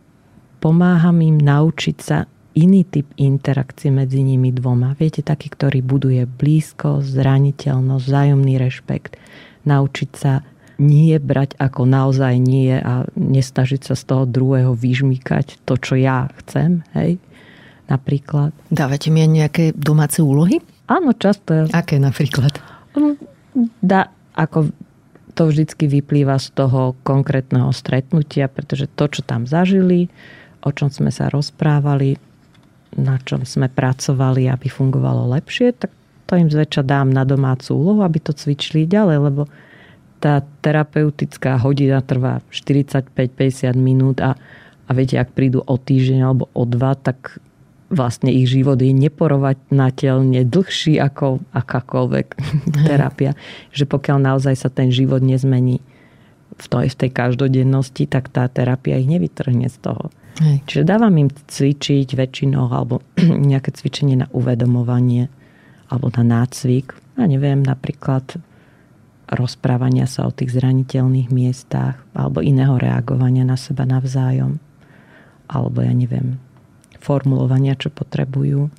pomáham 0.62 1.18
im 1.24 1.38
naučiť 1.42 1.98
sa 1.98 2.30
iný 2.54 2.86
typ 2.86 3.10
interakcie 3.18 3.90
medzi 3.90 4.22
nimi 4.22 4.54
dvoma. 4.54 4.94
Viete, 4.94 5.26
taký, 5.26 5.50
ktorý 5.50 5.82
buduje 5.82 6.30
blízko, 6.30 7.02
zraniteľnosť, 7.02 8.04
vzájomný 8.06 8.62
rešpekt. 8.62 9.18
Naučiť 9.66 10.10
sa 10.14 10.46
nie 10.82 11.18
brať 11.22 11.58
ako 11.62 11.86
naozaj 11.86 12.34
nie 12.42 12.74
a 12.74 13.06
nestažiť 13.14 13.82
sa 13.92 13.96
z 13.98 14.04
toho 14.10 14.24
druhého 14.26 14.74
vyžmýkať 14.74 15.62
to, 15.68 15.78
čo 15.78 15.94
ja 16.00 16.30
chcem, 16.44 16.82
hej, 16.98 17.22
napríklad. 17.88 18.56
Dávate 18.74 19.14
mi 19.14 19.22
aj 19.22 19.32
nejaké 19.32 19.64
domáce 19.78 20.24
úlohy? 20.24 20.60
Áno, 20.90 21.14
často. 21.16 21.70
Aké 21.72 22.02
napríklad? 22.02 22.58
Mm, 22.98 23.18
dá, 23.80 24.10
ako 24.34 24.74
to 25.34 25.50
vždycky 25.50 25.90
vyplýva 25.90 26.38
z 26.38 26.54
toho 26.54 26.94
konkrétneho 27.02 27.74
stretnutia, 27.74 28.46
pretože 28.50 28.86
to, 28.94 29.10
čo 29.10 29.22
tam 29.26 29.50
zažili, 29.50 30.10
o 30.62 30.70
čom 30.70 30.94
sme 30.94 31.10
sa 31.10 31.28
rozprávali, 31.28 32.18
na 32.94 33.18
čom 33.26 33.42
sme 33.42 33.68
pracovali, 33.68 34.46
aby 34.46 34.70
fungovalo 34.70 35.26
lepšie, 35.34 35.74
tak 35.74 35.90
to 36.30 36.38
im 36.38 36.50
zväčša 36.54 36.86
dám 36.86 37.10
na 37.10 37.26
domácu 37.26 37.74
úlohu, 37.74 38.06
aby 38.06 38.22
to 38.22 38.32
cvičili 38.32 38.86
ďalej, 38.86 39.18
lebo 39.34 39.50
tá 40.24 40.40
terapeutická 40.64 41.60
hodina 41.60 42.00
trvá 42.00 42.40
45-50 42.48 43.76
minút 43.76 44.24
a, 44.24 44.40
a 44.88 44.92
viete, 44.96 45.20
ak 45.20 45.36
prídu 45.36 45.60
o 45.60 45.76
týždeň 45.76 46.20
alebo 46.24 46.48
o 46.56 46.64
dva, 46.64 46.96
tak 46.96 47.44
vlastne 47.92 48.32
ich 48.32 48.48
život 48.48 48.80
je 48.80 48.96
neporovateľne 48.96 50.48
dlhší 50.48 50.96
ako 51.04 51.44
akákoľvek 51.52 52.28
terapia. 52.88 53.36
Že 53.76 53.84
pokiaľ 53.92 54.18
naozaj 54.24 54.56
sa 54.56 54.72
ten 54.72 54.96
život 54.96 55.20
nezmení 55.20 55.84
v 56.56 56.66
tej, 56.72 56.88
v 56.88 56.96
tej 56.96 57.12
každodennosti, 57.12 58.08
tak 58.08 58.32
tá 58.32 58.48
terapia 58.48 58.96
ich 58.96 59.12
nevytrhne 59.12 59.68
z 59.68 59.78
toho. 59.84 60.08
Hej. 60.40 60.64
Čiže 60.66 60.84
dávam 60.88 61.14
im 61.20 61.30
cvičiť 61.30 62.16
väčšinou 62.16 62.72
alebo 62.72 63.04
nejaké 63.52 63.76
cvičenie 63.76 64.24
na 64.24 64.32
uvedomovanie 64.32 65.28
alebo 65.92 66.08
na 66.16 66.24
nácvik. 66.24 66.96
A 67.20 67.28
neviem, 67.28 67.60
napríklad 67.60 68.40
rozprávania 69.36 70.10
sa 70.10 70.30
o 70.30 70.32
tých 70.32 70.54
zraniteľných 70.56 71.30
miestach 71.34 72.00
alebo 72.14 72.40
iného 72.40 72.78
reagovania 72.78 73.44
na 73.46 73.60
seba 73.60 73.84
navzájom. 73.84 74.58
Alebo 75.50 75.84
ja 75.84 75.94
neviem, 75.94 76.40
formulovania, 77.04 77.76
čo 77.76 77.92
potrebujú 77.92 78.72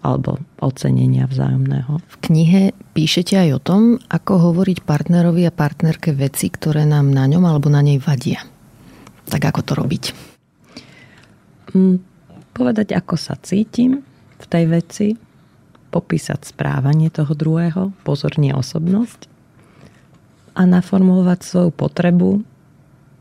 alebo 0.00 0.40
ocenenia 0.64 1.28
vzájomného. 1.28 2.00
V 2.00 2.16
knihe 2.24 2.72
píšete 2.96 3.36
aj 3.36 3.48
o 3.52 3.60
tom, 3.60 3.82
ako 4.08 4.52
hovoriť 4.52 4.88
partnerovi 4.88 5.44
a 5.44 5.52
partnerke 5.52 6.16
veci, 6.16 6.48
ktoré 6.48 6.88
nám 6.88 7.12
na 7.12 7.28
ňom 7.28 7.44
alebo 7.44 7.68
na 7.68 7.84
nej 7.84 8.00
vadia. 8.00 8.40
Tak 9.28 9.44
ako 9.44 9.60
to 9.60 9.72
robiť? 9.76 10.04
Mm, 11.76 12.00
povedať, 12.56 12.96
ako 12.96 13.14
sa 13.20 13.36
cítim 13.38 14.00
v 14.40 14.46
tej 14.48 14.64
veci, 14.72 15.06
popísať 15.90 16.48
správanie 16.48 17.12
toho 17.12 17.34
druhého, 17.34 17.92
pozorne 18.06 18.56
osobnosť 18.56 19.29
a 20.54 20.62
naformulovať 20.66 21.40
svoju 21.42 21.70
potrebu 21.74 22.42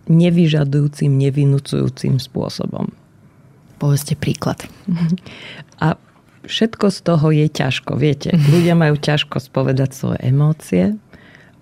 nevyžadujúcim, 0.10 1.14
nevinúcujúcim 1.14 2.18
spôsobom. 2.18 2.90
Povedzte 3.78 4.18
príklad. 4.18 4.66
A 5.80 5.96
všetko 6.44 6.90
z 6.90 7.00
toho 7.06 7.28
je 7.32 7.48
ťažko. 7.48 7.96
Viete, 7.96 8.36
ľudia 8.36 8.74
majú 8.76 8.98
ťažkosť 8.98 9.48
povedať 9.54 9.90
svoje 9.96 10.20
emócie, 10.26 10.98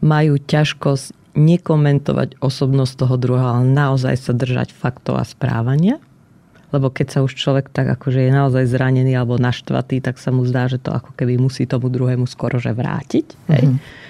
majú 0.01 0.39
ťažkosť 0.39 1.13
nekomentovať 1.37 2.41
osobnosť 2.41 2.93
toho 2.97 3.15
druhého, 3.21 3.61
ale 3.61 3.69
naozaj 3.69 4.15
sa 4.17 4.33
držať 4.33 4.73
faktov 4.73 5.21
a 5.21 5.25
správania. 5.27 6.01
Lebo 6.73 6.91
keď 6.91 7.07
sa 7.07 7.19
už 7.23 7.37
človek 7.37 7.71
tak 7.71 7.87
akože 7.87 8.27
je 8.27 8.31
naozaj 8.33 8.67
zranený 8.67 9.15
alebo 9.15 9.39
naštvatý, 9.39 10.03
tak 10.03 10.19
sa 10.19 10.35
mu 10.35 10.43
zdá, 10.43 10.67
že 10.67 10.81
to 10.81 10.91
ako 10.91 11.15
keby 11.15 11.39
musí 11.39 11.63
tomu 11.63 11.87
druhému 11.87 12.27
skoro 12.27 12.59
že 12.59 12.75
vrátiť. 12.75 13.27
Hej? 13.53 13.63
Mm-hmm. 13.71 14.06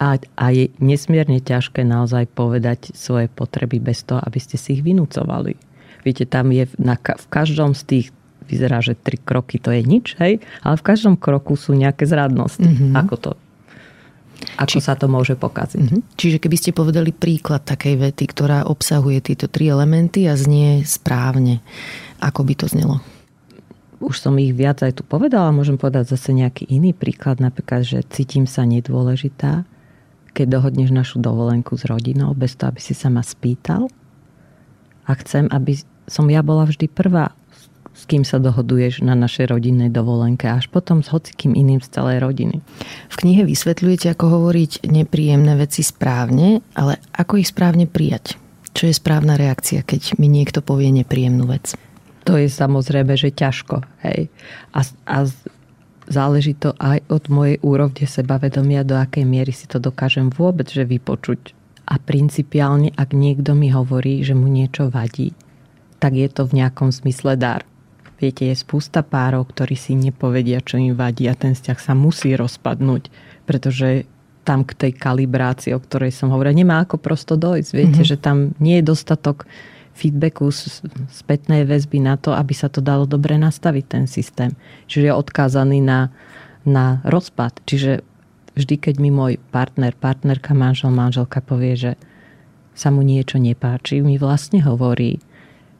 A, 0.00 0.16
a 0.16 0.46
je 0.48 0.72
nesmierne 0.80 1.44
ťažké 1.44 1.84
naozaj 1.84 2.32
povedať 2.32 2.96
svoje 2.96 3.28
potreby 3.28 3.76
bez 3.84 4.00
toho, 4.00 4.16
aby 4.24 4.40
ste 4.40 4.56
si 4.56 4.80
ich 4.80 4.82
vynúcovali. 4.82 5.60
Viete, 6.00 6.24
tam 6.24 6.48
je 6.56 6.64
na, 6.80 6.96
v 6.96 7.26
každom 7.28 7.76
z 7.76 7.82
tých 7.84 8.06
vyzerá, 8.48 8.80
že 8.80 8.96
tri 8.96 9.20
kroky 9.20 9.60
to 9.60 9.68
je 9.70 9.84
nič, 9.84 10.16
hej? 10.16 10.40
Ale 10.64 10.80
v 10.80 10.86
každom 10.88 11.20
kroku 11.20 11.54
sú 11.54 11.76
nejaké 11.76 12.08
zradnosti. 12.08 12.64
Mm-hmm. 12.64 12.96
Ako 12.96 13.16
to 13.20 13.30
ako 14.56 14.80
Či... 14.80 14.84
sa 14.84 14.96
to 14.96 15.04
môže 15.04 15.36
pokaziť. 15.36 15.80
Mm-hmm. 15.84 16.02
Čiže 16.16 16.40
keby 16.40 16.56
ste 16.56 16.76
povedali 16.76 17.12
príklad 17.12 17.64
takej 17.64 18.00
vety, 18.08 18.24
ktorá 18.32 18.64
obsahuje 18.64 19.20
tieto 19.20 19.52
tri 19.52 19.68
elementy 19.68 20.24
a 20.26 20.34
znie 20.36 20.80
správne, 20.88 21.60
ako 22.24 22.40
by 22.48 22.54
to 22.56 22.66
znelo? 22.68 23.04
Už 24.00 24.16
som 24.16 24.32
ich 24.40 24.56
viac 24.56 24.80
aj 24.80 24.96
tu 24.96 25.02
povedala, 25.04 25.52
môžem 25.52 25.76
povedať 25.76 26.16
zase 26.16 26.32
nejaký 26.32 26.64
iný 26.72 26.96
príklad, 26.96 27.36
napríklad, 27.36 27.84
že 27.84 28.00
cítim 28.08 28.48
sa 28.48 28.64
nedôležitá, 28.64 29.68
keď 30.32 30.60
dohodneš 30.60 30.90
našu 30.94 31.18
dovolenku 31.22 31.74
s 31.76 31.84
rodinou, 31.86 32.34
bez 32.34 32.54
toho, 32.54 32.70
aby 32.72 32.80
si 32.82 32.94
sa 32.94 33.10
ma 33.10 33.20
spýtal. 33.20 33.90
A 35.06 35.10
chcem, 35.18 35.50
aby 35.50 35.78
som 36.06 36.26
ja 36.30 36.42
bola 36.42 36.66
vždy 36.66 36.86
prvá 36.90 37.34
s 38.00 38.06
kým 38.06 38.22
sa 38.22 38.38
dohoduješ 38.40 39.02
na 39.04 39.18
našej 39.18 39.50
rodinnej 39.50 39.90
dovolenke, 39.90 40.48
až 40.48 40.70
potom 40.70 41.02
s 41.04 41.12
hocikým 41.12 41.52
iným 41.52 41.82
z 41.82 41.92
celej 41.92 42.24
rodiny. 42.24 42.62
V 43.12 43.16
knihe 43.18 43.42
vysvetľujete, 43.44 44.14
ako 44.14 44.40
hovoriť 44.40 44.88
nepríjemné 44.88 45.58
veci 45.58 45.82
správne, 45.82 46.64
ale 46.78 47.02
ako 47.12 47.42
ich 47.42 47.50
správne 47.50 47.90
prijať. 47.90 48.40
Čo 48.70 48.88
je 48.88 48.94
správna 48.94 49.34
reakcia, 49.34 49.82
keď 49.82 50.16
mi 50.22 50.30
niekto 50.30 50.62
povie 50.62 50.94
nepríjemnú 50.94 51.50
vec? 51.50 51.74
To 52.24 52.38
je 52.38 52.46
samozrejme, 52.46 53.18
že 53.18 53.34
ťažko. 53.34 53.82
Hej. 54.06 54.30
A, 54.72 54.80
a 55.10 55.16
záleží 56.10 56.58
to 56.58 56.74
aj 56.76 57.06
od 57.06 57.24
mojej 57.30 57.56
úrovne 57.62 58.04
sebavedomia, 58.04 58.82
do 58.82 58.98
akej 58.98 59.22
miery 59.22 59.54
si 59.54 59.70
to 59.70 59.78
dokážem 59.78 60.28
vôbec 60.28 60.66
že 60.66 60.82
vypočuť. 60.82 61.54
A 61.90 61.98
principiálne, 61.98 62.94
ak 62.94 63.14
niekto 63.14 63.54
mi 63.54 63.70
hovorí, 63.70 64.22
že 64.22 64.34
mu 64.34 64.46
niečo 64.46 64.90
vadí, 64.90 65.34
tak 66.02 66.14
je 66.18 66.28
to 66.30 66.46
v 66.46 66.62
nejakom 66.62 66.90
zmysle 66.90 67.34
dar. 67.34 67.66
Viete, 68.20 68.44
je 68.44 68.54
spústa 68.54 69.00
párov, 69.00 69.48
ktorí 69.48 69.74
si 69.74 69.96
nepovedia, 69.96 70.60
čo 70.60 70.76
im 70.76 70.92
vadí 70.92 71.24
a 71.24 71.34
ten 71.34 71.56
vzťah 71.56 71.78
sa 71.80 71.96
musí 71.96 72.36
rozpadnúť, 72.36 73.08
pretože 73.48 74.04
tam 74.44 74.66
k 74.66 74.76
tej 74.76 74.92
kalibrácii, 74.96 75.72
o 75.72 75.80
ktorej 75.80 76.12
som 76.12 76.28
hovorila, 76.28 76.56
nemá 76.56 76.76
ako 76.84 77.00
prosto 77.00 77.38
dojsť. 77.38 77.70
Viete, 77.72 78.02
mm-hmm. 78.02 78.10
že 78.10 78.16
tam 78.20 78.52
nie 78.60 78.80
je 78.80 78.88
dostatok 78.88 79.48
feedbacku, 80.00 80.48
spätnej 81.12 81.68
väzby 81.68 82.00
na 82.00 82.16
to, 82.16 82.32
aby 82.32 82.56
sa 82.56 82.72
to 82.72 82.80
dalo 82.80 83.04
dobre 83.04 83.36
nastaviť 83.36 83.84
ten 83.84 84.04
systém. 84.08 84.56
Čiže 84.88 85.12
je 85.12 85.20
odkázaný 85.20 85.84
na, 85.84 86.08
na 86.64 87.04
rozpad. 87.04 87.60
Čiže 87.68 88.00
vždy, 88.56 88.74
keď 88.80 88.94
mi 88.96 89.12
môj 89.12 89.36
partner, 89.52 89.92
partnerka, 89.92 90.56
manžel, 90.56 90.88
manželka 90.88 91.44
povie, 91.44 91.76
že 91.76 91.92
sa 92.72 92.88
mu 92.88 93.04
niečo 93.04 93.36
nepáči, 93.36 94.00
mi 94.00 94.16
vlastne 94.16 94.64
hovorí, 94.64 95.20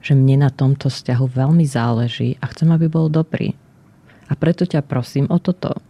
že 0.04 0.12
mne 0.12 0.44
na 0.44 0.50
tomto 0.52 0.92
vzťahu 0.92 1.24
veľmi 1.32 1.64
záleží 1.64 2.36
a 2.40 2.48
chcem, 2.52 2.68
aby 2.72 2.92
bol 2.92 3.08
dobrý. 3.08 3.56
A 4.28 4.36
preto 4.36 4.68
ťa 4.68 4.84
prosím 4.84 5.28
o 5.32 5.40
toto. 5.40 5.80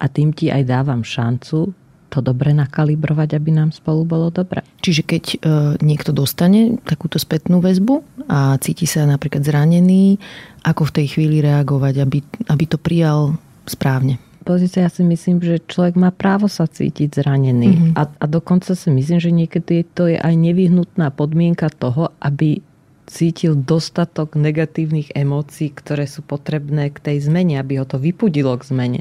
A 0.00 0.06
tým 0.08 0.32
ti 0.32 0.48
aj 0.48 0.64
dávam 0.64 1.02
šancu 1.04 1.74
to 2.10 2.18
dobre 2.18 2.50
nakalibrovať, 2.50 3.38
aby 3.38 3.50
nám 3.54 3.70
spolu 3.70 4.02
bolo 4.02 4.34
dobre. 4.34 4.66
Čiže 4.82 5.02
keď 5.06 5.24
e, 5.30 5.36
niekto 5.80 6.10
dostane 6.10 6.82
takúto 6.82 7.22
spätnú 7.22 7.62
väzbu 7.62 8.26
a 8.26 8.58
cíti 8.58 8.90
sa 8.90 9.06
napríklad 9.06 9.46
zranený, 9.46 10.18
ako 10.66 10.90
v 10.90 10.94
tej 11.00 11.06
chvíli 11.16 11.38
reagovať, 11.38 11.94
aby, 12.02 12.18
aby 12.50 12.64
to 12.66 12.76
prijal 12.76 13.38
správne? 13.70 14.18
Pozícia, 14.40 14.88
ja 14.88 14.90
si 14.90 15.04
myslím, 15.04 15.38
že 15.44 15.62
človek 15.62 15.94
má 16.00 16.10
právo 16.10 16.48
sa 16.50 16.64
cítiť 16.66 17.22
zranený. 17.22 17.70
Mm-hmm. 17.70 17.92
A, 17.94 18.02
a 18.08 18.24
dokonca 18.26 18.72
si 18.72 18.88
myslím, 18.90 19.20
že 19.20 19.30
niekedy 19.30 19.86
to 19.92 20.08
je 20.10 20.16
aj 20.16 20.34
nevyhnutná 20.34 21.12
podmienka 21.12 21.68
toho, 21.70 22.10
aby 22.18 22.64
cítil 23.10 23.58
dostatok 23.58 24.38
negatívnych 24.38 25.12
emócií, 25.18 25.74
ktoré 25.74 26.06
sú 26.06 26.22
potrebné 26.22 26.94
k 26.94 26.98
tej 27.02 27.26
zmene, 27.26 27.58
aby 27.58 27.82
ho 27.82 27.84
to 27.84 27.98
vypudilo 27.98 28.54
k 28.54 28.70
zmene. 28.70 29.00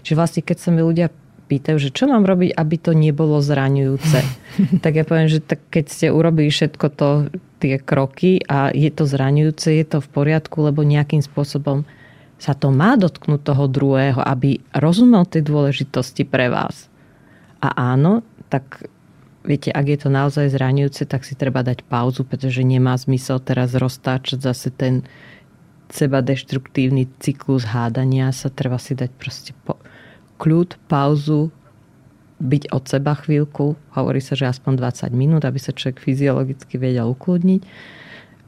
Čiže 0.00 0.16
vlastne, 0.16 0.42
keď 0.42 0.56
sa 0.58 0.68
mi 0.72 0.80
ľudia 0.80 1.12
pýtajú, 1.50 1.82
že 1.82 1.90
čo 1.90 2.06
mám 2.06 2.22
robiť, 2.22 2.54
aby 2.54 2.76
to 2.78 2.94
nebolo 2.94 3.42
zraňujúce, 3.42 4.18
tak 4.84 4.92
ja 4.94 5.02
poviem, 5.02 5.26
že 5.26 5.42
tak 5.42 5.58
keď 5.74 5.84
ste 5.90 6.06
urobili 6.14 6.54
všetko 6.54 6.86
to, 6.94 7.10
tie 7.60 7.76
kroky 7.76 8.40
a 8.46 8.70
je 8.70 8.88
to 8.88 9.04
zraňujúce, 9.04 9.68
je 9.68 9.84
to 9.84 9.98
v 9.98 10.08
poriadku, 10.08 10.64
lebo 10.64 10.86
nejakým 10.86 11.20
spôsobom 11.20 11.84
sa 12.40 12.56
to 12.56 12.72
má 12.72 12.96
dotknúť 12.96 13.52
toho 13.52 13.68
druhého, 13.68 14.22
aby 14.24 14.64
rozumel 14.72 15.28
tej 15.28 15.44
dôležitosti 15.44 16.24
pre 16.24 16.48
vás. 16.48 16.88
A 17.60 17.92
áno, 17.92 18.24
tak 18.48 18.88
viete, 19.44 19.68
ak 19.68 19.84
je 19.84 19.98
to 20.00 20.08
naozaj 20.08 20.48
zraňujúce, 20.48 21.04
tak 21.04 21.28
si 21.28 21.36
treba 21.36 21.60
dať 21.60 21.84
pauzu, 21.84 22.24
pretože 22.24 22.64
nemá 22.64 22.96
zmysel 22.96 23.44
teraz 23.44 23.76
roztáčať 23.76 24.40
zase 24.40 24.72
ten 24.72 25.04
seba 25.92 26.24
deštruktívny 26.24 27.12
cyklus 27.20 27.68
hádania 27.68 28.32
sa. 28.32 28.48
Treba 28.48 28.80
si 28.80 28.96
dať 28.96 29.10
proste 29.20 29.52
po, 29.68 29.76
kľud, 30.40 30.80
pauzu, 30.88 31.52
byť 32.40 32.72
od 32.72 32.84
seba 32.88 33.12
chvíľku. 33.12 33.76
Hovorí 33.92 34.24
sa, 34.24 34.32
že 34.32 34.48
aspoň 34.48 34.80
20 34.80 35.12
minút, 35.12 35.44
aby 35.44 35.60
sa 35.60 35.76
človek 35.76 36.00
fyziologicky 36.00 36.80
vedel 36.80 37.12
ukludniť 37.12 37.62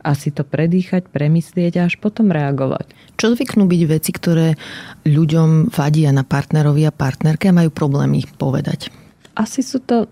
a 0.03 0.19
si 0.19 0.35
to 0.35 0.43
predýchať, 0.43 1.07
premyslieť 1.15 1.79
a 1.79 1.87
až 1.87 1.95
potom 2.03 2.35
reagovať. 2.35 2.91
Čo 3.15 3.39
zvyknú 3.39 3.71
byť 3.71 3.83
veci, 3.87 4.11
ktoré 4.11 4.59
ľuďom 5.07 5.71
vadia 5.71 6.11
na 6.11 6.27
partnerovi 6.27 6.83
a 6.89 6.93
partnerke 6.93 7.53
a 7.53 7.55
majú 7.55 7.71
problém 7.71 8.19
ich 8.19 8.27
povedať? 8.35 8.91
Asi 9.39 9.63
sú 9.63 9.79
to 9.79 10.11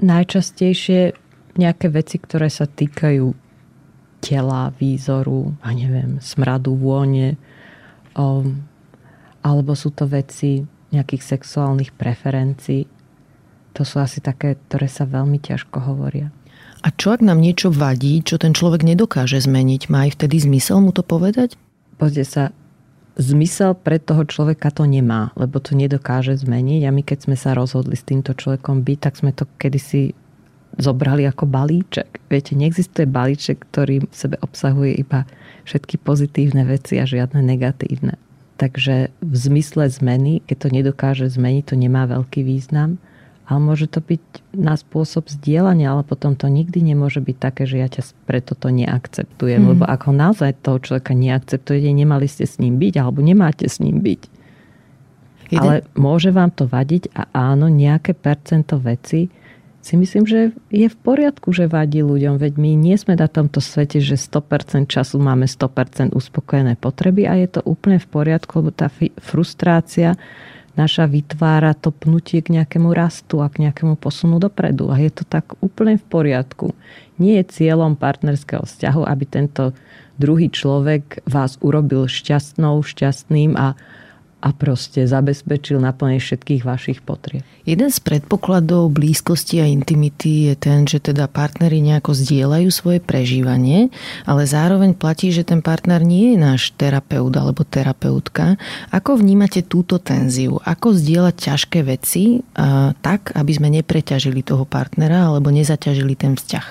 najčastejšie 0.00 1.12
nejaké 1.60 1.92
veci, 1.92 2.16
ktoré 2.16 2.48
sa 2.48 2.64
týkajú 2.64 3.34
tela, 4.24 4.72
výzoru, 4.80 5.52
a 5.62 5.76
neviem, 5.76 6.18
smradu, 6.18 6.74
vône, 6.74 7.36
um, 8.16 8.64
alebo 9.44 9.76
sú 9.76 9.94
to 9.94 10.08
veci 10.08 10.66
nejakých 10.90 11.36
sexuálnych 11.36 11.92
preferencií. 11.94 12.88
To 13.76 13.82
sú 13.84 14.00
asi 14.00 14.18
také, 14.18 14.56
ktoré 14.68 14.88
sa 14.88 15.04
veľmi 15.04 15.38
ťažko 15.38 15.78
hovoria. 15.84 16.32
A 16.82 16.94
čo 16.94 17.10
ak 17.10 17.20
nám 17.22 17.42
niečo 17.42 17.74
vadí, 17.74 18.22
čo 18.22 18.38
ten 18.38 18.54
človek 18.54 18.86
nedokáže 18.86 19.42
zmeniť? 19.42 19.90
Má 19.90 20.06
aj 20.06 20.18
vtedy 20.18 20.36
zmysel 20.46 20.78
mu 20.78 20.94
to 20.94 21.02
povedať? 21.02 21.58
Pozrite 21.98 22.26
sa, 22.26 22.44
zmysel 23.18 23.74
pre 23.74 23.98
toho 23.98 24.22
človeka 24.22 24.70
to 24.70 24.86
nemá, 24.86 25.34
lebo 25.34 25.58
to 25.58 25.74
nedokáže 25.74 26.38
zmeniť 26.38 26.86
a 26.86 26.94
my 26.94 27.02
keď 27.02 27.18
sme 27.26 27.36
sa 27.36 27.52
rozhodli 27.58 27.98
s 27.98 28.06
týmto 28.06 28.30
človekom 28.30 28.86
byť, 28.86 28.98
tak 29.02 29.18
sme 29.18 29.34
to 29.34 29.50
kedysi 29.58 30.14
zobrali 30.78 31.26
ako 31.26 31.50
balíček. 31.50 32.22
Viete, 32.30 32.54
neexistuje 32.54 33.10
balíček, 33.10 33.58
ktorý 33.66 34.06
v 34.06 34.14
sebe 34.14 34.38
obsahuje 34.38 34.94
iba 35.02 35.26
všetky 35.66 35.98
pozitívne 35.98 36.62
veci 36.62 37.02
a 37.02 37.04
žiadne 37.04 37.42
negatívne. 37.42 38.14
Takže 38.58 39.14
v 39.22 39.34
zmysle 39.38 39.86
zmeny, 39.86 40.42
keď 40.42 40.56
to 40.58 40.68
nedokáže 40.74 41.26
zmeniť, 41.30 41.62
to 41.70 41.76
nemá 41.78 42.10
veľký 42.10 42.42
význam 42.42 42.98
ale 43.48 43.60
môže 43.64 43.88
to 43.88 44.04
byť 44.04 44.20
na 44.52 44.76
spôsob 44.76 45.32
zdieľania, 45.32 45.96
ale 45.96 46.04
potom 46.04 46.36
to 46.36 46.52
nikdy 46.52 46.84
nemôže 46.84 47.24
byť 47.24 47.36
také, 47.40 47.64
že 47.64 47.80
ja 47.80 47.88
ťa 47.88 48.28
preto 48.28 48.52
to 48.52 48.68
neakceptujem. 48.68 49.64
Mm. 49.64 49.68
Lebo 49.72 49.84
ako 49.88 50.12
naozaj 50.12 50.60
toho 50.60 50.76
človeka 50.84 51.16
neakceptujete, 51.16 51.88
nemali 51.88 52.28
ste 52.28 52.44
s 52.44 52.60
ním 52.60 52.76
byť, 52.76 52.94
alebo 53.00 53.24
nemáte 53.24 53.64
s 53.64 53.80
ním 53.80 54.04
byť. 54.04 54.22
Jeden... 55.48 55.64
Ale 55.64 55.74
môže 55.96 56.28
vám 56.28 56.52
to 56.52 56.68
vadiť 56.68 57.08
a 57.16 57.24
áno, 57.32 57.72
nejaké 57.72 58.12
percento 58.12 58.76
veci 58.76 59.32
si 59.78 59.94
myslím, 59.94 60.26
že 60.26 60.52
je 60.68 60.88
v 60.90 60.96
poriadku, 60.98 61.54
že 61.54 61.70
vadí 61.70 62.02
ľuďom, 62.02 62.36
veď 62.36 62.52
my 62.58 62.70
nie 62.74 62.96
sme 62.98 63.14
na 63.14 63.30
tomto 63.30 63.62
svete, 63.62 64.02
že 64.02 64.18
100% 64.18 64.90
času 64.90 65.16
máme 65.22 65.46
100% 65.46 66.12
uspokojené 66.12 66.74
potreby 66.76 67.30
a 67.30 67.38
je 67.38 67.58
to 67.58 67.60
úplne 67.64 68.02
v 68.02 68.08
poriadku, 68.10 68.60
lebo 68.60 68.74
tá 68.74 68.90
frustrácia 69.22 70.18
naša 70.78 71.10
vytvára 71.10 71.74
to 71.74 71.90
pnutie 71.90 72.38
k 72.38 72.54
nejakému 72.54 72.94
rastu 72.94 73.42
a 73.42 73.50
k 73.50 73.66
nejakému 73.66 73.98
posunu 73.98 74.38
dopredu. 74.38 74.94
A 74.94 75.02
je 75.02 75.10
to 75.10 75.26
tak 75.26 75.58
úplne 75.58 75.98
v 75.98 76.06
poriadku. 76.06 76.70
Nie 77.18 77.42
je 77.42 77.50
cieľom 77.50 77.98
partnerského 77.98 78.62
vzťahu, 78.62 79.02
aby 79.02 79.24
tento 79.26 79.74
druhý 80.22 80.46
človek 80.50 81.26
vás 81.26 81.58
urobil 81.58 82.06
šťastnou, 82.06 82.78
šťastným 82.82 83.58
a 83.58 83.74
a 84.38 84.54
proste 84.54 85.02
zabezpečil 85.02 85.82
naplnenie 85.82 86.22
všetkých 86.22 86.62
vašich 86.62 87.02
potrieb. 87.02 87.42
Jeden 87.66 87.90
z 87.90 87.98
predpokladov 87.98 88.94
blízkosti 88.94 89.58
a 89.58 89.66
intimity 89.66 90.48
je 90.48 90.54
ten, 90.54 90.86
že 90.86 91.02
teda 91.02 91.26
partnery 91.26 91.82
nejako 91.82 92.14
zdieľajú 92.14 92.70
svoje 92.70 93.02
prežívanie, 93.02 93.90
ale 94.30 94.46
zároveň 94.46 94.94
platí, 94.94 95.34
že 95.34 95.42
ten 95.42 95.58
partner 95.58 96.06
nie 96.06 96.32
je 96.32 96.38
náš 96.38 96.70
terapeut 96.78 97.34
alebo 97.34 97.66
terapeutka. 97.66 98.54
Ako 98.94 99.18
vnímate 99.18 99.66
túto 99.66 99.98
tenziu? 99.98 100.62
Ako 100.62 100.94
zdieľať 100.94 101.34
ťažké 101.34 101.82
veci 101.82 102.38
a, 102.54 102.94
tak, 102.94 103.34
aby 103.34 103.52
sme 103.52 103.68
nepreťažili 103.74 104.46
toho 104.46 104.62
partnera 104.62 105.28
alebo 105.28 105.50
nezaťažili 105.50 106.14
ten 106.14 106.38
vzťah? 106.38 106.66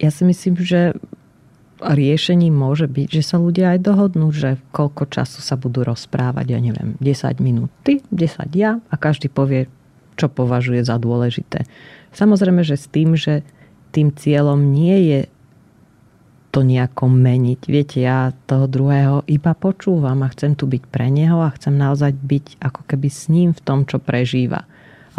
Ja 0.00 0.12
si 0.12 0.28
myslím, 0.28 0.60
že 0.60 0.96
riešením 1.80 2.56
môže 2.56 2.88
byť, 2.88 3.08
že 3.20 3.22
sa 3.22 3.36
ľudia 3.36 3.76
aj 3.76 3.84
dohodnú, 3.84 4.32
že 4.32 4.56
koľko 4.72 5.12
času 5.12 5.44
sa 5.44 5.60
budú 5.60 5.84
rozprávať, 5.84 6.56
ja 6.56 6.60
neviem, 6.60 6.96
10 7.00 7.36
minút 7.44 7.68
ty, 7.84 8.00
10 8.08 8.48
ja 8.56 8.80
a 8.80 8.94
každý 8.96 9.28
povie, 9.28 9.68
čo 10.16 10.32
považuje 10.32 10.80
za 10.80 10.96
dôležité. 10.96 11.68
Samozrejme, 12.16 12.64
že 12.64 12.80
s 12.80 12.88
tým, 12.88 13.12
že 13.12 13.44
tým 13.92 14.12
cieľom 14.12 14.72
nie 14.72 14.96
je 15.12 15.20
to 16.56 16.64
nejako 16.64 17.12
meniť. 17.12 17.60
Viete, 17.68 18.00
ja 18.00 18.32
toho 18.48 18.64
druhého 18.64 19.28
iba 19.28 19.52
počúvam 19.52 20.24
a 20.24 20.32
chcem 20.32 20.56
tu 20.56 20.64
byť 20.64 20.88
pre 20.88 21.12
neho 21.12 21.44
a 21.44 21.52
chcem 21.52 21.76
naozaj 21.76 22.16
byť 22.16 22.64
ako 22.64 22.80
keby 22.88 23.08
s 23.12 23.28
ním 23.28 23.52
v 23.52 23.60
tom, 23.60 23.84
čo 23.84 24.00
prežíva. 24.00 24.64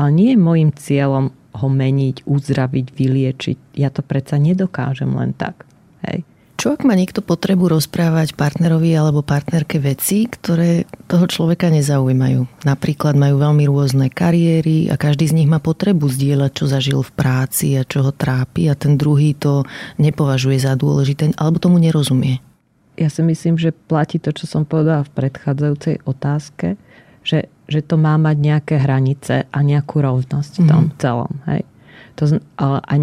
Ale 0.01 0.10
nie 0.10 0.34
je 0.34 0.41
môjim 0.41 0.74
cieľom 0.74 1.30
ho 1.58 1.68
meniť, 1.70 2.26
uzdraviť, 2.26 2.86
vyliečiť. 2.89 3.58
Ja 3.78 3.93
to 3.93 4.01
predsa 4.01 4.41
nedokážem 4.41 5.14
len 5.14 5.38
tak. 5.38 5.70
Hej. 6.05 6.26
Čo 6.68 6.76
ak 6.76 6.84
má 6.84 6.99
niekto 6.99 7.24
potrebu 7.24 7.80
rozprávať 7.80 8.36
partnerovi 8.36 8.91
alebo 8.91 9.24
partnerke 9.24 9.80
veci, 9.80 10.28
ktoré 10.28 10.84
toho 11.07 11.24
človeka 11.24 11.72
nezaujímajú? 11.72 12.68
Napríklad 12.68 13.15
majú 13.15 13.39
veľmi 13.39 13.72
rôzne 13.72 14.11
kariéry 14.11 14.91
a 14.91 14.99
každý 14.99 15.32
z 15.32 15.36
nich 15.39 15.47
má 15.47 15.63
potrebu 15.63 16.11
zdieľať, 16.11 16.51
čo 16.51 16.68
zažil 16.68 16.99
v 17.07 17.11
práci 17.15 17.80
a 17.80 17.88
čo 17.88 18.03
ho 18.03 18.11
trápi 18.11 18.68
a 18.68 18.76
ten 18.76 18.99
druhý 18.99 19.32
to 19.32 19.63
nepovažuje 19.95 20.59
za 20.59 20.76
dôležité 20.76 21.32
alebo 21.39 21.55
tomu 21.55 21.80
nerozumie. 21.80 22.43
Ja 22.99 23.07
si 23.07 23.24
myslím, 23.24 23.55
že 23.55 23.72
platí 23.72 24.20
to, 24.20 24.36
čo 24.36 24.43
som 24.43 24.68
povedala 24.68 25.07
v 25.07 25.15
predchádzajúcej 25.24 26.03
otázke, 26.03 26.76
že, 27.24 27.47
že 27.72 27.80
to 27.80 27.95
má 27.95 28.20
mať 28.20 28.43
nejaké 28.43 28.76
hranice 28.76 29.47
a 29.47 29.57
nejakú 29.63 30.03
rovnosť 30.03 30.51
v 30.59 30.63
tom 30.68 30.84
mm. 30.91 30.99
celom. 30.99 31.32
Hej? 31.47 31.63
To, 32.20 32.43
ale 32.59 32.78
a 32.84 32.93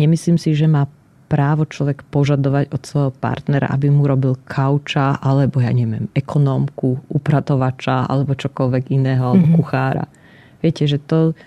nemyslím 0.00 0.40
si, 0.40 0.56
že 0.56 0.64
má 0.64 0.88
právo 1.30 1.62
človek 1.62 2.02
požadovať 2.10 2.74
od 2.74 2.82
svojho 2.82 3.12
partnera, 3.14 3.70
aby 3.70 3.86
mu 3.86 4.02
robil 4.02 4.34
kauča, 4.50 5.14
alebo 5.22 5.62
ja 5.62 5.70
neviem, 5.70 6.10
ekonómku, 6.10 7.06
upratovača, 7.06 8.10
alebo 8.10 8.34
čokoľvek 8.34 8.90
iného, 8.90 9.22
alebo 9.22 9.46
mm-hmm. 9.46 9.58
kuchára. 9.62 10.10
Viete, 10.58 10.90
že 10.90 10.98
to, 10.98 11.38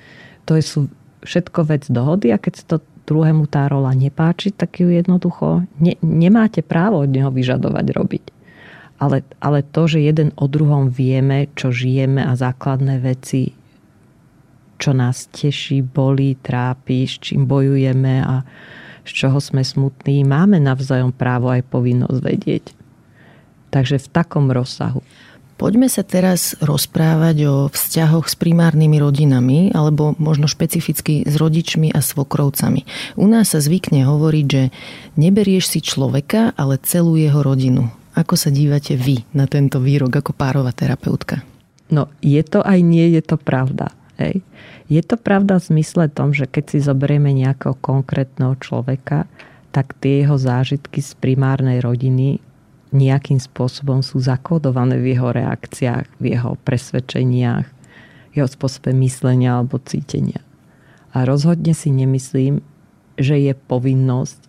to 0.48 0.56
sú 0.64 0.88
všetko 1.28 1.68
vec 1.68 1.84
dohody 1.92 2.32
a 2.32 2.40
keď 2.40 2.54
sa 2.56 2.66
to 2.66 2.78
druhému 3.04 3.52
tá 3.52 3.68
rola 3.68 3.92
nepáči, 3.92 4.56
tak 4.56 4.80
ju 4.80 4.88
jednoducho 4.88 5.68
ne, 5.84 6.00
nemáte 6.00 6.64
právo 6.64 7.04
od 7.04 7.12
neho 7.12 7.28
vyžadovať 7.28 7.86
robiť. 7.92 8.26
Ale, 9.04 9.28
ale 9.44 9.68
to, 9.68 9.84
že 9.92 10.00
jeden 10.00 10.32
o 10.40 10.48
druhom 10.48 10.88
vieme, 10.88 11.52
čo 11.60 11.76
žijeme 11.76 12.24
a 12.24 12.40
základné 12.40 13.04
veci, 13.04 13.52
čo 14.80 14.96
nás 14.96 15.28
teší, 15.28 15.84
bolí, 15.84 16.40
trápi, 16.40 17.04
s 17.04 17.20
čím 17.20 17.44
bojujeme 17.44 18.24
a, 18.24 18.48
z 19.04 19.12
čoho 19.12 19.40
sme 19.40 19.64
smutní, 19.64 20.24
máme 20.24 20.60
navzájom 20.60 21.12
právo 21.12 21.52
aj 21.52 21.68
povinnosť 21.68 22.20
vedieť. 22.24 22.66
Takže 23.72 24.00
v 24.00 24.08
takom 24.12 24.54
rozsahu. 24.54 25.04
Poďme 25.54 25.86
sa 25.86 26.02
teraz 26.02 26.58
rozprávať 26.60 27.38
o 27.46 27.56
vzťahoch 27.70 28.26
s 28.26 28.36
primárnymi 28.36 28.98
rodinami 28.98 29.60
alebo 29.72 30.18
možno 30.18 30.50
špecificky 30.50 31.24
s 31.24 31.38
rodičmi 31.38 31.94
a 31.94 32.02
svokrovcami. 32.02 32.84
U 33.22 33.30
nás 33.30 33.54
sa 33.54 33.62
zvykne 33.62 34.04
hovoriť, 34.04 34.46
že 34.50 34.74
neberieš 35.16 35.78
si 35.78 35.80
človeka, 35.80 36.58
ale 36.58 36.82
celú 36.82 37.16
jeho 37.16 37.46
rodinu. 37.46 37.94
Ako 38.18 38.34
sa 38.34 38.50
dívate 38.50 38.98
vy 38.98 39.26
na 39.34 39.46
tento 39.46 39.78
výrok 39.78 40.12
ako 40.26 40.34
párová 40.34 40.74
terapeutka? 40.74 41.46
No, 41.94 42.10
je 42.26 42.42
to 42.42 42.66
aj 42.66 42.82
nie 42.82 43.14
je 43.14 43.22
to 43.22 43.38
pravda. 43.38 43.94
Hej. 44.22 44.46
Je 44.92 45.02
to 45.02 45.18
pravda 45.18 45.58
v 45.58 45.68
zmysle 45.74 46.06
tom, 46.12 46.36
že 46.36 46.46
keď 46.46 46.64
si 46.70 46.80
zoberieme 46.86 47.34
nejakého 47.34 47.74
konkrétneho 47.82 48.54
človeka, 48.62 49.26
tak 49.74 49.98
tie 49.98 50.22
jeho 50.22 50.38
zážitky 50.38 51.02
z 51.02 51.18
primárnej 51.18 51.82
rodiny 51.82 52.38
nejakým 52.94 53.42
spôsobom 53.42 54.06
sú 54.06 54.22
zakódované 54.22 55.02
v 55.02 55.18
jeho 55.18 55.34
reakciách, 55.34 56.06
v 56.22 56.38
jeho 56.38 56.54
presvedčeniach, 56.62 57.66
jeho 58.38 58.46
spôsobe 58.46 58.94
myslenia 59.02 59.58
alebo 59.58 59.82
cítenia. 59.82 60.46
A 61.14 61.26
rozhodne 61.26 61.74
si 61.74 61.90
nemyslím, 61.90 62.62
že 63.18 63.38
je 63.38 63.54
povinnosť 63.58 64.42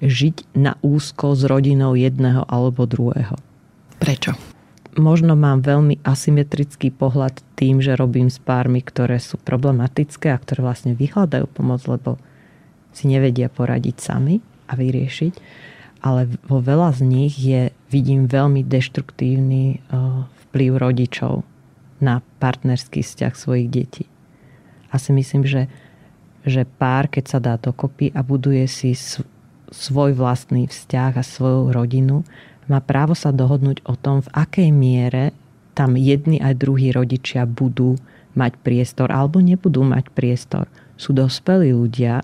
žiť 0.00 0.56
na 0.56 0.80
úzko 0.80 1.36
s 1.36 1.44
rodinou 1.44 1.92
jedného 1.92 2.44
alebo 2.48 2.88
druhého. 2.88 3.36
Prečo? 4.00 4.51
Možno 4.96 5.38
mám 5.38 5.64
veľmi 5.64 6.04
asymetrický 6.04 6.92
pohľad 6.92 7.40
tým, 7.56 7.80
že 7.80 7.96
robím 7.96 8.28
s 8.28 8.36
pármi, 8.36 8.84
ktoré 8.84 9.16
sú 9.16 9.40
problematické 9.40 10.28
a 10.28 10.40
ktoré 10.40 10.60
vlastne 10.64 10.92
vyhľadajú 10.92 11.46
pomoc, 11.48 11.80
lebo 11.88 12.20
si 12.92 13.08
nevedia 13.08 13.48
poradiť 13.48 13.96
sami 14.00 14.44
a 14.68 14.76
vyriešiť. 14.76 15.34
Ale 16.02 16.26
vo 16.44 16.58
veľa 16.58 16.98
z 16.98 17.00
nich 17.06 17.34
je, 17.38 17.70
vidím 17.88 18.26
veľmi 18.26 18.66
deštruktívny 18.66 19.78
uh, 19.78 20.26
vplyv 20.50 20.70
rodičov 20.76 21.46
na 22.02 22.18
partnerský 22.42 23.06
vzťah 23.06 23.32
svojich 23.38 23.68
detí. 23.70 24.04
A 24.90 24.98
si 24.98 25.14
myslím, 25.14 25.46
že, 25.46 25.70
že 26.42 26.66
pár, 26.66 27.06
keď 27.06 27.24
sa 27.30 27.38
dá 27.38 27.54
dokopy 27.54 28.10
a 28.12 28.26
buduje 28.26 28.66
si 28.66 28.98
svoj 29.72 30.12
vlastný 30.12 30.66
vzťah 30.68 31.12
a 31.16 31.24
svoju 31.24 31.70
rodinu, 31.70 32.26
má 32.70 32.78
právo 32.82 33.16
sa 33.18 33.34
dohodnúť 33.34 33.82
o 33.86 33.94
tom, 33.98 34.22
v 34.22 34.32
akej 34.34 34.68
miere 34.70 35.34
tam 35.72 35.96
jedni 35.96 36.38
aj 36.38 36.60
druhí 36.60 36.92
rodičia 36.92 37.48
budú 37.48 37.96
mať 38.36 38.56
priestor 38.60 39.08
alebo 39.12 39.40
nebudú 39.40 39.84
mať 39.84 40.12
priestor. 40.12 40.68
Sú 40.96 41.16
dospelí 41.16 41.72
ľudia 41.72 42.22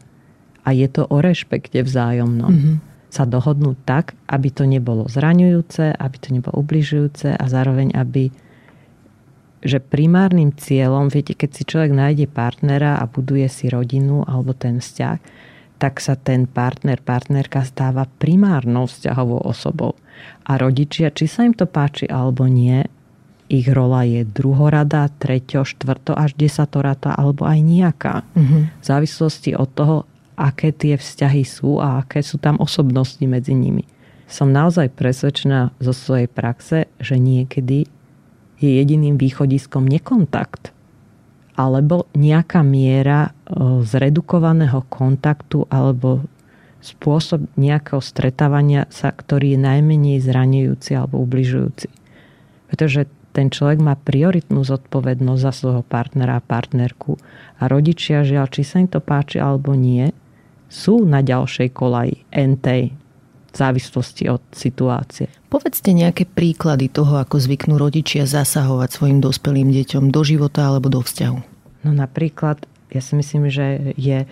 a 0.65 0.69
je 0.71 0.89
to 0.89 1.09
o 1.09 1.17
rešpekte 1.19 1.81
vzájomnom. 1.81 2.53
Mm-hmm. 2.53 2.77
Sa 3.09 3.25
dohodnúť 3.25 3.79
tak, 3.89 4.13
aby 4.29 4.49
to 4.53 4.69
nebolo 4.69 5.09
zraňujúce, 5.09 5.97
aby 5.97 6.17
to 6.21 6.29
nebolo 6.37 6.61
ubližujúce 6.61 7.33
a 7.33 7.45
zároveň, 7.49 7.97
aby 7.97 8.29
že 9.59 9.83
primárnym 9.83 10.55
cieľom, 10.55 11.11
viete, 11.11 11.35
keď 11.35 11.51
si 11.51 11.63
človek 11.67 11.91
nájde 11.91 12.27
partnera 12.31 12.95
a 13.03 13.11
buduje 13.11 13.51
si 13.51 13.67
rodinu 13.67 14.23
alebo 14.23 14.55
ten 14.55 14.79
vzťah, 14.79 15.19
tak 15.79 16.03
sa 16.03 16.19
ten 16.19 16.51
partner, 16.51 16.99
partnerka 16.99 17.63
stáva 17.63 18.11
primárnou 18.19 18.91
vzťahovou 18.91 19.47
osobou. 19.47 19.95
A 20.45 20.59
rodičia, 20.59 21.15
či 21.15 21.31
sa 21.31 21.47
im 21.47 21.55
to 21.55 21.71
páči 21.71 22.11
alebo 22.11 22.51
nie, 22.51 22.83
ich 23.49 23.65
rola 23.73 24.05
je 24.05 24.29
druhorada, 24.29 25.09
treťo, 25.09 25.65
štvrto 25.65 26.13
až 26.13 26.37
desatorata 26.37 27.17
alebo 27.17 27.49
aj 27.49 27.59
nejaká. 27.65 28.15
Mm-hmm. 28.37 28.63
V 28.77 28.85
závislosti 28.85 29.57
od 29.57 29.71
toho, 29.73 29.97
aké 30.37 30.71
tie 30.71 31.01
vzťahy 31.01 31.43
sú 31.49 31.81
a 31.81 32.05
aké 32.05 32.21
sú 32.21 32.37
tam 32.37 32.61
osobnosti 32.61 33.25
medzi 33.25 33.57
nimi. 33.57 33.89
Som 34.29 34.53
naozaj 34.53 34.93
presvedčená 34.93 35.73
zo 35.81 35.97
svojej 35.97 36.29
praxe, 36.29 36.93
že 37.01 37.17
niekedy 37.17 37.89
je 38.61 38.71
jediným 38.77 39.17
východiskom 39.17 39.89
nekontakt 39.89 40.77
alebo 41.59 42.07
nejaká 42.15 42.63
miera 42.63 43.35
zredukovaného 43.83 44.87
kontaktu 44.87 45.67
alebo 45.67 46.23
spôsob 46.79 47.51
nejakého 47.59 47.99
stretávania 47.99 48.87
sa, 48.95 49.11
ktorý 49.11 49.59
je 49.59 49.67
najmenej 49.67 50.23
zranujúci 50.23 50.95
alebo 50.95 51.19
ubližujúci. 51.27 51.91
Pretože 52.71 53.11
ten 53.35 53.51
človek 53.51 53.83
má 53.83 53.99
prioritnú 53.99 54.63
zodpovednosť 54.63 55.43
za 55.43 55.53
svojho 55.55 55.83
partnera 55.83 56.39
a 56.39 56.47
partnerku 56.47 57.19
a 57.59 57.67
rodičia, 57.67 58.23
žiaľ, 58.23 58.47
či 58.55 58.63
sa 58.63 58.79
im 58.79 58.87
to 58.87 59.03
páči 59.03 59.43
alebo 59.43 59.75
nie, 59.75 60.15
sú 60.71 61.03
na 61.03 61.25
ďalšej 61.25 61.69
kolaji, 61.75 62.23
v 62.29 62.98
závislosti 63.59 64.31
od 64.31 64.43
situácie. 64.55 65.27
Povedzte 65.51 65.91
nejaké 65.91 66.29
príklady 66.29 66.87
toho, 66.87 67.19
ako 67.19 67.43
zvyknú 67.43 67.75
rodičia 67.75 68.29
zasahovať 68.29 68.89
svojim 68.95 69.19
dospelým 69.19 69.75
deťom 69.75 70.15
do 70.15 70.23
života 70.23 70.71
alebo 70.71 70.87
do 70.93 71.03
vzťahu. 71.03 71.39
No 71.87 71.91
napríklad, 71.91 72.63
ja 72.95 73.01
si 73.03 73.19
myslím, 73.19 73.51
že 73.51 73.95
je 73.99 74.29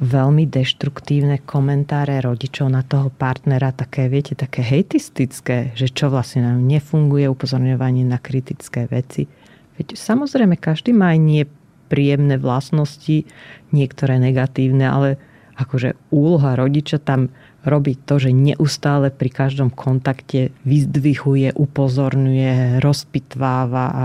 veľmi 0.00 0.48
deštruktívne 0.48 1.44
komentáre 1.44 2.24
rodičov 2.24 2.72
na 2.72 2.80
toho 2.80 3.12
partnera, 3.12 3.68
také, 3.68 4.08
viete, 4.08 4.32
také 4.32 4.64
hejtistické, 4.64 5.76
že 5.76 5.92
čo 5.92 6.08
vlastne 6.08 6.48
nám 6.48 6.64
nefunguje, 6.64 7.28
upozorňovanie 7.28 8.08
na 8.08 8.16
kritické 8.16 8.88
veci. 8.88 9.28
Veď 9.76 10.00
samozrejme, 10.00 10.56
každý 10.56 10.96
má 10.96 11.12
aj 11.12 11.20
nepríjemné 11.20 12.40
vlastnosti, 12.40 13.28
niektoré 13.76 14.16
negatívne, 14.16 14.88
ale 14.88 15.08
akože 15.60 15.96
úloha 16.08 16.56
rodiča 16.56 16.96
tam 16.98 17.28
robiť 17.64 17.96
to, 18.08 18.14
že 18.16 18.30
neustále 18.32 19.12
pri 19.12 19.28
každom 19.28 19.68
kontakte 19.68 20.48
vyzdvihuje, 20.64 21.52
upozorňuje, 21.52 22.80
rozpitváva 22.80 23.84
a 23.92 24.04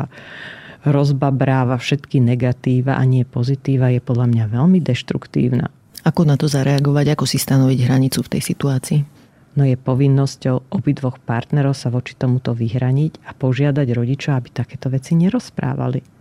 rozbabráva 0.86 1.80
všetky 1.80 2.22
negatíva 2.22 3.00
a 3.00 3.04
nie 3.08 3.26
pozitíva 3.26 3.90
je 3.90 4.04
podľa 4.04 4.28
mňa 4.30 4.46
veľmi 4.52 4.80
deštruktívna. 4.84 5.72
Ako 6.06 6.22
na 6.28 6.38
to 6.38 6.46
zareagovať, 6.46 7.18
ako 7.18 7.26
si 7.26 7.42
stanoviť 7.42 7.80
hranicu 7.90 8.22
v 8.22 8.32
tej 8.38 8.42
situácii? 8.46 9.00
No 9.56 9.64
je 9.64 9.80
povinnosťou 9.80 10.76
obidvoch 10.76 11.18
partnerov 11.24 11.74
sa 11.74 11.88
voči 11.88 12.14
tomuto 12.20 12.52
vyhraniť 12.52 13.24
a 13.26 13.32
požiadať 13.32 13.88
rodičov, 13.96 14.36
aby 14.36 14.50
takéto 14.52 14.92
veci 14.92 15.16
nerozprávali 15.16 16.15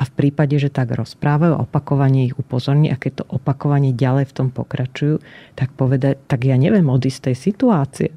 a 0.00 0.08
v 0.08 0.12
prípade, 0.16 0.56
že 0.56 0.72
tak 0.72 0.96
rozprávajú, 0.96 1.60
opakovanie 1.60 2.32
ich 2.32 2.36
upozorní 2.40 2.88
a 2.88 2.96
keď 2.96 3.20
to 3.20 3.24
opakovanie 3.36 3.92
ďalej 3.92 4.32
v 4.32 4.36
tom 4.36 4.48
pokračujú, 4.48 5.20
tak 5.52 5.76
povedať, 5.76 6.16
tak 6.24 6.48
ja 6.48 6.56
neviem 6.56 6.88
odísť 6.88 7.18
z 7.20 7.24
tej 7.28 7.36
situácie 7.36 8.08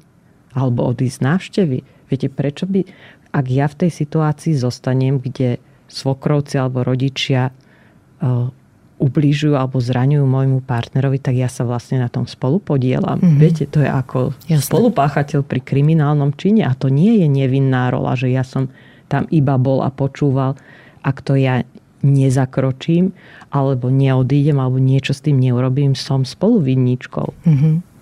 alebo 0.56 0.88
odísť 0.88 1.20
z 1.20 1.24
návštevy. 1.28 1.78
Viete, 2.08 2.28
prečo 2.32 2.64
by, 2.64 2.88
ak 3.36 3.46
ja 3.52 3.68
v 3.68 3.78
tej 3.84 3.90
situácii 3.92 4.56
zostanem, 4.56 5.20
kde 5.20 5.60
svokrovci 5.84 6.56
alebo 6.56 6.80
rodičia 6.80 7.52
uh, 7.52 8.48
ubližujú 8.96 9.52
alebo 9.52 9.76
zraňujú 9.76 10.24
môjmu 10.24 10.64
partnerovi, 10.64 11.20
tak 11.20 11.36
ja 11.36 11.52
sa 11.52 11.68
vlastne 11.68 12.00
na 12.00 12.08
tom 12.08 12.24
spolu 12.24 12.64
podielam. 12.64 13.20
Mm-hmm. 13.20 13.40
Viete, 13.42 13.64
to 13.68 13.84
je 13.84 13.90
ako 13.90 14.32
Jasne. 14.48 14.64
spolupáchateľ 14.64 15.44
pri 15.44 15.60
kriminálnom 15.60 16.32
čine 16.38 16.64
a 16.64 16.72
to 16.72 16.88
nie 16.88 17.20
je 17.20 17.28
nevinná 17.28 17.92
rola, 17.92 18.16
že 18.16 18.32
ja 18.32 18.46
som 18.46 18.72
tam 19.12 19.28
iba 19.28 19.60
bol 19.60 19.84
a 19.84 19.92
počúval 19.92 20.56
ak 21.04 21.20
to 21.20 21.36
ja 21.36 21.62
nezakročím, 22.04 23.16
alebo 23.48 23.88
neodídem, 23.88 24.60
alebo 24.60 24.76
niečo 24.76 25.16
s 25.16 25.24
tým 25.24 25.40
neurobím, 25.40 25.96
som 25.96 26.24
spoluvinníčkou. 26.24 27.28
Mm-hmm. 27.48 27.94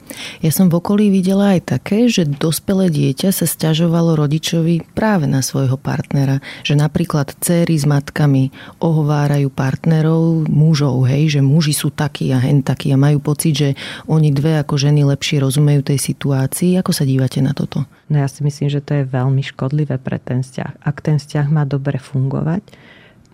Ja 0.44 0.52
som 0.52 0.68
v 0.68 0.76
okolí 0.76 1.08
videla 1.08 1.56
aj 1.56 1.78
také, 1.78 2.04
že 2.10 2.28
dospelé 2.28 2.92
dieťa 2.92 3.32
sa 3.32 3.48
stiažovalo 3.48 4.18
rodičovi 4.18 4.84
práve 4.92 5.24
na 5.24 5.40
svojho 5.40 5.80
partnera. 5.80 6.44
Že 6.66 6.84
napríklad 6.84 7.32
céry 7.40 7.80
s 7.80 7.88
matkami 7.88 8.52
ohovárajú 8.82 9.48
partnerov, 9.48 10.50
mužov, 10.52 11.08
hej, 11.08 11.38
že 11.38 11.40
muži 11.40 11.72
sú 11.72 11.88
takí 11.88 12.28
a 12.34 12.38
hen 12.42 12.60
takí 12.60 12.92
a 12.92 13.00
majú 13.00 13.24
pocit, 13.24 13.54
že 13.56 13.68
oni 14.04 14.34
dve 14.34 14.60
ako 14.60 14.76
ženy 14.76 15.00
lepšie 15.08 15.40
rozumejú 15.40 15.80
tej 15.80 15.98
situácii. 16.02 16.76
Ako 16.76 16.92
sa 16.92 17.08
dívate 17.08 17.40
na 17.40 17.56
toto? 17.56 17.88
No 18.12 18.20
ja 18.20 18.28
si 18.28 18.44
myslím, 18.44 18.68
že 18.68 18.84
to 18.84 19.00
je 19.00 19.08
veľmi 19.08 19.40
škodlivé 19.40 19.96
pre 19.96 20.20
ten 20.20 20.44
vzťah. 20.44 20.84
Ak 20.84 21.00
ten 21.00 21.16
vzťah 21.16 21.46
má 21.48 21.64
dobre 21.64 21.96
fungovať, 21.96 22.60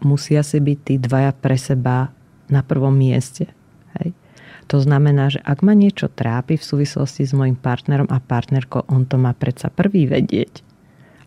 musia 0.03 0.43
si 0.47 0.59
byť 0.59 0.79
tí 0.85 0.95
dvaja 0.99 1.33
pre 1.35 1.57
seba 1.59 2.11
na 2.49 2.65
prvom 2.65 2.95
mieste. 2.95 3.51
Hej. 4.01 4.15
To 4.69 4.79
znamená, 4.85 5.33
že 5.33 5.41
ak 5.41 5.65
ma 5.65 5.73
niečo 5.73 6.13
trápi 6.13 6.61
v 6.61 6.65
súvislosti 6.65 7.25
s 7.25 7.33
mojim 7.33 7.57
partnerom 7.57 8.09
a 8.13 8.21
partnerkou, 8.21 8.85
on 8.93 9.09
to 9.09 9.17
má 9.17 9.33
predsa 9.33 9.73
prvý 9.73 10.05
vedieť. 10.05 10.61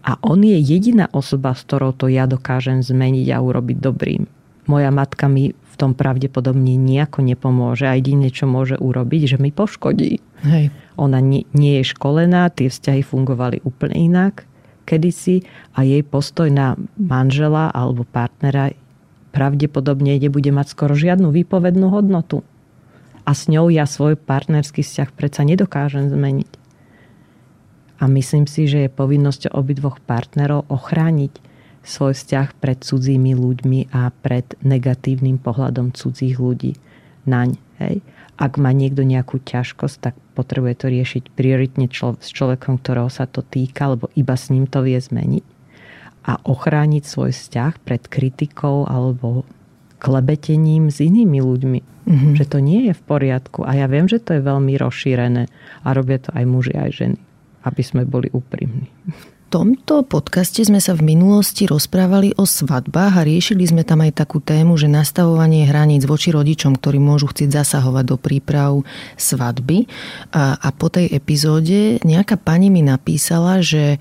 A 0.01 0.17
on 0.25 0.41
je 0.41 0.57
jediná 0.57 1.09
osoba, 1.13 1.53
s 1.53 1.65
ktorou 1.65 1.93
to 1.93 2.09
ja 2.09 2.25
dokážem 2.25 2.81
zmeniť 2.81 3.27
a 3.33 3.37
urobiť 3.37 3.77
dobrým. 3.77 4.25
Moja 4.65 4.89
matka 4.93 5.25
mi 5.29 5.53
v 5.53 5.75
tom 5.77 5.97
pravdepodobne 5.97 6.77
nejako 6.77 7.25
nepomôže 7.25 7.89
a 7.89 7.97
jediné, 7.97 8.29
čo 8.29 8.45
môže 8.45 8.77
urobiť, 8.77 9.35
že 9.35 9.37
mi 9.41 9.49
poškodí. 9.49 10.21
Hej. 10.45 10.73
Ona 10.97 11.21
nie, 11.21 11.49
nie 11.53 11.81
je 11.81 11.93
školená, 11.97 12.49
tie 12.53 12.69
vzťahy 12.69 13.01
fungovali 13.01 13.65
úplne 13.65 13.97
inak 13.97 14.45
kedysi 14.83 15.47
a 15.75 15.85
jej 15.85 16.01
postoj 16.01 16.49
na 16.51 16.75
manžela 16.97 17.71
alebo 17.71 18.03
partnera 18.07 18.73
pravdepodobne 19.31 20.19
nebude 20.19 20.51
mať 20.51 20.75
skoro 20.75 20.93
žiadnu 20.93 21.31
výpovednú 21.31 21.87
hodnotu. 21.87 22.43
A 23.23 23.31
s 23.31 23.47
ňou 23.47 23.71
ja 23.71 23.87
svoj 23.87 24.19
partnerský 24.19 24.83
vzťah 24.83 25.09
predsa 25.15 25.47
nedokážem 25.47 26.11
zmeniť. 26.11 26.51
A 28.01 28.09
myslím 28.09 28.49
si, 28.49 28.65
že 28.65 28.89
je 28.89 28.89
povinnosťou 28.89 29.53
obidvoch 29.53 30.01
partnerov 30.01 30.65
ochrániť 30.73 31.37
svoj 31.85 32.17
vzťah 32.17 32.57
pred 32.57 32.81
cudzími 32.81 33.37
ľuďmi 33.37 33.93
a 33.93 34.09
pred 34.09 34.57
negatívnym 34.65 35.37
pohľadom 35.37 35.93
cudzích 35.93 36.37
ľudí 36.37 36.77
naň. 37.29 37.57
Hej? 37.77 38.01
Ak 38.41 38.57
má 38.57 38.73
niekto 38.73 39.05
nejakú 39.05 39.37
ťažkosť, 39.37 39.97
tak 40.01 40.15
potrebuje 40.41 40.73
to 40.81 40.87
riešiť 40.89 41.23
prioritne 41.37 41.85
člo- 41.85 42.17
s 42.17 42.33
človekom, 42.33 42.81
ktorého 42.81 43.13
sa 43.13 43.29
to 43.29 43.45
týka, 43.45 43.93
lebo 43.93 44.09
iba 44.17 44.33
s 44.33 44.49
ním 44.49 44.65
to 44.65 44.81
vie 44.81 44.97
zmeniť. 44.97 45.45
A 46.25 46.41
ochrániť 46.41 47.05
svoj 47.05 47.29
vzťah 47.29 47.85
pred 47.85 48.01
kritikou 48.09 48.89
alebo 48.89 49.45
klebetením 50.01 50.89
s 50.89 50.97
inými 50.97 51.37
ľuďmi. 51.45 51.79
Mm-hmm. 51.81 52.33
Že 52.33 52.45
to 52.49 52.57
nie 52.57 52.89
je 52.89 52.93
v 52.97 53.03
poriadku. 53.05 53.61
A 53.61 53.77
ja 53.77 53.85
viem, 53.85 54.09
že 54.09 54.17
to 54.17 54.33
je 54.33 54.41
veľmi 54.41 54.73
rozšírené. 54.81 55.45
A 55.85 55.87
robia 55.93 56.17
to 56.17 56.33
aj 56.33 56.45
muži, 56.49 56.73
aj 56.73 56.89
ženy. 56.93 57.19
Aby 57.61 57.81
sme 57.85 58.01
boli 58.09 58.33
úprimní 58.33 58.89
tomto 59.51 60.07
podcaste 60.07 60.63
sme 60.63 60.79
sa 60.79 60.95
v 60.95 61.11
minulosti 61.11 61.67
rozprávali 61.67 62.31
o 62.39 62.47
svadbách 62.47 63.19
a 63.19 63.27
riešili 63.27 63.67
sme 63.67 63.83
tam 63.83 63.99
aj 63.99 64.23
takú 64.23 64.39
tému, 64.39 64.79
že 64.79 64.87
nastavovanie 64.87 65.67
hraníc 65.67 66.07
voči 66.07 66.31
rodičom, 66.31 66.79
ktorí 66.79 67.03
môžu 67.03 67.27
chcieť 67.27 67.59
zasahovať 67.59 68.05
do 68.07 68.15
príprav 68.15 68.79
svadby. 69.19 69.91
A, 70.31 70.55
a 70.55 70.67
po 70.71 70.87
tej 70.87 71.11
epizóde 71.11 71.99
nejaká 72.07 72.39
pani 72.39 72.71
mi 72.71 72.79
napísala, 72.79 73.59
že 73.59 73.99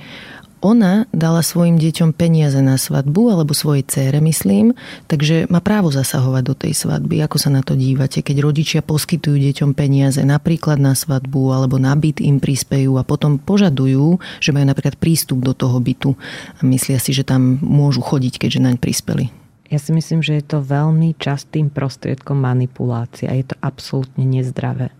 ona 0.61 1.09
dala 1.11 1.41
svojim 1.41 1.81
deťom 1.81 2.13
peniaze 2.13 2.61
na 2.61 2.77
svadbu, 2.77 3.33
alebo 3.33 3.57
svojej 3.57 3.85
cére, 3.89 4.21
myslím, 4.21 4.77
takže 5.09 5.49
má 5.49 5.65
právo 5.65 5.89
zasahovať 5.89 6.43
do 6.45 6.55
tej 6.55 6.73
svadby. 6.77 7.25
Ako 7.25 7.41
sa 7.41 7.49
na 7.49 7.65
to 7.65 7.77
dívate, 7.77 8.21
keď 8.21 8.45
rodičia 8.45 8.81
poskytujú 8.85 9.41
deťom 9.41 9.73
peniaze 9.73 10.21
napríklad 10.21 10.77
na 10.77 10.93
svadbu, 10.93 11.57
alebo 11.57 11.81
na 11.81 11.97
byt 11.97 12.21
im 12.21 12.39
prispejú 12.39 13.01
a 13.01 13.05
potom 13.09 13.41
požadujú, 13.41 14.21
že 14.39 14.53
majú 14.53 14.69
napríklad 14.69 15.01
prístup 15.01 15.41
do 15.41 15.57
toho 15.57 15.81
bytu 15.81 16.13
a 16.57 16.61
myslia 16.69 17.01
si, 17.01 17.17
že 17.17 17.25
tam 17.25 17.57
môžu 17.65 18.05
chodiť, 18.05 18.37
keďže 18.45 18.61
naň 18.61 18.77
prispeli. 18.77 19.33
Ja 19.71 19.79
si 19.79 19.95
myslím, 19.95 20.19
že 20.21 20.43
je 20.43 20.45
to 20.45 20.67
veľmi 20.67 21.15
častým 21.15 21.71
prostriedkom 21.71 22.37
manipulácie 22.37 23.31
a 23.31 23.39
je 23.39 23.55
to 23.55 23.57
absolútne 23.63 24.27
nezdravé. 24.27 24.91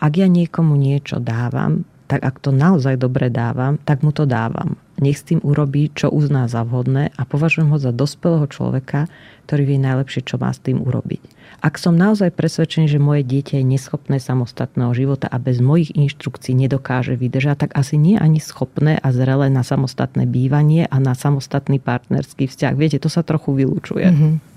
Ak 0.00 0.16
ja 0.16 0.26
niekomu 0.26 0.74
niečo 0.80 1.20
dávam, 1.20 1.84
tak 2.08 2.24
ak 2.24 2.36
to 2.40 2.52
naozaj 2.52 2.96
dobre 2.96 3.28
dávam, 3.28 3.76
tak 3.84 4.00
mu 4.00 4.12
to 4.12 4.24
dávam. 4.24 4.80
Nech 5.02 5.18
s 5.18 5.26
tým 5.26 5.42
urobí, 5.42 5.90
čo 5.90 6.10
uzná 6.10 6.46
za 6.46 6.62
vhodné 6.62 7.10
a 7.18 7.22
považujem 7.26 7.70
ho 7.70 7.78
za 7.82 7.90
dospelého 7.90 8.46
človeka, 8.46 9.10
ktorý 9.50 9.74
vie 9.74 9.78
najlepšie, 9.82 10.22
čo 10.22 10.38
má 10.38 10.54
s 10.54 10.62
tým 10.62 10.80
urobiť. 10.80 11.20
Ak 11.64 11.80
som 11.80 11.96
naozaj 11.96 12.36
presvedčený, 12.36 12.92
že 12.92 13.00
moje 13.00 13.24
dieťa 13.24 13.58
je 13.58 13.64
neschopné 13.64 14.20
samostatného 14.20 14.92
života 14.92 15.32
a 15.32 15.40
bez 15.40 15.64
mojich 15.64 15.96
inštrukcií 15.96 16.52
nedokáže 16.52 17.16
vydržať, 17.16 17.66
tak 17.66 17.70
asi 17.72 17.96
nie 17.96 18.20
ani 18.20 18.36
schopné 18.36 19.00
a 19.00 19.08
zrelé 19.16 19.48
na 19.48 19.64
samostatné 19.64 20.28
bývanie 20.28 20.84
a 20.84 20.96
na 21.00 21.16
samostatný 21.16 21.80
partnerský 21.80 22.52
vzťah. 22.52 22.76
Viete, 22.76 23.00
to 23.00 23.08
sa 23.08 23.24
trochu 23.24 23.56
vylúčuje. 23.56 24.06
Mm-hmm. 24.12 24.53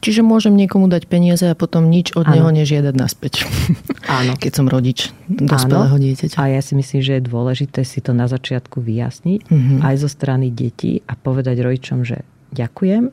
Čiže 0.00 0.20
môžem 0.20 0.52
niekomu 0.54 0.92
dať 0.92 1.08
peniaze 1.08 1.44
a 1.48 1.56
potom 1.56 1.88
nič 1.88 2.12
od 2.12 2.28
ano. 2.28 2.34
neho 2.36 2.50
nežiadať 2.52 2.94
naspäť. 2.94 3.48
Áno. 4.20 4.36
Keď 4.36 4.52
som 4.52 4.66
rodič 4.68 5.10
dospelého 5.26 5.96
dieťaťa. 5.96 6.36
A 6.36 6.52
ja 6.52 6.60
si 6.60 6.76
myslím, 6.76 7.00
že 7.00 7.18
je 7.18 7.22
dôležité 7.24 7.80
si 7.82 8.04
to 8.04 8.12
na 8.12 8.28
začiatku 8.28 8.84
vyjasniť 8.84 9.40
mm-hmm. 9.48 9.78
aj 9.82 9.94
zo 9.96 10.08
strany 10.12 10.52
detí 10.52 11.00
a 11.08 11.16
povedať 11.16 11.64
rodičom, 11.64 12.04
že 12.04 12.22
ďakujem, 12.52 13.08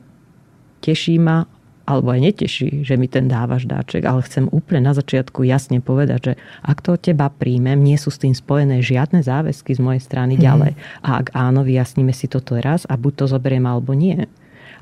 teší 0.84 1.16
ma, 1.18 1.48
alebo 1.84 2.16
aj 2.16 2.20
neteší, 2.20 2.80
že 2.80 2.96
mi 2.96 3.08
ten 3.08 3.28
dávaš 3.28 3.68
dáček, 3.68 4.08
ale 4.08 4.24
chcem 4.24 4.48
úplne 4.48 4.88
na 4.88 4.96
začiatku 4.96 5.44
jasne 5.44 5.84
povedať, 5.84 6.20
že 6.20 6.32
ak 6.64 6.80
to 6.80 6.96
od 6.96 7.00
teba 7.00 7.28
príjmem, 7.28 7.76
nie 7.80 8.00
sú 8.00 8.08
s 8.08 8.20
tým 8.20 8.32
spojené 8.32 8.80
žiadne 8.80 9.20
záväzky 9.20 9.76
z 9.76 9.80
mojej 9.80 10.00
strany 10.00 10.36
mm-hmm. 10.36 10.48
ďalej. 10.48 10.72
A 11.04 11.08
ak 11.20 11.26
áno, 11.36 11.60
vyjasníme 11.60 12.12
si 12.16 12.28
to 12.28 12.40
teraz 12.40 12.88
a 12.88 12.96
buď 12.96 13.12
to 13.20 13.24
zoberiem 13.28 13.68
alebo 13.68 13.92
nie. 13.92 14.28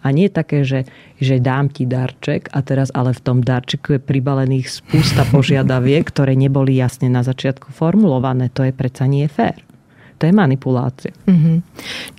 A 0.02 0.10
nie 0.10 0.26
také, 0.26 0.66
že, 0.66 0.84
že 1.22 1.38
dám 1.38 1.70
ti 1.70 1.86
darček 1.86 2.50
a 2.50 2.62
teraz 2.62 2.90
ale 2.90 3.14
v 3.14 3.22
tom 3.22 3.38
darčeku 3.40 3.96
je 3.96 4.00
pribalených 4.02 4.82
spústa 4.82 5.22
požiadaviek, 5.34 6.02
ktoré 6.06 6.34
neboli 6.34 6.76
jasne 6.78 7.06
na 7.06 7.22
začiatku 7.22 7.70
formulované. 7.70 8.50
To 8.54 8.66
je 8.66 8.74
predsa 8.74 9.06
nie 9.06 9.30
fér. 9.30 9.62
To 10.18 10.26
je 10.26 10.34
manipulácia. 10.34 11.14
Mm-hmm. 11.26 11.56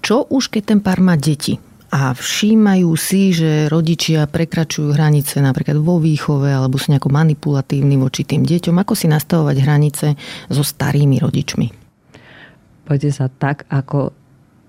Čo 0.04 0.28
už 0.28 0.52
keď 0.52 0.64
ten 0.76 0.80
pár 0.84 1.00
má 1.00 1.16
deti? 1.16 1.60
a 1.94 2.10
všímajú 2.18 2.90
si, 2.98 3.38
že 3.38 3.70
rodičia 3.70 4.26
prekračujú 4.26 4.98
hranice 4.98 5.38
napríklad 5.46 5.78
vo 5.78 6.02
výchove 6.02 6.50
alebo 6.50 6.82
sú 6.82 6.90
nejako 6.90 7.14
manipulatívni 7.14 8.02
voči 8.02 8.26
tým 8.26 8.42
deťom. 8.42 8.82
Ako 8.82 8.98
si 8.98 9.06
nastavovať 9.06 9.56
hranice 9.62 10.08
so 10.50 10.66
starými 10.66 11.22
rodičmi? 11.22 11.68
Poďte 12.90 13.12
sa 13.14 13.30
tak, 13.30 13.70
ako 13.70 14.10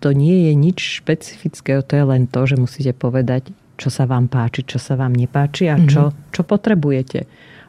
to 0.04 0.12
nie 0.12 0.52
je 0.52 0.52
nič 0.52 1.00
špecifického, 1.00 1.80
to 1.80 1.96
je 1.96 2.04
len 2.04 2.28
to, 2.28 2.44
že 2.44 2.60
musíte 2.60 2.92
povedať, 2.92 3.56
čo 3.80 3.88
sa 3.88 4.04
vám 4.04 4.28
páči, 4.28 4.60
čo 4.68 4.76
sa 4.76 5.00
vám 5.00 5.16
nepáči 5.16 5.72
a 5.72 5.80
čo, 5.80 6.12
mhm. 6.12 6.28
čo 6.28 6.44
potrebujete. 6.44 7.24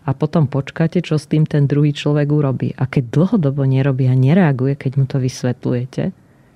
A 0.05 0.13
potom 0.13 0.45
počkáte, 0.45 0.99
čo 0.99 1.15
s 1.15 1.25
tým 1.31 1.47
ten 1.47 1.65
druhý 1.65 1.95
človek 1.95 2.27
urobí. 2.29 2.75
A 2.77 2.86
keď 2.86 3.09
dlhodobo 3.09 3.65
nerobí 3.65 4.05
a 4.05 4.13
nereaguje, 4.13 4.77
keď 4.77 4.91
mu 4.99 5.05
to 5.09 5.17
vysvetľujete 5.17 6.03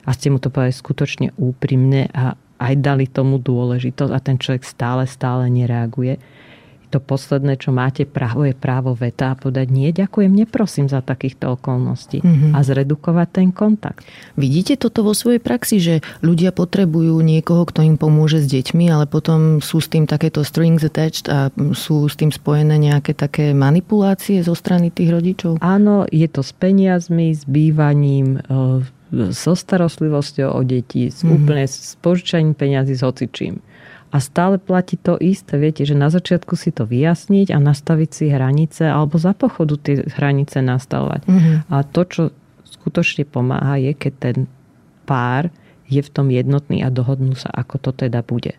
a 0.05 0.09
ste 0.13 0.27
mu 0.29 0.37
to 0.37 0.53
povedali 0.53 0.75
skutočne 0.75 1.27
úprimne 1.33 2.11
a 2.13 2.37
aj 2.59 2.73
dali 2.77 3.07
tomu 3.07 3.39
dôležitosť 3.39 4.11
a 4.11 4.19
ten 4.19 4.37
človek 4.37 4.67
stále, 4.67 5.07
stále 5.07 5.47
nereaguje, 5.47 6.19
to 6.89 6.97
posledné, 6.97 7.61
čo 7.61 7.69
máte 7.69 8.09
právo, 8.09 8.43
je 8.43 8.57
právo 8.57 8.97
veta 8.97 9.31
a 9.31 9.37
povedať 9.37 9.69
nie, 9.69 9.93
ďakujem, 9.93 10.33
neprosím 10.33 10.89
za 10.89 11.05
takýchto 11.05 11.55
okolností 11.55 12.25
mm-hmm. 12.25 12.51
a 12.57 12.59
zredukovať 12.65 13.27
ten 13.29 13.49
kontakt. 13.53 14.01
Vidíte 14.33 14.75
toto 14.81 15.05
vo 15.05 15.13
svojej 15.13 15.37
praxi, 15.37 15.77
že 15.77 15.95
ľudia 16.25 16.49
potrebujú 16.49 17.21
niekoho, 17.21 17.63
kto 17.69 17.85
im 17.85 17.95
pomôže 17.95 18.41
s 18.41 18.49
deťmi, 18.49 18.89
ale 18.89 19.05
potom 19.05 19.61
sú 19.61 19.77
s 19.77 19.87
tým 19.87 20.09
takéto 20.09 20.41
strings 20.41 20.81
attached 20.81 21.29
a 21.29 21.53
sú 21.77 22.09
s 22.09 22.17
tým 22.17 22.33
spojené 22.33 22.81
nejaké 22.81 23.13
také 23.13 23.53
manipulácie 23.53 24.41
zo 24.41 24.57
strany 24.57 24.89
tých 24.89 25.13
rodičov? 25.13 25.61
Áno, 25.61 26.09
je 26.09 26.25
to 26.25 26.41
s 26.41 26.51
peniazmi, 26.57 27.37
s 27.37 27.45
bývaním, 27.45 28.41
e, 28.41 28.81
so 29.33 29.53
starostlivosťou 29.57 30.53
o 30.53 30.61
deti, 30.65 31.09
s 31.09 31.21
mm-hmm. 31.21 31.35
úplne 31.37 31.65
s 31.65 31.97
požičaním 32.01 32.53
peniazy 32.53 32.93
s 32.97 33.01
hocičím. 33.01 33.61
A 34.09 34.17
stále 34.17 34.57
platí 34.57 34.97
to 34.97 35.21
isté. 35.21 35.61
Viete, 35.61 35.85
že 35.85 35.93
na 35.93 36.09
začiatku 36.09 36.57
si 36.57 36.73
to 36.73 36.89
vyjasniť 36.89 37.53
a 37.53 37.57
nastaviť 37.61 38.09
si 38.09 38.25
hranice 38.33 38.89
alebo 38.89 39.21
za 39.21 39.37
pochodu 39.37 39.77
tie 39.77 40.01
hranice 40.01 40.65
nastavovať. 40.65 41.29
Mm-hmm. 41.29 41.55
A 41.69 41.75
to, 41.85 42.01
čo 42.09 42.21
skutočne 42.65 43.29
pomáha, 43.29 43.77
je, 43.77 43.93
keď 43.93 44.13
ten 44.17 44.37
pár 45.05 45.53
je 45.89 46.01
v 46.01 46.09
tom 46.09 46.33
jednotný 46.33 46.81
a 46.85 46.89
dohodnú 46.89 47.37
sa, 47.37 47.53
ako 47.53 47.75
to 47.81 47.91
teda 48.05 48.25
bude. 48.25 48.57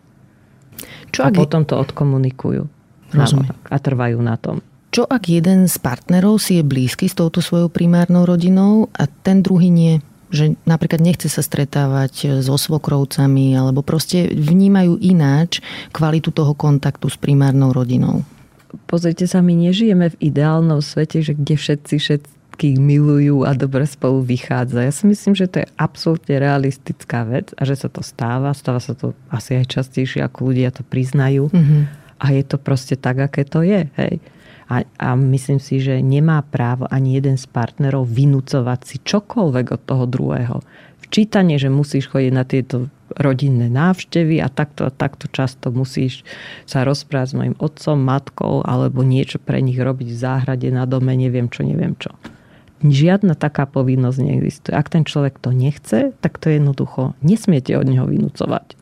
Čo 1.11 1.27
a 1.27 1.31
ak 1.31 1.39
potom 1.39 1.67
to 1.67 1.75
odkomunikujú. 1.79 2.63
Rozumiem. 3.11 3.55
A 3.67 3.75
trvajú 3.75 4.19
na 4.23 4.39
tom. 4.39 4.63
Čo 4.91 5.07
ak 5.07 5.31
jeden 5.31 5.71
z 5.71 5.75
partnerov 5.79 6.39
si 6.39 6.59
je 6.59 6.63
blízky 6.67 7.07
s 7.07 7.15
touto 7.15 7.39
svojou 7.39 7.71
primárnou 7.71 8.27
rodinou 8.27 8.91
a 8.95 9.07
ten 9.07 9.39
druhý 9.39 9.71
nie? 9.71 10.03
Že 10.31 10.55
napríklad 10.63 11.03
nechce 11.03 11.27
sa 11.27 11.43
stretávať 11.43 12.41
so 12.41 12.55
svokrovcami 12.55 13.53
alebo 13.53 13.83
proste 13.83 14.31
vnímajú 14.31 14.97
ináč 15.03 15.59
kvalitu 15.91 16.31
toho 16.31 16.55
kontaktu 16.55 17.11
s 17.11 17.19
primárnou 17.19 17.75
rodinou. 17.75 18.23
Pozrite 18.87 19.27
sa, 19.27 19.43
my 19.43 19.51
nežijeme 19.51 20.15
v 20.15 20.19
ideálnom 20.31 20.79
svete, 20.79 21.19
že 21.19 21.35
kde 21.35 21.59
všetci 21.59 21.95
všetkých 21.99 22.77
milujú 22.79 23.43
a 23.43 23.51
dobre 23.51 23.83
spolu 23.83 24.23
vychádza. 24.23 24.87
Ja 24.87 24.93
si 24.95 25.11
myslím, 25.11 25.35
že 25.35 25.51
to 25.51 25.63
je 25.63 25.67
absolútne 25.75 26.39
realistická 26.39 27.27
vec 27.27 27.51
a 27.59 27.67
že 27.67 27.75
sa 27.75 27.91
to 27.91 27.99
stáva. 27.99 28.55
Stáva 28.55 28.79
sa 28.79 28.95
to 28.95 29.11
asi 29.27 29.59
aj 29.59 29.67
častejšie, 29.67 30.23
ako 30.23 30.51
ľudia 30.51 30.71
to 30.71 30.87
priznajú. 30.87 31.51
Mm-hmm. 31.51 31.81
A 32.21 32.25
je 32.31 32.43
to 32.47 32.55
proste 32.61 32.95
tak, 33.01 33.19
aké 33.19 33.43
to 33.43 33.65
je. 33.65 33.91
Hej. 33.99 34.23
A, 34.71 34.87
a 35.03 35.19
myslím 35.19 35.59
si, 35.59 35.83
že 35.83 35.99
nemá 35.99 36.39
právo 36.47 36.87
ani 36.87 37.19
jeden 37.19 37.35
z 37.35 37.43
partnerov 37.51 38.07
vynúcovať 38.07 38.79
si 38.87 38.97
čokoľvek 39.03 39.67
od 39.75 39.81
toho 39.83 40.05
druhého. 40.07 40.57
Včítanie, 41.03 41.59
že 41.59 41.67
musíš 41.67 42.07
chodiť 42.07 42.31
na 42.31 42.47
tieto 42.47 42.87
rodinné 43.19 43.67
návštevy 43.67 44.39
a 44.39 44.47
takto 44.47 44.87
takto 44.87 45.27
často 45.27 45.75
musíš 45.75 46.23
sa 46.63 46.87
rozprávať 46.87 47.27
s 47.27 47.35
mojim 47.35 47.55
otcom, 47.59 47.99
matkou 47.99 48.63
alebo 48.63 49.03
niečo 49.03 49.35
pre 49.35 49.59
nich 49.59 49.75
robiť 49.75 50.07
v 50.07 50.21
záhrade, 50.23 50.71
na 50.71 50.87
dome, 50.87 51.11
neviem 51.19 51.51
čo, 51.51 51.67
neviem 51.67 51.99
čo. 51.99 52.15
Žiadna 52.79 53.35
taká 53.35 53.67
povinnosť 53.67 54.19
neexistuje. 54.23 54.73
Ak 54.73 54.87
ten 54.87 55.03
človek 55.03 55.37
to 55.37 55.51
nechce, 55.51 56.15
tak 56.23 56.39
to 56.39 56.47
jednoducho 56.47 57.11
nesmiete 57.19 57.75
od 57.75 57.85
neho 57.91 58.07
vynúcovať 58.07 58.80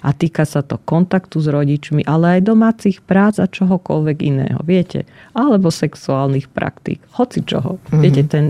a 0.00 0.10
týka 0.16 0.48
sa 0.48 0.64
to 0.64 0.80
kontaktu 0.80 1.40
s 1.40 1.48
rodičmi, 1.48 2.04
ale 2.08 2.40
aj 2.40 2.48
domácich 2.48 2.98
prác 3.04 3.36
a 3.36 3.46
čohokoľvek 3.46 4.18
iného, 4.24 4.60
viete, 4.64 5.04
alebo 5.36 5.68
sexuálnych 5.68 6.48
praktík, 6.48 7.00
hoci 7.16 7.44
čoho. 7.44 7.76
Mm-hmm. 7.76 8.00
Viete, 8.00 8.22
ten, 8.24 8.46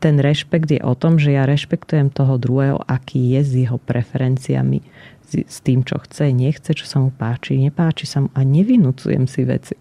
ten 0.00 0.20
rešpekt 0.20 0.68
je 0.68 0.80
o 0.84 0.92
tom, 0.92 1.16
že 1.16 1.32
ja 1.32 1.48
rešpektujem 1.48 2.12
toho 2.12 2.36
druhého, 2.36 2.78
aký 2.84 3.36
je 3.36 3.40
s 3.42 3.52
jeho 3.66 3.80
preferenciami, 3.80 4.84
s 5.26 5.58
tým, 5.64 5.82
čo 5.82 5.98
chce, 5.98 6.30
nechce, 6.30 6.70
čo 6.70 6.86
sa 6.86 7.02
mu 7.02 7.10
páči, 7.10 7.58
nepáči 7.58 8.06
sa 8.06 8.22
mu 8.22 8.28
a 8.36 8.46
nevinúcujem 8.46 9.26
si 9.26 9.42
veci 9.42 9.74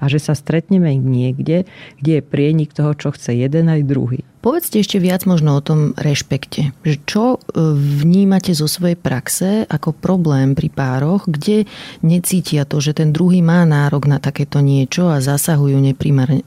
a 0.00 0.08
že 0.08 0.22
sa 0.22 0.32
stretneme 0.32 0.94
niekde, 0.96 1.68
kde 2.00 2.12
je 2.18 2.22
prienik 2.24 2.72
toho, 2.72 2.96
čo 2.96 3.12
chce 3.12 3.36
jeden 3.36 3.68
aj 3.68 3.84
druhý. 3.84 4.24
Povedzte 4.42 4.82
ešte 4.82 4.98
viac 4.98 5.22
možno 5.22 5.54
o 5.54 5.62
tom 5.62 5.94
rešpekte. 5.94 6.74
Čo 7.06 7.38
e, 7.38 7.62
vnímate 7.78 8.58
zo 8.58 8.66
svojej 8.66 8.98
praxe 8.98 9.62
ako 9.70 9.94
problém 9.94 10.58
pri 10.58 10.66
pároch, 10.66 11.30
kde 11.30 11.70
necítia 12.02 12.66
to, 12.66 12.82
že 12.82 12.98
ten 12.98 13.14
druhý 13.14 13.38
má 13.38 13.62
nárok 13.62 14.10
na 14.10 14.18
takéto 14.18 14.58
niečo 14.58 15.06
a 15.14 15.22
zasahujú 15.22 15.78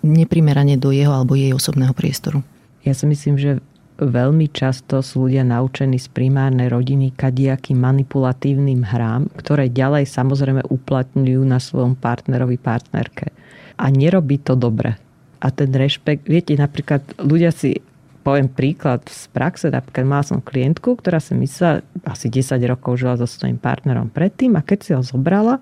neprimerane 0.04 0.76
do 0.76 0.92
jeho 0.92 1.16
alebo 1.16 1.40
jej 1.40 1.56
osobného 1.56 1.96
priestoru? 1.96 2.44
Ja 2.84 2.92
si 2.92 3.08
myslím, 3.08 3.40
že 3.40 3.64
veľmi 3.96 4.52
často 4.52 5.00
sú 5.00 5.32
ľudia 5.32 5.48
naučení 5.48 5.96
z 5.96 6.12
primárnej 6.12 6.68
rodiny 6.68 7.16
kadiakým 7.16 7.80
manipulatívnym 7.80 8.84
hrám, 8.92 9.32
ktoré 9.40 9.72
ďalej 9.72 10.12
samozrejme 10.12 10.68
uplatňujú 10.68 11.42
na 11.48 11.64
svojom 11.64 11.96
partnerovi, 11.96 12.60
partnerke. 12.60 13.32
A 13.80 13.88
nerobí 13.88 14.44
to 14.44 14.60
dobre. 14.60 15.05
A 15.46 15.54
ten 15.54 15.70
rešpekt, 15.70 16.26
viete, 16.26 16.58
napríklad 16.58 17.06
ľudia 17.22 17.54
si 17.54 17.78
poviem 18.26 18.50
príklad 18.50 19.06
z 19.06 19.30
praxe, 19.30 19.70
napríklad 19.70 20.06
mal 20.10 20.26
som 20.26 20.42
klientku, 20.42 20.98
ktorá 20.98 21.22
si 21.22 21.38
myslela, 21.38 21.86
asi 22.02 22.34
10 22.34 22.58
rokov 22.66 22.98
žila 22.98 23.22
so 23.22 23.30
svojím 23.30 23.62
partnerom 23.62 24.10
predtým 24.10 24.58
a 24.58 24.66
keď 24.66 24.80
si 24.82 24.92
ho 24.98 25.06
zobrala, 25.06 25.62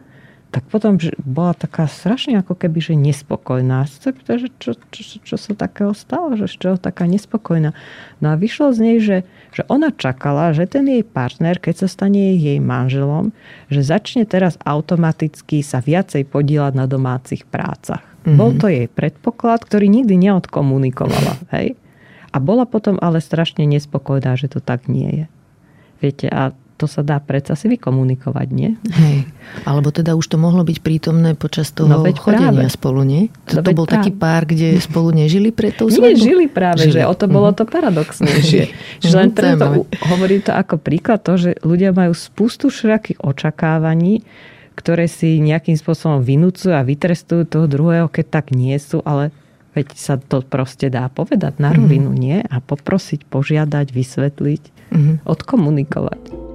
tak 0.53 0.69
potom 0.69 1.01
že 1.01 1.11
bola 1.19 1.57
taká 1.57 1.89
strašne 1.89 2.38
ako 2.38 2.53
keby, 2.53 2.77
že 2.77 2.93
nespokojná. 2.93 3.89
Čo, 3.89 4.13
čo, 4.61 4.71
čo, 4.77 5.03
čo 5.25 5.36
sa 5.36 5.51
takého 5.57 5.97
stalo, 5.97 6.38
že 6.38 6.45
čo 6.45 6.77
taká 6.77 7.09
nespokojná. 7.09 7.73
No 8.21 8.31
a 8.31 8.38
vyšlo 8.38 8.69
z 8.69 8.77
nej, 8.79 8.97
že, 9.01 9.25
že 9.49 9.65
ona 9.65 9.89
čakala, 9.89 10.53
že 10.53 10.69
ten 10.69 10.86
jej 10.86 11.01
partner, 11.01 11.57
keď 11.57 11.84
sa 11.84 11.88
stane 11.89 12.38
jej 12.38 12.61
manželom, 12.61 13.34
že 13.73 13.81
začne 13.81 14.29
teraz 14.29 14.61
automaticky 14.61 15.65
sa 15.65 15.81
viacej 15.81 16.29
podielať 16.29 16.77
na 16.77 16.86
domácich 16.86 17.49
prácach. 17.49 18.12
Mm-hmm. 18.24 18.39
Bol 18.39 18.51
to 18.55 18.71
jej 18.71 18.88
predpoklad, 18.88 19.67
ktorý 19.67 19.91
nikdy 19.91 20.15
neodkomunikovala. 20.15 21.43
Hej? 21.55 21.76
A 22.34 22.41
bola 22.41 22.65
potom 22.65 22.97
ale 23.03 23.19
strašne 23.19 23.67
nespokojná, 23.67 24.34
že 24.39 24.49
to 24.49 24.63
tak 24.63 24.88
nie 24.88 25.11
je. 25.11 25.26
Viete, 26.01 26.28
a 26.32 26.55
to 26.84 26.89
sa 26.89 27.05
dá 27.05 27.21
predsa 27.21 27.53
si 27.53 27.69
vykomunikovať, 27.69 28.47
nie? 28.51 28.76
Hej. 28.89 29.30
Alebo 29.63 29.93
teda 29.93 30.17
už 30.17 30.26
to 30.26 30.38
mohlo 30.41 30.65
byť 30.65 30.82
prítomné 30.82 31.38
počas 31.38 31.69
toho 31.69 31.88
no, 31.88 32.03
chodenia 32.03 32.67
práve. 32.67 32.76
spolu, 32.76 33.05
nie? 33.05 33.30
To, 33.47 33.61
no, 33.61 33.63
to 33.63 33.71
bol 33.78 33.86
práve. 33.88 33.95
taký 34.01 34.11
pár, 34.11 34.43
kde 34.49 34.82
spolu 34.82 35.13
nežili 35.13 35.53
pre 35.53 35.69
tou 35.69 35.88
svadbu? 35.93 36.03
Nie, 36.03 36.17
žili 36.17 36.49
práve, 36.49 36.89
žili. 36.89 36.99
že 36.99 37.01
o 37.05 37.13
to 37.13 37.30
bolo 37.30 37.53
mhm. 37.53 37.57
to 37.61 37.63
paradoxnejšie. 37.69 38.63
že 39.05 39.13
len 39.13 39.30
preto 39.32 39.86
hovorí 40.11 40.41
to 40.41 40.51
ako 40.51 40.82
príklad 40.82 41.21
to, 41.21 41.38
že 41.38 41.51
ľudia 41.61 41.93
majú 41.93 42.11
spustu 42.17 42.74
všakých 42.74 43.21
očakávaní, 43.21 44.26
ktoré 44.74 45.05
si 45.05 45.38
nejakým 45.41 45.78
spôsobom 45.78 46.21
vynúcujú 46.21 46.74
a 46.74 46.86
vytrestujú 46.86 47.45
toho 47.45 47.65
druhého, 47.69 48.07
keď 48.09 48.26
tak 48.41 48.45
nie 48.53 48.76
sú, 48.78 49.01
ale 49.05 49.30
veď 49.74 49.88
sa 49.97 50.15
to 50.21 50.45
proste 50.45 50.89
dá 50.93 51.09
povedať 51.09 51.57
na 51.57 51.74
rovinu, 51.74 52.13
mm. 52.13 52.17
nie? 52.17 52.38
A 52.45 52.61
poprosiť, 52.61 53.26
požiadať, 53.26 53.89
vysvetliť, 53.89 54.63
mm. 54.93 55.13
odkomunikovať. 55.26 56.53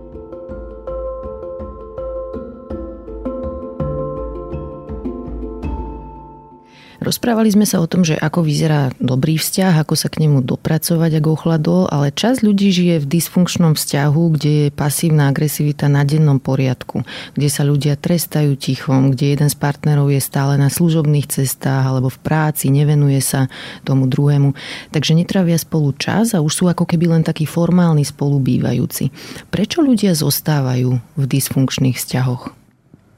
Rozprávali 6.98 7.46
sme 7.54 7.62
sa 7.62 7.78
o 7.78 7.86
tom, 7.86 8.02
že 8.02 8.18
ako 8.18 8.42
vyzerá 8.42 8.90
dobrý 8.98 9.38
vzťah, 9.38 9.86
ako 9.86 9.94
sa 9.94 10.10
k 10.10 10.26
nemu 10.26 10.42
dopracovať, 10.42 11.22
ako 11.22 11.28
ochladol, 11.38 11.82
ale 11.86 12.10
časť 12.10 12.42
ľudí 12.42 12.74
žije 12.74 12.98
v 12.98 13.06
dysfunkčnom 13.06 13.78
vzťahu, 13.78 14.22
kde 14.34 14.50
je 14.66 14.68
pasívna 14.74 15.30
agresivita 15.30 15.86
na 15.86 16.02
dennom 16.02 16.42
poriadku, 16.42 17.06
kde 17.38 17.48
sa 17.48 17.62
ľudia 17.62 17.94
trestajú 17.94 18.58
tichom, 18.58 19.14
kde 19.14 19.38
jeden 19.38 19.46
z 19.46 19.54
partnerov 19.54 20.10
je 20.10 20.18
stále 20.18 20.58
na 20.58 20.66
služobných 20.66 21.30
cestách 21.30 21.86
alebo 21.86 22.10
v 22.10 22.18
práci, 22.18 22.66
nevenuje 22.74 23.22
sa 23.22 23.46
tomu 23.86 24.10
druhému. 24.10 24.58
Takže 24.90 25.14
netravia 25.14 25.54
spolu 25.54 25.94
čas 25.94 26.34
a 26.34 26.42
už 26.42 26.50
sú 26.50 26.64
ako 26.66 26.82
keby 26.82 27.14
len 27.14 27.22
takí 27.22 27.46
formálni 27.46 28.02
spolubývajúci. 28.02 29.14
Prečo 29.54 29.86
ľudia 29.86 30.18
zostávajú 30.18 30.98
v 30.98 31.24
dysfunkčných 31.30 31.94
vzťahoch? 31.94 32.50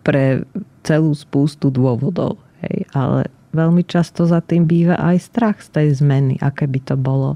Pre 0.05 0.45
celú 0.85 1.17
spústu 1.17 1.73
dôvodov. 1.73 2.37
Hej, 2.61 2.85
ale 2.93 3.40
veľmi 3.51 3.83
často 3.87 4.27
za 4.27 4.43
tým 4.43 4.67
býva 4.67 4.99
aj 4.99 5.17
strach 5.31 5.59
z 5.63 5.69
tej 5.71 5.89
zmeny, 5.99 6.39
aké 6.39 6.67
by 6.71 6.81
to 6.83 6.97
bolo. 6.99 7.35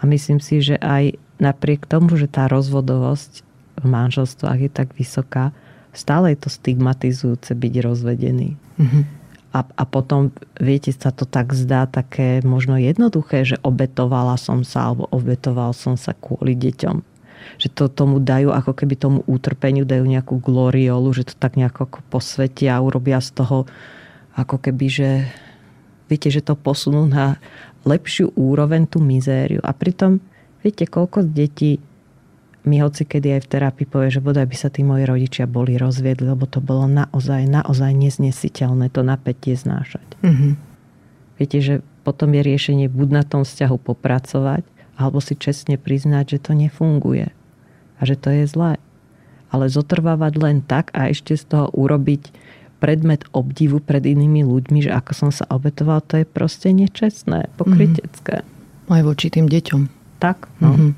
A 0.00 0.08
myslím 0.08 0.42
si, 0.42 0.64
že 0.64 0.80
aj 0.80 1.16
napriek 1.38 1.86
tomu, 1.86 2.16
že 2.18 2.30
tá 2.30 2.48
rozvodovosť 2.50 3.44
v 3.82 3.86
manželstvách 3.86 4.58
je 4.68 4.70
tak 4.70 4.88
vysoká, 4.94 5.50
stále 5.92 6.32
je 6.32 6.38
to 6.44 6.48
stigmatizujúce 6.48 7.52
byť 7.52 7.74
rozvedený. 7.84 8.56
Mm-hmm. 8.56 9.04
A, 9.52 9.68
a 9.68 9.84
potom, 9.84 10.32
viete, 10.56 10.88
sa 10.96 11.12
to 11.12 11.28
tak 11.28 11.52
zdá 11.52 11.84
také 11.84 12.40
možno 12.40 12.80
jednoduché, 12.80 13.44
že 13.44 13.60
obetovala 13.60 14.40
som 14.40 14.64
sa 14.64 14.88
alebo 14.88 15.12
obetoval 15.12 15.76
som 15.76 16.00
sa 16.00 16.16
kvôli 16.16 16.56
deťom. 16.56 17.04
Že 17.60 17.68
to 17.76 17.84
tomu 17.92 18.16
dajú, 18.16 18.48
ako 18.48 18.72
keby 18.72 18.96
tomu 18.96 19.20
útrpeniu 19.28 19.84
dajú 19.84 20.08
nejakú 20.08 20.40
gloriolu, 20.40 21.12
že 21.12 21.28
to 21.28 21.34
tak 21.36 21.60
nejako 21.60 22.00
posvetia 22.08 22.80
a 22.80 22.84
urobia 22.84 23.20
z 23.20 23.44
toho 23.44 23.68
ako 24.36 24.56
keby, 24.60 24.86
že 24.88 25.10
viete, 26.08 26.28
že 26.28 26.44
to 26.44 26.56
posunú 26.56 27.08
na 27.08 27.40
lepšiu 27.84 28.32
úroveň 28.36 28.86
tú 28.86 29.02
mizériu. 29.02 29.60
A 29.64 29.72
pritom, 29.74 30.22
viete, 30.60 30.86
koľko 30.86 31.26
detí 31.26 31.82
mi 32.62 32.78
hoci 32.78 33.02
kedy 33.02 33.38
aj 33.38 33.42
v 33.42 33.50
terapii 33.50 33.86
povie, 33.90 34.14
že 34.14 34.22
bodaj 34.22 34.46
by 34.46 34.56
sa 34.56 34.70
tí 34.70 34.86
moji 34.86 35.02
rodičia 35.02 35.50
boli 35.50 35.74
rozviedli, 35.74 36.30
lebo 36.30 36.46
to 36.46 36.62
bolo 36.62 36.86
naozaj, 36.86 37.42
naozaj 37.42 37.90
neznesiteľné 37.90 38.86
to 38.94 39.02
napätie 39.02 39.58
znášať. 39.58 40.06
Mm-hmm. 40.22 40.52
Viete, 41.42 41.58
že 41.58 41.74
potom 42.06 42.30
je 42.38 42.42
riešenie 42.46 42.86
buď 42.86 43.08
na 43.10 43.22
tom 43.26 43.42
vzťahu 43.42 43.76
popracovať, 43.82 44.62
alebo 44.94 45.18
si 45.18 45.34
čestne 45.34 45.74
priznať, 45.74 46.38
že 46.38 46.42
to 46.46 46.52
nefunguje 46.54 47.34
a 47.98 48.00
že 48.06 48.14
to 48.14 48.30
je 48.30 48.46
zlé. 48.46 48.78
Ale 49.50 49.66
zotrvávať 49.66 50.32
len 50.38 50.62
tak 50.62 50.94
a 50.94 51.10
ešte 51.10 51.34
z 51.34 51.44
toho 51.50 51.66
urobiť 51.74 52.30
predmet 52.82 53.22
obdivu 53.30 53.78
pred 53.78 54.02
inými 54.02 54.42
ľuďmi, 54.42 54.82
že 54.82 54.90
ako 54.90 55.12
som 55.14 55.30
sa 55.30 55.46
obetoval, 55.46 56.02
to 56.02 56.18
je 56.18 56.26
proste 56.26 56.74
nečestné, 56.74 57.46
pokrytecké. 57.54 58.42
Mm. 58.42 58.90
Aj 58.90 59.02
voči 59.06 59.30
tým 59.30 59.46
deťom. 59.46 59.82
Tak, 60.18 60.50
no. 60.58 60.74
Mm-hmm. 60.74 60.90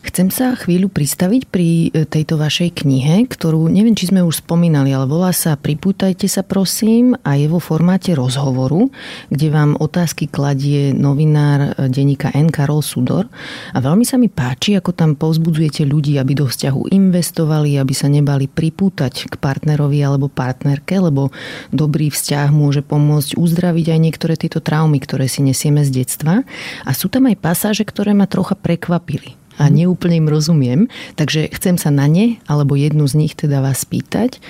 Chcem 0.00 0.32
sa 0.32 0.56
chvíľu 0.56 0.88
pristaviť 0.88 1.42
pri 1.52 1.68
e, 1.92 2.08
tejto 2.08 2.40
vašej 2.40 2.72
knihe, 2.72 3.28
ktorú 3.28 3.68
neviem, 3.68 3.92
či 3.92 4.08
sme 4.08 4.24
už 4.24 4.40
spomínali, 4.40 4.96
ale 4.96 5.04
volá 5.04 5.28
sa 5.28 5.60
Pripútajte 5.60 6.24
sa 6.24 6.40
prosím 6.40 7.12
a 7.20 7.36
je 7.36 7.44
vo 7.44 7.60
formáte 7.60 8.16
rozhovoru, 8.16 8.88
kde 9.28 9.52
vám 9.52 9.76
otázky 9.76 10.24
kladie 10.32 10.96
novinár 10.96 11.76
e, 11.76 11.92
denníka 11.92 12.32
N. 12.32 12.48
Karol 12.48 12.80
Sudor. 12.80 13.28
A 13.76 13.78
veľmi 13.84 14.00
sa 14.08 14.16
mi 14.16 14.32
páči, 14.32 14.72
ako 14.72 14.96
tam 14.96 15.20
povzbudzujete 15.20 15.84
ľudí, 15.84 16.16
aby 16.16 16.32
do 16.32 16.48
vzťahu 16.48 16.96
investovali, 16.96 17.76
aby 17.76 17.92
sa 17.92 18.08
nebali 18.08 18.48
pripútať 18.48 19.28
k 19.28 19.34
partnerovi 19.36 20.00
alebo 20.00 20.32
partnerke, 20.32 20.96
lebo 20.96 21.28
dobrý 21.76 22.08
vzťah 22.08 22.48
môže 22.48 22.80
pomôcť 22.80 23.36
uzdraviť 23.36 23.86
aj 23.92 24.00
niektoré 24.00 24.40
tieto 24.40 24.64
traumy, 24.64 24.96
ktoré 24.96 25.28
si 25.28 25.44
nesieme 25.44 25.84
z 25.84 25.92
detstva. 25.92 26.40
A 26.88 26.90
sú 26.96 27.12
tam 27.12 27.28
aj 27.28 27.36
pasáže, 27.36 27.84
ktoré 27.84 28.16
ma 28.16 28.24
trocha 28.24 28.56
prekvapili 28.56 29.39
a 29.60 29.68
neúplne 29.68 30.16
im 30.16 30.32
rozumiem, 30.32 30.88
takže 31.20 31.52
chcem 31.52 31.76
sa 31.76 31.92
na 31.92 32.08
ne, 32.08 32.40
alebo 32.48 32.80
jednu 32.80 33.04
z 33.04 33.14
nich 33.20 33.36
teda 33.36 33.60
vás 33.60 33.84
spýtať. 33.84 34.40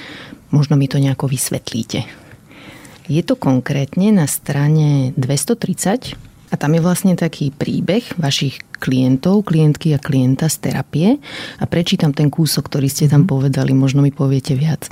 Možno 0.55 0.79
mi 0.79 0.87
to 0.87 1.03
nejako 1.03 1.27
vysvetlíte. 1.27 2.07
Je 3.11 3.23
to 3.27 3.35
konkrétne 3.35 4.15
na 4.15 4.31
strane 4.31 5.11
230 5.19 6.15
a 6.51 6.55
tam 6.55 6.71
je 6.79 6.81
vlastne 6.83 7.19
taký 7.19 7.51
príbeh 7.51 8.07
vašich 8.15 8.63
klientov, 8.79 9.51
klientky 9.51 9.91
a 9.95 10.03
klienta 10.03 10.47
z 10.47 10.71
terapie 10.71 11.09
a 11.59 11.65
prečítam 11.67 12.15
ten 12.15 12.31
kúsok, 12.31 12.71
ktorý 12.71 12.87
ste 12.87 13.11
tam 13.11 13.27
mhm. 13.27 13.31
povedali, 13.31 13.75
možno 13.75 14.07
mi 14.07 14.15
poviete 14.15 14.55
viac. 14.55 14.87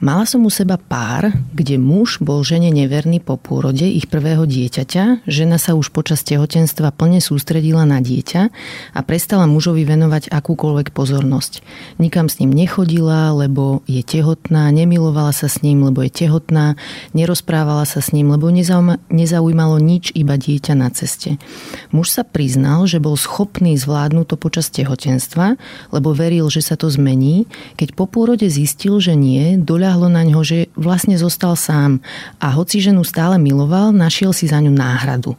Mala 0.00 0.24
som 0.24 0.48
u 0.48 0.50
seba 0.50 0.80
pár, 0.80 1.28
kde 1.52 1.76
muž 1.76 2.24
bol 2.24 2.40
žene 2.40 2.72
neverný 2.72 3.20
po 3.20 3.36
pôrode 3.36 3.84
ich 3.84 4.08
prvého 4.08 4.48
dieťaťa, 4.48 5.28
žena 5.28 5.60
sa 5.60 5.76
už 5.76 5.92
počas 5.92 6.24
tehotenstva 6.24 6.88
plne 6.88 7.20
sústredila 7.20 7.84
na 7.84 8.00
dieťa 8.00 8.42
a 8.96 9.00
prestala 9.04 9.44
mužovi 9.44 9.84
venovať 9.84 10.32
akúkoľvek 10.32 10.96
pozornosť. 10.96 11.60
Nikam 12.00 12.32
s 12.32 12.40
ním 12.40 12.48
nechodila, 12.48 13.36
lebo 13.36 13.84
je 13.84 14.00
tehotná, 14.00 14.72
nemilovala 14.72 15.36
sa 15.36 15.52
s 15.52 15.60
ním, 15.60 15.84
lebo 15.84 16.00
je 16.00 16.24
tehotná, 16.24 16.80
nerozprávala 17.12 17.84
sa 17.84 18.00
s 18.00 18.16
ním, 18.16 18.32
lebo 18.32 18.48
nezaujímalo 19.12 19.76
nič, 19.84 20.16
iba 20.16 20.40
dieťa 20.40 20.80
na 20.80 20.88
ceste. 20.96 21.36
Muž 21.92 22.08
sa 22.08 22.24
priznal, 22.24 22.88
že 22.88 23.04
bol 23.04 23.20
schopný 23.20 23.76
zvládnuť 23.76 24.32
to 24.32 24.36
počas 24.40 24.72
tehotenstva, 24.72 25.60
lebo 25.92 26.16
veril, 26.16 26.48
že 26.48 26.64
sa 26.64 26.80
to 26.80 26.88
zmení, 26.88 27.44
keď 27.76 27.92
po 27.92 28.08
pôrode 28.08 28.48
zistil, 28.48 28.96
že 28.96 29.12
nie, 29.12 29.60
doľa 29.60 29.89
doľahlo 29.90 30.06
na 30.06 30.22
ňo, 30.22 30.46
že 30.46 30.70
vlastne 30.78 31.18
zostal 31.18 31.58
sám 31.58 31.98
a 32.38 32.54
hoci 32.54 32.78
ženu 32.78 33.02
stále 33.02 33.42
miloval, 33.42 33.90
našiel 33.90 34.30
si 34.30 34.46
za 34.46 34.62
ňu 34.62 34.70
náhradu. 34.70 35.34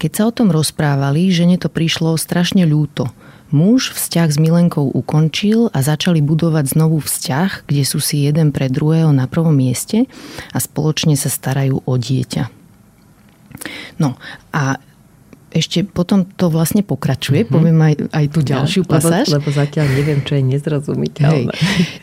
Keď 0.00 0.10
sa 0.16 0.22
o 0.24 0.32
tom 0.32 0.48
rozprávali, 0.48 1.28
žene 1.28 1.60
to 1.60 1.68
prišlo 1.68 2.16
strašne 2.16 2.64
ľúto. 2.64 3.12
Muž 3.52 3.92
vzťah 3.92 4.28
s 4.32 4.40
Milenkou 4.40 4.88
ukončil 4.88 5.68
a 5.76 5.84
začali 5.84 6.24
budovať 6.24 6.80
znovu 6.80 7.04
vzťah, 7.04 7.68
kde 7.68 7.84
sú 7.84 8.00
si 8.00 8.24
jeden 8.24 8.56
pre 8.56 8.72
druhého 8.72 9.12
na 9.12 9.28
prvom 9.28 9.52
mieste 9.52 10.08
a 10.56 10.58
spoločne 10.64 11.12
sa 11.12 11.28
starajú 11.28 11.84
o 11.84 11.94
dieťa. 12.00 12.48
No 14.00 14.16
a 14.56 14.80
ešte 15.50 15.82
potom 15.82 16.22
to 16.24 16.46
vlastne 16.46 16.86
pokračuje, 16.86 17.42
mm-hmm. 17.42 17.54
poviem 17.54 17.78
aj, 17.82 17.94
aj 18.14 18.26
tú 18.30 18.40
ďalšiu 18.46 18.82
ja, 18.86 18.90
pasáž. 18.90 19.26
Lebo, 19.34 19.42
lebo 19.42 19.48
zatiaľ 19.50 19.86
neviem, 19.90 20.20
čo 20.22 20.38
je 20.38 20.42
nezrozumiteľné. 20.46 21.52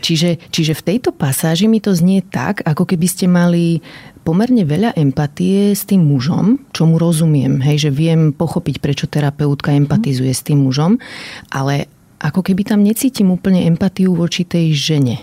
Čiže, 0.03 0.29
čiže 0.51 0.73
v 0.75 0.83
tejto 0.83 1.15
pasáži 1.15 1.71
mi 1.71 1.79
to 1.79 1.95
znie 1.95 2.19
tak, 2.21 2.63
ako 2.67 2.83
keby 2.83 3.07
ste 3.07 3.25
mali 3.31 3.79
pomerne 4.27 4.67
veľa 4.67 4.99
empatie 4.99 5.71
s 5.71 5.87
tým 5.87 6.03
mužom, 6.03 6.67
čo 6.75 6.83
mu 6.83 6.99
rozumiem, 6.99 7.63
hej, 7.63 7.87
že 7.87 7.91
viem 7.95 8.35
pochopiť, 8.35 8.83
prečo 8.83 9.07
terapeutka 9.07 9.71
empatizuje 9.71 10.35
mm. 10.35 10.37
s 10.37 10.41
tým 10.43 10.59
mužom, 10.67 10.99
ale 11.47 11.87
ako 12.19 12.43
keby 12.43 12.67
tam 12.67 12.83
necítim 12.83 13.31
úplne 13.31 13.63
empatiu 13.63 14.11
voči 14.11 14.43
tej 14.43 14.75
žene. 14.75 15.15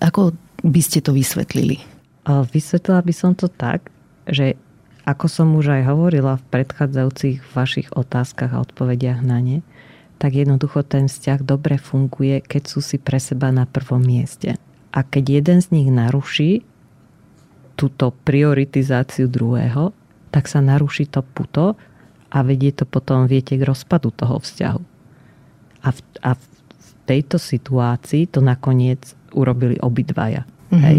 Ako 0.00 0.32
by 0.64 0.80
ste 0.80 1.04
to 1.04 1.12
vysvetlili? 1.12 1.82
Vysvetlila 2.26 3.04
by 3.04 3.14
som 3.14 3.36
to 3.36 3.52
tak, 3.52 3.92
že 4.26 4.58
ako 5.06 5.26
som 5.30 5.54
už 5.54 5.70
aj 5.70 5.82
hovorila 5.86 6.34
v 6.34 6.46
predchádzajúcich 6.50 7.38
vašich 7.54 7.88
otázkach 7.94 8.50
a 8.50 8.60
odpovediach 8.66 9.22
na 9.22 9.38
ne, 9.38 9.58
tak 10.18 10.34
jednoducho 10.34 10.82
ten 10.82 11.06
vzťah 11.06 11.46
dobre 11.46 11.78
funguje, 11.78 12.42
keď 12.42 12.62
sú 12.66 12.82
si 12.82 12.98
pre 12.98 13.22
seba 13.22 13.54
na 13.54 13.70
prvom 13.70 14.02
mieste. 14.02 14.58
A 14.90 15.06
keď 15.06 15.40
jeden 15.40 15.58
z 15.62 15.70
nich 15.70 15.88
naruší 15.92 16.66
túto 17.78 18.10
prioritizáciu 18.24 19.30
druhého, 19.30 19.94
tak 20.34 20.50
sa 20.50 20.58
naruší 20.58 21.06
to 21.06 21.22
puto 21.22 21.78
a 22.32 22.38
vedie 22.42 22.74
to 22.74 22.88
potom, 22.88 23.30
viete, 23.30 23.54
k 23.54 23.62
rozpadu 23.62 24.10
toho 24.10 24.42
vzťahu. 24.42 24.82
A 25.86 25.88
v, 25.94 26.00
a 26.24 26.34
v 26.34 26.44
tejto 27.06 27.38
situácii 27.38 28.26
to 28.26 28.42
nakoniec 28.42 29.14
urobili 29.36 29.78
obidvaja. 29.78 30.42
Mm-hmm. 30.72 30.82
Hej? 30.82 30.98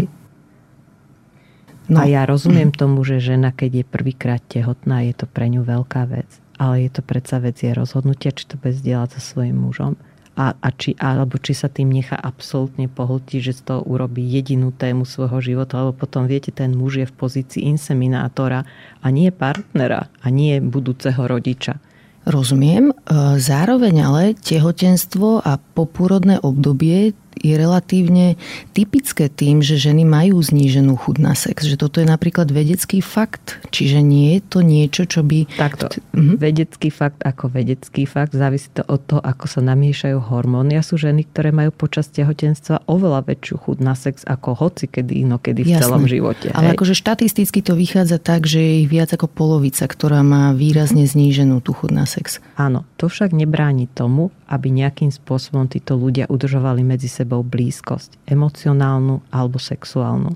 No. 1.88 2.04
A 2.04 2.08
ja 2.08 2.28
rozumiem 2.28 2.68
tomu, 2.68 3.00
že 3.00 3.16
žena, 3.16 3.48
keď 3.48 3.80
je 3.80 3.84
prvýkrát 3.88 4.44
tehotná, 4.44 5.08
je 5.08 5.16
to 5.16 5.24
pre 5.24 5.48
ňu 5.48 5.64
veľká 5.64 6.04
vec. 6.04 6.28
Ale 6.60 6.84
je 6.84 6.90
to 6.92 7.00
predsa 7.00 7.40
vec 7.40 7.56
je 7.56 7.72
rozhodnutia, 7.72 8.34
či 8.34 8.44
to 8.44 8.60
bude 8.60 8.76
zdieľať 8.76 9.16
so 9.16 9.20
svojím 9.24 9.56
mužom. 9.56 9.96
A, 10.38 10.54
a 10.54 10.68
či, 10.70 10.94
alebo 11.00 11.34
či 11.40 11.50
sa 11.50 11.66
tým 11.66 11.90
nechá 11.90 12.14
absolútne 12.14 12.86
pohltiť, 12.86 13.40
že 13.42 13.58
z 13.58 13.60
toho 13.72 13.80
urobí 13.82 14.22
jedinú 14.22 14.70
tému 14.70 15.02
svojho 15.02 15.42
života, 15.42 15.82
lebo 15.82 15.98
potom 15.98 16.30
viete, 16.30 16.54
ten 16.54 16.78
muž 16.78 17.02
je 17.02 17.06
v 17.10 17.16
pozícii 17.18 17.66
inseminátora 17.66 18.62
a 19.02 19.06
nie 19.10 19.34
partnera 19.34 20.06
a 20.22 20.26
nie 20.30 20.62
budúceho 20.62 21.26
rodiča. 21.26 21.82
Rozumiem. 22.28 22.92
E, 22.92 22.94
zároveň 23.40 23.94
ale 24.04 24.22
tehotenstvo 24.36 25.40
a 25.40 25.56
popúrodné 25.56 26.36
obdobie 26.38 27.16
je 27.38 27.54
relatívne 27.54 28.34
typické 28.74 29.30
tým, 29.30 29.62
že 29.64 29.78
ženy 29.78 30.04
majú 30.04 30.42
zníženú 30.42 30.98
chuť 30.98 31.16
na 31.22 31.32
sex. 31.32 31.64
Že 31.64 31.88
toto 31.88 31.96
je 32.02 32.06
napríklad 32.06 32.50
vedecký 32.50 33.00
fakt. 33.00 33.62
Čiže 33.70 34.02
nie 34.02 34.38
je 34.38 34.40
to 34.44 34.58
niečo, 34.60 35.06
čo 35.06 35.22
by... 35.22 35.46
Takto. 35.56 35.88
Mhm. 36.12 36.42
Vedecký 36.42 36.88
fakt 36.90 37.22
ako 37.22 37.48
vedecký 37.48 38.04
fakt. 38.04 38.34
Závisí 38.34 38.70
to 38.74 38.82
od 38.86 39.00
toho, 39.06 39.20
ako 39.22 39.46
sa 39.46 39.60
namiešajú 39.62 40.18
hormóny. 40.18 40.76
A 40.76 40.82
sú 40.82 40.98
ženy, 40.98 41.24
ktoré 41.30 41.54
majú 41.54 41.70
počas 41.70 42.10
tehotenstva 42.10 42.84
oveľa 42.90 43.24
väčšiu 43.24 43.56
chuť 43.62 43.78
na 43.78 43.94
sex 43.94 44.26
ako 44.26 44.58
hoci 44.58 44.90
kedy 44.90 45.22
inokedy 45.28 45.62
v 45.62 45.76
Jasné. 45.76 45.82
celom 45.84 46.04
živote. 46.08 46.50
Ale 46.50 46.72
hej. 46.72 46.74
akože 46.74 46.94
štatisticky 46.96 47.60
to 47.62 47.78
vychádza 47.78 48.18
tak, 48.18 48.48
že 48.48 48.58
je 48.58 48.74
ich 48.82 48.88
viac 48.90 49.12
ako 49.12 49.28
polovica, 49.28 49.84
ktorá 49.84 50.24
má 50.24 50.50
výrazne 50.56 51.04
zníženú 51.04 51.60
tú 51.60 51.76
chuť 51.76 51.90
na 51.92 52.08
sex. 52.08 52.40
Áno, 52.56 52.88
to 52.96 53.12
však 53.12 53.36
nebráni 53.36 53.86
tomu, 53.86 54.32
aby 54.48 54.72
nejakým 54.72 55.12
spôsobom 55.12 55.68
títo 55.68 56.00
ľudia 56.00 56.24
udržovali 56.32 56.80
medzi 56.80 57.06
sebou 57.06 57.27
blízkosť, 57.28 58.24
emocionálnu 58.24 59.20
alebo 59.28 59.60
sexuálnu. 59.60 60.32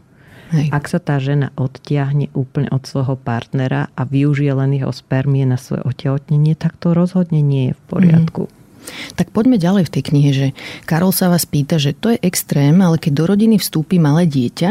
Hej. 0.52 0.68
Ak 0.68 0.84
sa 0.84 1.00
tá 1.00 1.16
žena 1.16 1.48
odtiahne 1.56 2.28
úplne 2.36 2.68
od 2.68 2.84
svojho 2.84 3.16
partnera 3.16 3.88
a 3.96 4.04
využije 4.04 4.52
len 4.52 4.76
jeho 4.76 4.92
spermie 4.92 5.48
na 5.48 5.56
svoje 5.56 5.80
otehotnenie, 5.88 6.52
tak 6.52 6.76
to 6.76 6.92
rozhodne 6.92 7.40
nie 7.40 7.72
je 7.72 7.74
v 7.74 7.82
poriadku. 7.88 8.42
Mm. 8.52 8.61
Tak 9.14 9.30
poďme 9.30 9.60
ďalej 9.60 9.88
v 9.88 9.92
tej 9.92 10.02
knihe, 10.08 10.30
že 10.32 10.46
Karol 10.88 11.12
sa 11.12 11.28
vás 11.28 11.44
pýta, 11.44 11.76
že 11.76 11.92
to 11.92 12.14
je 12.14 12.22
extrém, 12.24 12.74
ale 12.80 12.96
keď 12.96 13.12
do 13.12 13.24
rodiny 13.28 13.56
vstúpi 13.60 14.00
malé 14.00 14.24
dieťa, 14.26 14.70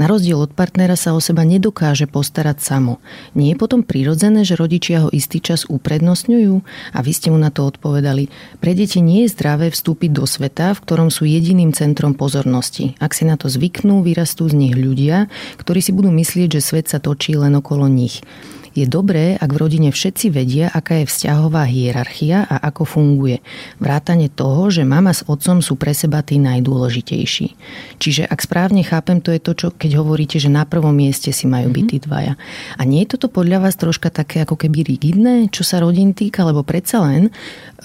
na 0.00 0.04
rozdiel 0.08 0.40
od 0.40 0.52
partnera 0.52 0.96
sa 0.96 1.12
o 1.12 1.20
seba 1.20 1.44
nedokáže 1.44 2.08
postarať 2.08 2.58
samo. 2.62 2.98
Nie 3.36 3.54
je 3.54 3.60
potom 3.60 3.84
prirodzené, 3.84 4.42
že 4.42 4.58
rodičia 4.58 5.04
ho 5.06 5.08
istý 5.12 5.38
čas 5.44 5.68
uprednostňujú? 5.68 6.54
A 6.96 6.98
vy 7.04 7.12
ste 7.12 7.28
mu 7.28 7.38
na 7.38 7.52
to 7.52 7.68
odpovedali. 7.68 8.28
Pre 8.58 8.72
deti 8.72 9.04
nie 9.04 9.24
je 9.26 9.32
zdravé 9.32 9.68
vstúpiť 9.70 10.10
do 10.12 10.24
sveta, 10.24 10.72
v 10.72 10.82
ktorom 10.82 11.08
sú 11.12 11.28
jediným 11.28 11.76
centrom 11.76 12.16
pozornosti. 12.16 12.94
Ak 12.98 13.12
si 13.12 13.28
na 13.28 13.36
to 13.36 13.52
zvyknú, 13.52 14.00
vyrastú 14.00 14.48
z 14.48 14.56
nich 14.56 14.74
ľudia, 14.74 15.28
ktorí 15.60 15.80
si 15.84 15.92
budú 15.92 16.10
myslieť, 16.10 16.58
že 16.58 16.64
svet 16.64 16.86
sa 16.88 16.98
točí 16.98 17.36
len 17.36 17.54
okolo 17.58 17.86
nich. 17.86 18.24
Je 18.72 18.88
dobré, 18.88 19.36
ak 19.36 19.52
v 19.52 19.60
rodine 19.60 19.92
všetci 19.92 20.32
vedia, 20.32 20.72
aká 20.72 21.04
je 21.04 21.10
vzťahová 21.12 21.68
hierarchia 21.68 22.48
a 22.48 22.56
ako 22.72 22.88
funguje. 22.88 23.44
Vrátane 23.76 24.32
toho, 24.32 24.72
že 24.72 24.88
mama 24.88 25.12
s 25.12 25.20
otcom 25.28 25.60
sú 25.60 25.76
pre 25.76 25.92
seba 25.92 26.24
tí 26.24 26.40
najdôležitejší. 26.40 27.46
Čiže 28.00 28.24
ak 28.24 28.40
správne 28.40 28.80
chápem, 28.80 29.20
to 29.20 29.28
je 29.28 29.44
to, 29.44 29.52
čo 29.52 29.68
keď 29.76 30.00
hovoríte, 30.00 30.40
že 30.40 30.48
na 30.48 30.64
prvom 30.64 30.96
mieste 30.96 31.36
si 31.36 31.44
majú 31.44 31.68
byť 31.68 31.84
tí 31.84 31.98
mhm. 32.00 32.04
dvaja. 32.08 32.34
A 32.80 32.82
nie 32.88 33.04
je 33.04 33.12
toto 33.12 33.28
podľa 33.28 33.68
vás 33.68 33.76
troška 33.76 34.08
také 34.08 34.48
ako 34.48 34.56
keby 34.56 34.88
rigidné, 34.88 35.52
čo 35.52 35.68
sa 35.68 35.84
rodín 35.84 36.16
týka, 36.16 36.40
lebo 36.40 36.64
predsa 36.64 37.04
len 37.04 37.28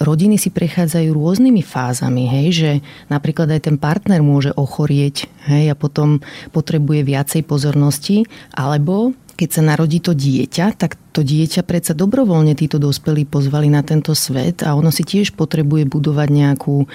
rodiny 0.00 0.40
si 0.40 0.48
prechádzajú 0.48 1.12
rôznymi 1.12 1.60
fázami, 1.60 2.24
hej, 2.32 2.46
že 2.54 2.70
napríklad 3.12 3.52
aj 3.52 3.68
ten 3.68 3.76
partner 3.76 4.24
môže 4.24 4.56
ochorieť, 4.56 5.28
hej, 5.52 5.68
a 5.68 5.76
potom 5.76 6.24
potrebuje 6.54 7.04
viacej 7.04 7.42
pozornosti, 7.44 8.24
alebo 8.56 9.12
keď 9.38 9.48
sa 9.54 9.62
narodí 9.62 10.02
to 10.02 10.18
dieťa, 10.18 10.74
tak 10.74 10.98
to 11.14 11.22
dieťa 11.22 11.62
predsa 11.62 11.94
dobrovoľne 11.94 12.58
títo 12.58 12.82
dospelí 12.82 13.22
pozvali 13.22 13.70
na 13.70 13.86
tento 13.86 14.10
svet 14.10 14.66
a 14.66 14.74
ono 14.74 14.90
si 14.90 15.06
tiež 15.06 15.38
potrebuje 15.38 15.86
budovať 15.86 16.26
nejakú 16.26 16.82
e, 16.82 16.86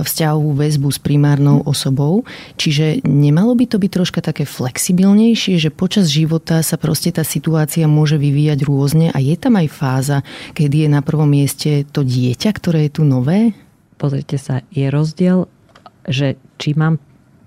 vzťahovú 0.00 0.56
väzbu 0.56 0.88
s 0.88 0.96
primárnou 0.96 1.60
osobou. 1.68 2.24
Čiže 2.56 3.04
nemalo 3.04 3.52
by 3.52 3.68
to 3.68 3.76
byť 3.76 3.90
troška 3.92 4.20
také 4.24 4.48
flexibilnejšie, 4.48 5.60
že 5.60 5.68
počas 5.68 6.08
života 6.08 6.64
sa 6.64 6.80
proste 6.80 7.12
tá 7.12 7.28
situácia 7.28 7.84
môže 7.84 8.16
vyvíjať 8.16 8.64
rôzne 8.64 9.12
a 9.12 9.20
je 9.20 9.36
tam 9.36 9.60
aj 9.60 9.68
fáza, 9.68 10.18
kedy 10.56 10.88
je 10.88 10.88
na 10.88 11.04
prvom 11.04 11.28
mieste 11.28 11.84
to 11.92 12.08
dieťa, 12.08 12.56
ktoré 12.56 12.88
je 12.88 12.96
tu 12.96 13.02
nové? 13.04 13.52
Pozrite 14.00 14.40
sa, 14.40 14.64
je 14.72 14.88
rozdiel, 14.88 15.44
že 16.08 16.40
či 16.56 16.72
mám 16.72 16.96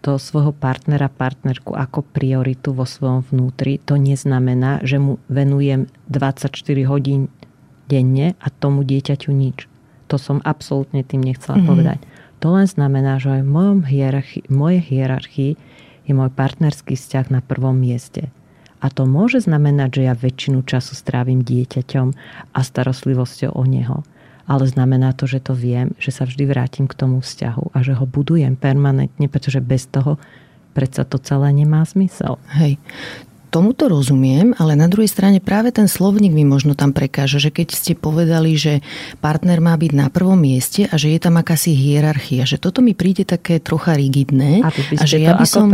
toho 0.06 0.22
svojho 0.22 0.54
partnera, 0.54 1.10
partnerku 1.10 1.74
ako 1.74 2.06
prioritu 2.06 2.78
vo 2.78 2.86
svojom 2.86 3.26
vnútri, 3.26 3.82
to 3.82 3.98
neznamená, 3.98 4.86
že 4.86 5.02
mu 5.02 5.18
venujem 5.26 5.90
24 6.14 6.54
hodín 6.86 7.34
denne 7.90 8.38
a 8.38 8.54
tomu 8.54 8.86
dieťaťu 8.86 9.34
nič. 9.34 9.66
To 10.14 10.22
som 10.22 10.46
absolútne 10.46 11.02
tým 11.02 11.26
nechcela 11.26 11.58
mm-hmm. 11.58 11.70
povedať. 11.74 12.00
To 12.46 12.54
len 12.54 12.70
znamená, 12.70 13.18
že 13.18 13.42
aj 13.42 13.42
v 13.42 13.50
mojom 13.50 13.80
hierarchii, 13.90 14.46
mojej 14.54 14.82
hierarchii 14.86 15.52
je 16.06 16.14
môj 16.14 16.30
partnerský 16.30 16.94
vzťah 16.94 17.34
na 17.34 17.42
prvom 17.42 17.74
mieste. 17.74 18.30
A 18.86 18.94
to 18.94 19.10
môže 19.10 19.50
znamenať, 19.50 19.98
že 19.98 20.02
ja 20.06 20.14
väčšinu 20.14 20.62
času 20.62 20.94
strávim 20.94 21.42
dieťaťom 21.42 22.08
a 22.54 22.60
starostlivosťou 22.62 23.58
o 23.58 23.66
neho 23.66 24.06
ale 24.46 24.70
znamená 24.70 25.14
to, 25.18 25.26
že 25.26 25.42
to 25.42 25.58
viem, 25.58 25.94
že 25.98 26.14
sa 26.14 26.26
vždy 26.26 26.46
vrátim 26.46 26.86
k 26.86 26.98
tomu 26.98 27.22
vzťahu 27.22 27.74
a 27.74 27.78
že 27.82 27.98
ho 27.98 28.06
budujem 28.06 28.54
permanentne, 28.58 29.26
pretože 29.26 29.62
bez 29.62 29.90
toho 29.90 30.22
predsa 30.78 31.08
to 31.08 31.18
celé 31.18 31.50
nemá 31.56 31.82
zmysel. 31.88 32.38
Hej, 32.54 32.78
tomuto 33.56 33.88
rozumiem, 33.88 34.52
ale 34.60 34.76
na 34.76 34.92
druhej 34.92 35.08
strane 35.08 35.40
práve 35.40 35.72
ten 35.72 35.88
slovník 35.88 36.36
mi 36.36 36.44
možno 36.44 36.76
tam 36.76 36.92
prekáža, 36.92 37.40
že 37.40 37.56
keď 37.56 37.68
ste 37.72 37.94
povedali, 37.96 38.60
že 38.60 38.84
partner 39.24 39.64
má 39.64 39.80
byť 39.80 39.92
na 39.96 40.12
prvom 40.12 40.36
mieste 40.36 40.92
a 40.92 41.00
že 41.00 41.16
je 41.16 41.20
tam 41.24 41.40
akási 41.40 41.72
hierarchia, 41.72 42.44
že 42.44 42.60
toto 42.60 42.84
mi 42.84 42.92
príde 42.92 43.24
také 43.24 43.64
trocha 43.64 43.96
rigidné. 43.96 44.60
A, 44.60 44.76
a 44.76 45.04
že 45.08 45.24
ja 45.24 45.40
by 45.40 45.48
som 45.48 45.72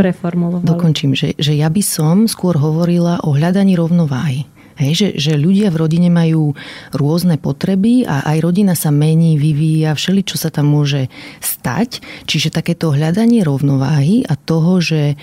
Dokončím, 0.62 1.18
že, 1.18 1.34
že 1.34 1.58
ja 1.58 1.66
by 1.66 1.82
som 1.82 2.30
skôr 2.30 2.54
hovorila 2.54 3.18
o 3.26 3.34
hľadaní 3.34 3.74
rovnováhy. 3.74 4.46
Hej, 4.80 4.92
že, 4.96 5.08
že 5.20 5.32
ľudia 5.36 5.68
v 5.68 5.80
rodine 5.84 6.08
majú 6.08 6.56
rôzne 6.96 7.36
potreby 7.36 8.08
a 8.08 8.24
aj 8.32 8.38
rodina 8.40 8.72
sa 8.72 8.88
mení, 8.88 9.36
vyvíja, 9.36 9.92
všeli, 9.92 10.24
čo 10.24 10.40
sa 10.40 10.48
tam 10.48 10.72
môže 10.72 11.12
stať. 11.44 12.00
Čiže 12.24 12.54
takéto 12.54 12.92
hľadanie 12.92 13.44
rovnováhy 13.44 14.24
a 14.24 14.34
toho, 14.36 14.80
že 14.80 15.20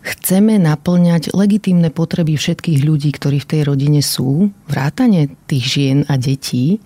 chceme 0.00 0.56
naplňať 0.58 1.36
legitímne 1.36 1.92
potreby 1.92 2.34
všetkých 2.34 2.80
ľudí, 2.82 3.10
ktorí 3.14 3.38
v 3.38 3.50
tej 3.50 3.62
rodine 3.68 4.00
sú, 4.02 4.50
vrátane 4.66 5.30
tých 5.46 5.64
žien 5.64 5.98
a 6.08 6.16
detí, 6.16 6.80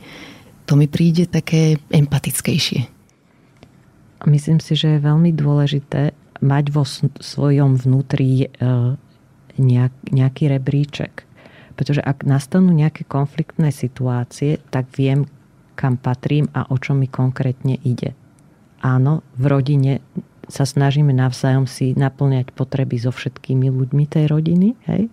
to 0.64 0.76
mi 0.76 0.88
príde 0.88 1.28
také 1.28 1.76
empatickejšie. 1.92 2.88
Myslím 4.24 4.59
si, 4.61 4.72
že 4.72 4.96
je 4.96 5.05
veľmi 5.05 5.36
dôležité 5.36 6.16
mať 6.40 6.64
vo 6.72 6.84
svojom 7.20 7.76
vnútri 7.76 8.48
e, 8.48 8.57
nejaký 10.11 10.44
rebríček 10.48 11.24
pretože 11.75 12.03
ak 12.03 12.27
nastanú 12.27 12.70
nejaké 12.70 13.07
konfliktné 13.07 13.70
situácie, 13.75 14.62
tak 14.70 14.91
viem, 14.95 15.27
kam 15.75 15.99
patrím 15.99 16.47
a 16.55 16.70
o 16.70 16.79
čo 16.79 16.95
mi 16.95 17.11
konkrétne 17.11 17.79
ide. 17.83 18.14
Áno, 18.83 19.27
v 19.35 19.45
rodine 19.51 19.93
sa 20.47 20.68
snažíme 20.68 21.11
navzájom 21.11 21.64
si 21.64 21.97
naplňať 21.97 22.53
potreby 22.53 23.01
so 23.01 23.11
všetkými 23.11 23.72
ľuďmi 23.72 24.05
tej 24.07 24.25
rodiny, 24.29 24.77
hej? 24.87 25.09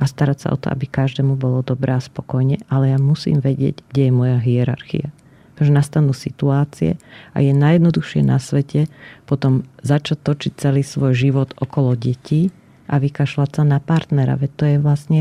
A 0.00 0.08
starať 0.08 0.46
sa 0.46 0.48
o 0.54 0.56
to, 0.56 0.72
aby 0.72 0.88
každému 0.88 1.36
bolo 1.36 1.60
dobré 1.60 1.92
a 1.92 2.00
spokojne, 2.00 2.64
ale 2.72 2.96
ja 2.96 2.98
musím 2.98 3.42
vedieť, 3.44 3.84
kde 3.92 4.08
je 4.08 4.12
moja 4.14 4.38
hierarchia. 4.40 5.12
Pretože 5.52 5.76
nastanú 5.76 6.16
situácie 6.16 6.96
a 7.36 7.44
je 7.44 7.52
najjednoduchšie 7.52 8.24
na 8.24 8.40
svete 8.40 8.88
potom 9.28 9.68
začať 9.84 10.24
točiť 10.24 10.52
celý 10.56 10.80
svoj 10.80 11.12
život 11.12 11.52
okolo 11.60 11.92
detí 12.00 12.48
a 12.88 12.96
vykašľať 12.96 13.50
sa 13.60 13.62
na 13.68 13.76
partnera. 13.76 14.40
Veď 14.40 14.50
to 14.56 14.64
je 14.64 14.76
vlastne 14.80 15.20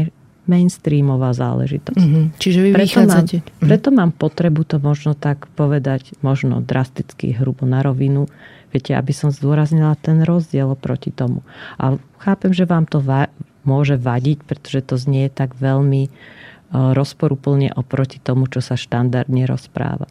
mainstreamová 0.50 1.32
záležitosť. 1.38 2.02
Mm-hmm. 2.02 2.26
Čiže 2.42 2.60
vy 2.66 2.70
preto 2.74 3.00
mám, 3.06 3.26
mm-hmm. 3.30 3.62
preto 3.62 3.90
mám 3.94 4.12
potrebu 4.12 4.62
to 4.66 4.82
možno 4.82 5.14
tak 5.14 5.46
povedať, 5.54 6.18
možno 6.26 6.60
drasticky, 6.66 7.38
hrubo 7.38 7.70
na 7.70 7.86
rovinu, 7.86 8.26
viete, 8.74 8.98
aby 8.98 9.14
som 9.14 9.30
zdôraznila 9.30 9.94
ten 10.02 10.26
rozdiel 10.26 10.74
proti 10.74 11.14
tomu. 11.14 11.46
A 11.78 12.02
chápem, 12.18 12.52
že 12.52 12.66
vám 12.66 12.90
to 12.90 12.98
va- 12.98 13.30
môže 13.64 14.02
vadiť, 14.02 14.42
pretože 14.50 14.82
to 14.82 14.96
znie 14.98 15.30
tak 15.30 15.54
veľmi 15.54 16.10
uh, 16.10 16.92
rozporuplne 16.98 17.70
oproti 17.74 18.18
tomu, 18.18 18.50
čo 18.50 18.66
sa 18.66 18.74
štandardne 18.74 19.46
rozpráva. 19.46 20.10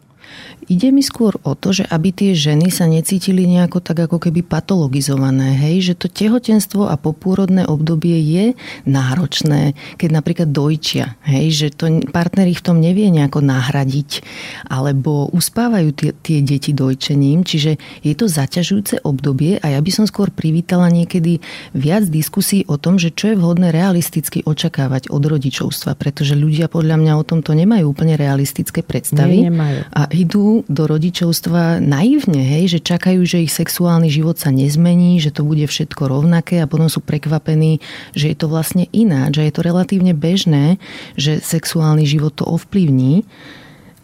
Ide 0.69 0.93
mi 0.93 1.01
skôr 1.01 1.33
o 1.41 1.57
to, 1.57 1.73
že 1.73 1.87
aby 1.89 2.13
tie 2.13 2.37
ženy 2.37 2.69
sa 2.69 2.85
necítili 2.85 3.49
nejako 3.49 3.81
tak 3.81 4.05
ako 4.05 4.21
keby 4.21 4.45
patologizované, 4.45 5.57
hej, 5.57 5.91
že 5.91 5.93
to 5.97 6.05
tehotenstvo 6.11 6.85
a 6.85 6.93
popôrodné 6.93 7.65
obdobie 7.65 8.21
je 8.21 8.45
náročné, 8.85 9.73
keď 9.97 10.09
napríklad 10.13 10.49
dojčia, 10.53 11.17
hej, 11.25 11.47
že 11.49 11.67
to 11.73 12.03
partner 12.13 12.45
ich 12.45 12.61
v 12.61 12.67
tom 12.69 12.77
nevie 12.77 13.09
nejako 13.09 13.41
nahradiť, 13.41 14.21
alebo 14.69 15.31
uspávajú 15.33 15.89
tie, 15.95 16.11
tie 16.13 16.45
deti 16.45 16.69
dojčením, 16.75 17.41
čiže 17.41 17.81
je 18.05 18.13
to 18.13 18.29
zaťažujúce 18.29 19.01
obdobie 19.01 19.57
a 19.57 19.73
ja 19.73 19.79
by 19.81 19.89
som 19.89 20.05
skôr 20.05 20.29
privítala 20.29 20.93
niekedy 20.93 21.41
viac 21.73 22.05
diskusí 22.05 22.61
o 22.69 22.77
tom, 22.77 23.01
že 23.01 23.09
čo 23.09 23.33
je 23.33 23.39
vhodné 23.39 23.73
realisticky 23.73 24.45
očakávať 24.45 25.09
od 25.09 25.23
rodičovstva, 25.25 25.97
pretože 25.97 26.37
ľudia 26.37 26.69
podľa 26.69 27.01
mňa 27.01 27.13
o 27.17 27.23
tomto 27.25 27.57
nemajú 27.57 27.89
úplne 27.89 28.13
realistické 28.19 28.85
predstavy. 28.85 29.45
Nie, 29.45 29.49
nemajú. 29.49 29.79
A 29.89 30.01
idú 30.11 30.65
do 30.65 30.85
rodičovstva 30.89 31.81
naivne, 31.81 32.41
hej, 32.41 32.77
že 32.77 32.79
čakajú, 32.81 33.21
že 33.25 33.45
ich 33.45 33.53
sexuálny 33.53 34.09
život 34.09 34.37
sa 34.37 34.49
nezmení, 34.49 35.21
že 35.21 35.33
to 35.33 35.45
bude 35.45 35.65
všetko 35.65 36.09
rovnaké 36.09 36.61
a 36.61 36.69
potom 36.69 36.89
sú 36.89 37.01
prekvapení, 37.01 37.83
že 38.17 38.33
je 38.33 38.37
to 38.37 38.49
vlastne 38.49 38.89
ináč, 38.89 39.41
že 39.41 39.45
je 39.49 39.53
to 39.53 39.61
relatívne 39.65 40.13
bežné, 40.17 40.81
že 41.19 41.41
sexuálny 41.41 42.07
život 42.07 42.33
to 42.37 42.45
ovplyvní. 42.47 43.27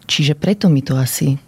Čiže 0.06 0.38
preto 0.38 0.70
mi 0.70 0.86
to 0.86 0.94
asi 0.94 1.42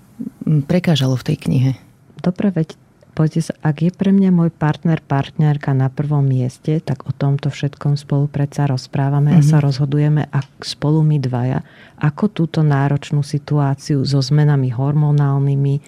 prekážalo 0.67 1.15
v 1.15 1.27
tej 1.33 1.37
knihe. 1.47 1.73
Dobre, 2.19 2.51
veď 2.51 2.75
Poďte 3.19 3.51
sa, 3.51 3.55
ak 3.67 3.83
je 3.83 3.91
pre 3.91 4.15
mňa 4.15 4.31
môj 4.31 4.55
partner, 4.55 5.03
partnerka 5.03 5.75
na 5.75 5.91
prvom 5.91 6.23
mieste, 6.23 6.79
tak 6.79 7.03
o 7.03 7.11
tomto 7.11 7.51
všetkom 7.51 7.99
spolu 7.99 8.31
predsa 8.31 8.71
rozprávame 8.71 9.35
mm-hmm. 9.35 9.43
a 9.43 9.51
sa 9.51 9.59
mhm. 9.59 9.65
rozhodujeme 9.67 10.23
ak 10.31 10.63
spolu 10.63 11.03
my 11.03 11.19
dvaja, 11.19 11.67
ako 11.99 12.31
túto 12.31 12.63
náročnú 12.63 13.27
situáciu 13.27 14.07
so 14.07 14.23
zmenami 14.23 14.71
hormonálnymi, 14.71 15.83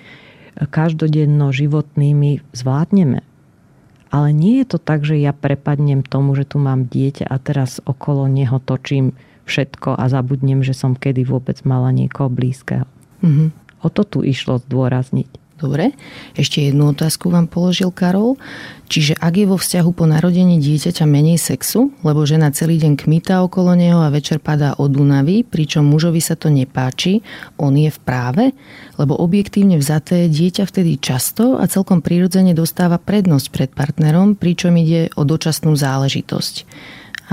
každodenno 0.75 1.55
životnými 1.55 2.43
zvládneme. 2.51 3.23
Ale 4.11 4.35
nie 4.35 4.67
je 4.67 4.75
to 4.75 4.79
tak, 4.83 5.07
že 5.07 5.15
ja 5.15 5.31
prepadnem 5.31 6.03
tomu, 6.03 6.35
že 6.35 6.43
tu 6.43 6.59
mám 6.59 6.91
dieťa 6.91 7.31
a 7.31 7.39
teraz 7.39 7.79
okolo 7.87 8.27
neho 8.27 8.59
točím 8.59 9.15
všetko 9.47 9.95
a 9.95 10.11
zabudnem, 10.11 10.67
že 10.67 10.75
som 10.75 10.99
kedy 10.99 11.23
vôbec 11.23 11.63
mala 11.63 11.95
niekoho 11.95 12.27
blízkeho. 12.27 12.91
Mm-hmm. 13.23 13.49
O 13.81 13.89
to 13.89 14.03
tu 14.03 14.19
išlo 14.27 14.59
zdôrazniť. 14.67 15.40
Dobre, 15.61 15.93
ešte 16.41 16.65
jednu 16.65 16.97
otázku 16.97 17.29
vám 17.29 17.45
položil 17.45 17.93
Karol. 17.93 18.41
Čiže 18.89 19.21
ak 19.21 19.35
je 19.37 19.47
vo 19.47 19.61
vzťahu 19.61 19.91
po 19.93 20.09
narodení 20.09 20.57
dieťaťa 20.57 21.05
menej 21.05 21.37
sexu, 21.37 21.93
lebo 22.01 22.25
žena 22.25 22.49
celý 22.49 22.81
deň 22.81 22.97
kmita 22.97 23.45
okolo 23.45 23.77
neho 23.77 24.01
a 24.01 24.09
večer 24.09 24.41
padá 24.41 24.73
od 24.81 24.97
únavy, 24.97 25.45
pričom 25.45 25.85
mužovi 25.85 26.25
sa 26.25 26.33
to 26.33 26.49
nepáči, 26.49 27.21
on 27.61 27.77
je 27.77 27.93
v 27.93 27.99
práve, 28.01 28.57
lebo 28.97 29.21
objektívne 29.21 29.77
vzaté 29.77 30.33
dieťa 30.33 30.65
vtedy 30.65 30.97
často 30.97 31.61
a 31.61 31.69
celkom 31.69 32.01
prirodzene 32.01 32.57
dostáva 32.57 32.97
prednosť 32.97 33.47
pred 33.53 33.71
partnerom, 33.77 34.41
pričom 34.41 34.73
ide 34.81 35.13
o 35.13 35.29
dočasnú 35.29 35.77
záležitosť. 35.77 36.55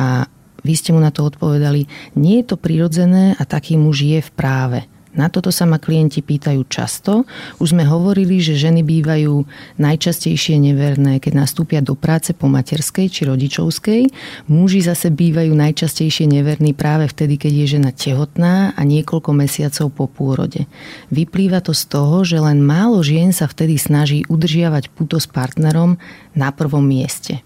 A 0.03 0.28
vy 0.67 0.73
ste 0.75 0.91
mu 0.91 0.99
na 0.99 1.15
to 1.15 1.23
odpovedali, 1.23 1.88
nie 2.19 2.43
je 2.43 2.51
to 2.51 2.59
prirodzené 2.59 3.39
a 3.39 3.47
taký 3.47 3.80
muž 3.80 4.03
je 4.03 4.19
v 4.19 4.32
práve. 4.36 4.84
Na 5.18 5.34
toto 5.34 5.49
sa 5.49 5.65
ma 5.65 5.82
klienti 5.82 6.22
pýtajú 6.22 6.61
často. 6.70 7.26
Už 7.57 7.74
sme 7.74 7.89
hovorili, 7.89 8.38
že 8.38 8.53
ženy 8.53 8.86
bývajú 8.86 9.49
najčastejšie 9.82 10.61
neverné, 10.61 11.18
keď 11.18 11.34
nastúpia 11.41 11.82
do 11.82 11.97
práce 11.97 12.38
po 12.38 12.45
materskej 12.45 13.09
či 13.09 13.26
rodičovskej. 13.26 14.01
Muži 14.45 14.86
zase 14.86 15.09
bývajú 15.09 15.57
najčastejšie 15.57 16.30
neverní 16.30 16.78
práve 16.78 17.09
vtedy, 17.09 17.41
keď 17.41 17.51
je 17.51 17.65
žena 17.82 17.89
tehotná 17.89 18.78
a 18.78 18.82
niekoľko 18.86 19.34
mesiacov 19.34 19.89
po 19.89 20.05
pôrode. 20.05 20.70
Vyplýva 21.09 21.65
to 21.65 21.74
z 21.74 21.84
toho, 21.89 22.22
že 22.22 22.38
len 22.38 22.61
málo 22.61 23.01
žien 23.01 23.34
sa 23.34 23.49
vtedy 23.49 23.82
snaží 23.82 24.22
udržiavať 24.30 24.93
puto 24.93 25.18
s 25.18 25.26
partnerom 25.26 25.97
na 26.38 26.53
prvom 26.53 26.86
mieste. 26.86 27.41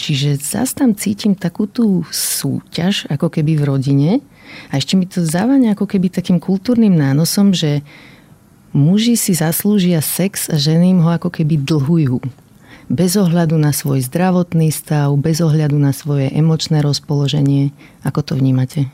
Čiže 0.00 0.40
zase 0.40 0.80
tam 0.80 0.96
cítim 0.96 1.36
takú 1.36 1.68
tú 1.68 2.08
súťaž, 2.08 3.04
ako 3.12 3.28
keby 3.28 3.60
v 3.60 3.66
rodine. 3.68 4.10
A 4.70 4.78
ešte 4.78 4.94
mi 4.94 5.06
to 5.06 5.22
záva 5.26 5.58
ako 5.58 5.86
keby 5.86 6.10
takým 6.10 6.38
kultúrnym 6.38 6.94
nánosom, 6.94 7.50
že 7.54 7.82
muži 8.70 9.18
si 9.18 9.34
zaslúžia 9.34 9.98
sex 10.00 10.46
a 10.50 10.56
ženy 10.56 10.94
im 10.94 11.00
ho 11.02 11.10
ako 11.10 11.30
keby 11.30 11.58
dlhujú. 11.60 12.22
Bez 12.90 13.14
ohľadu 13.14 13.54
na 13.54 13.70
svoj 13.70 14.02
zdravotný 14.02 14.74
stav, 14.74 15.14
bez 15.14 15.38
ohľadu 15.38 15.78
na 15.78 15.94
svoje 15.94 16.26
emočné 16.34 16.82
rozpoloženie. 16.82 17.70
Ako 18.02 18.26
to 18.26 18.34
vnímate? 18.34 18.90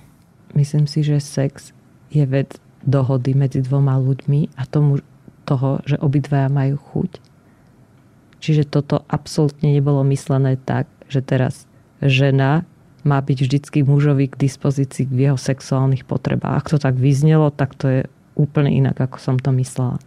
Myslím 0.53 0.85
si, 0.85 1.01
že 1.01 1.17
sex 1.21 1.73
je 2.13 2.25
vec 2.29 2.61
dohody 2.85 3.33
medzi 3.33 3.65
dvoma 3.65 3.97
ľuďmi 3.97 4.57
a 4.57 4.63
tomu, 4.69 5.01
toho, 5.49 5.81
že 5.89 5.97
obidvaja 5.97 6.53
majú 6.53 6.77
chuť. 6.77 7.11
Čiže 8.41 8.69
toto 8.69 9.03
absolútne 9.09 9.73
nebolo 9.73 10.05
myslené 10.07 10.61
tak, 10.61 10.87
že 11.09 11.25
teraz 11.25 11.65
žena 12.05 12.69
má 13.07 13.23
byť 13.23 13.39
vždycky 13.47 13.79
mužovi 13.87 14.27
k 14.27 14.37
dispozícii 14.37 15.07
v 15.07 15.31
jeho 15.31 15.39
sexuálnych 15.39 16.03
potrebách. 16.03 16.67
Ak 16.67 16.71
to 16.75 16.83
tak 16.83 16.99
vyznelo, 16.99 17.55
tak 17.55 17.79
to 17.79 17.87
je 17.87 18.01
úplne 18.35 18.69
inak, 18.69 18.99
ako 18.99 19.23
som 19.23 19.37
to 19.39 19.55
myslela. 19.55 20.03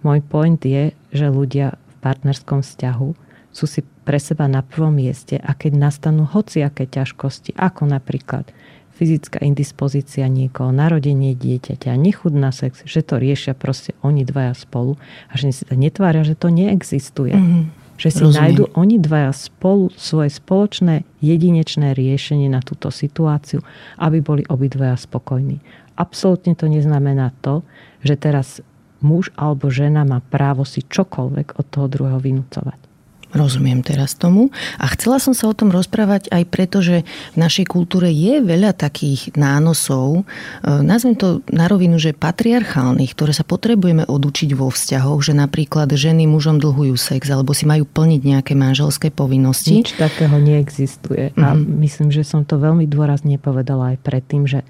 Môj 0.00 0.24
point 0.24 0.58
je, 0.58 0.96
že 1.12 1.28
ľudia 1.28 1.76
v 1.76 1.94
partnerskom 2.00 2.64
vzťahu 2.64 3.08
sú 3.54 3.64
si 3.68 3.84
pre 4.02 4.18
seba 4.18 4.50
na 4.50 4.64
prvom 4.64 4.96
mieste 4.96 5.38
a 5.38 5.54
keď 5.54 5.78
nastanú 5.78 6.26
hociaké 6.26 6.88
ťažkosti, 6.90 7.54
ako 7.54 7.86
napríklad 7.86 8.50
fyzická 8.94 9.42
indispozícia 9.42 10.26
niekoho, 10.26 10.74
narodenie 10.74 11.34
dieťaťa, 11.34 11.94
nechud 11.98 12.34
na 12.34 12.50
sex, 12.50 12.82
že 12.86 13.02
to 13.02 13.18
riešia 13.18 13.54
proste 13.54 13.94
oni 14.02 14.26
dvaja 14.26 14.54
spolu 14.54 14.98
a 15.30 15.32
že 15.38 15.50
si 15.54 15.62
sa 15.66 15.74
netvária, 15.74 16.26
že 16.26 16.38
to 16.38 16.50
neexistuje. 16.50 17.34
Mm-hmm 17.36 17.83
že 17.94 18.08
si 18.10 18.22
Rozumiem. 18.22 18.38
nájdu 18.40 18.64
oni 18.74 18.96
dvaja 18.98 19.30
spolu 19.30 19.90
svoje 19.94 20.30
spoločné 20.34 21.06
jedinečné 21.22 21.94
riešenie 21.94 22.50
na 22.50 22.62
túto 22.62 22.90
situáciu, 22.90 23.62
aby 23.98 24.18
boli 24.22 24.42
obidvaja 24.46 24.98
spokojní. 24.98 25.62
Absolútne 25.94 26.58
to 26.58 26.66
neznamená 26.66 27.30
to, 27.38 27.62
že 28.02 28.18
teraz 28.18 28.58
muž 29.04 29.30
alebo 29.38 29.70
žena 29.70 30.02
má 30.02 30.18
právo 30.24 30.66
si 30.66 30.82
čokoľvek 30.82 31.60
od 31.60 31.66
toho 31.70 31.86
druhého 31.86 32.18
vynúcovať. 32.18 32.93
Rozumiem 33.34 33.82
teraz 33.82 34.14
tomu. 34.14 34.54
A 34.78 34.86
chcela 34.94 35.18
som 35.18 35.34
sa 35.34 35.50
o 35.50 35.54
tom 35.58 35.74
rozprávať 35.74 36.30
aj 36.30 36.42
preto, 36.46 36.78
že 36.78 37.02
v 37.34 37.36
našej 37.36 37.66
kultúre 37.66 38.14
je 38.14 38.38
veľa 38.38 38.78
takých 38.78 39.34
nánosov, 39.34 40.22
e, 40.22 40.70
nazvem 40.70 41.18
to 41.18 41.42
na 41.50 41.66
rovinu, 41.66 41.98
že 41.98 42.14
patriarchálnych, 42.14 43.10
ktoré 43.10 43.34
sa 43.34 43.42
potrebujeme 43.42 44.06
odučiť 44.06 44.54
vo 44.54 44.70
vzťahoch, 44.70 45.18
že 45.18 45.34
napríklad 45.34 45.90
ženy 45.90 46.30
mužom 46.30 46.62
dlhujú 46.62 46.94
sex 46.94 47.26
alebo 47.26 47.50
si 47.50 47.66
majú 47.66 47.82
plniť 47.90 48.20
nejaké 48.22 48.54
manželské 48.54 49.10
povinnosti. 49.10 49.82
Nič 49.82 49.98
takého 49.98 50.38
neexistuje. 50.38 51.34
Mm-hmm. 51.34 51.42
A 51.42 51.48
mhm. 51.58 51.82
myslím, 51.82 52.08
že 52.14 52.22
som 52.22 52.46
to 52.46 52.62
veľmi 52.62 52.86
dôrazne 52.86 53.36
povedala 53.42 53.98
aj 53.98 53.98
predtým, 54.06 54.46
že 54.46 54.62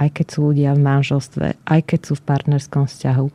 aj 0.00 0.08
keď 0.12 0.26
sú 0.32 0.38
ľudia 0.52 0.72
v 0.72 0.80
manželstve, 0.80 1.46
aj 1.68 1.80
keď 1.84 2.00
sú 2.08 2.12
v 2.16 2.24
partnerskom 2.24 2.84
vzťahu, 2.88 3.26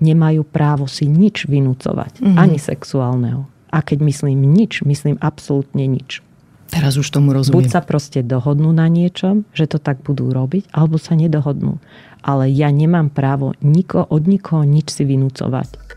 nemajú 0.00 0.42
právo 0.48 0.88
si 0.88 1.04
nič 1.04 1.44
vynúcovať, 1.44 2.20
mm-hmm. 2.24 2.36
ani 2.40 2.56
sexuálneho. 2.56 3.44
A 3.70 3.86
keď 3.86 4.02
myslím 4.02 4.42
nič, 4.50 4.82
myslím 4.82 5.16
absolútne 5.22 5.86
nič. 5.86 6.20
Teraz 6.70 6.94
už 6.94 7.10
tomu 7.10 7.34
rozumiem. 7.34 7.66
Buď 7.66 7.66
sa 7.70 7.82
proste 7.82 8.22
dohodnú 8.22 8.70
na 8.70 8.86
niečom, 8.86 9.42
že 9.50 9.66
to 9.66 9.82
tak 9.82 10.06
budú 10.06 10.30
robiť, 10.30 10.70
alebo 10.70 11.02
sa 11.02 11.18
nedohodnú. 11.18 11.82
Ale 12.22 12.46
ja 12.46 12.70
nemám 12.70 13.10
právo 13.10 13.58
niko, 13.58 14.06
od 14.06 14.22
nikoho 14.30 14.62
nič 14.62 14.94
si 14.94 15.02
vynúcovať. 15.02 15.90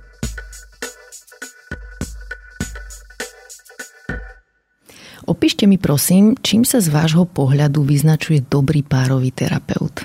Opíšte 5.24 5.64
mi 5.70 5.80
prosím, 5.80 6.36
čím 6.44 6.68
sa 6.68 6.84
z 6.84 6.92
vášho 6.92 7.24
pohľadu 7.24 7.80
vyznačuje 7.86 8.44
dobrý 8.44 8.84
párový 8.84 9.32
terapeut? 9.32 10.04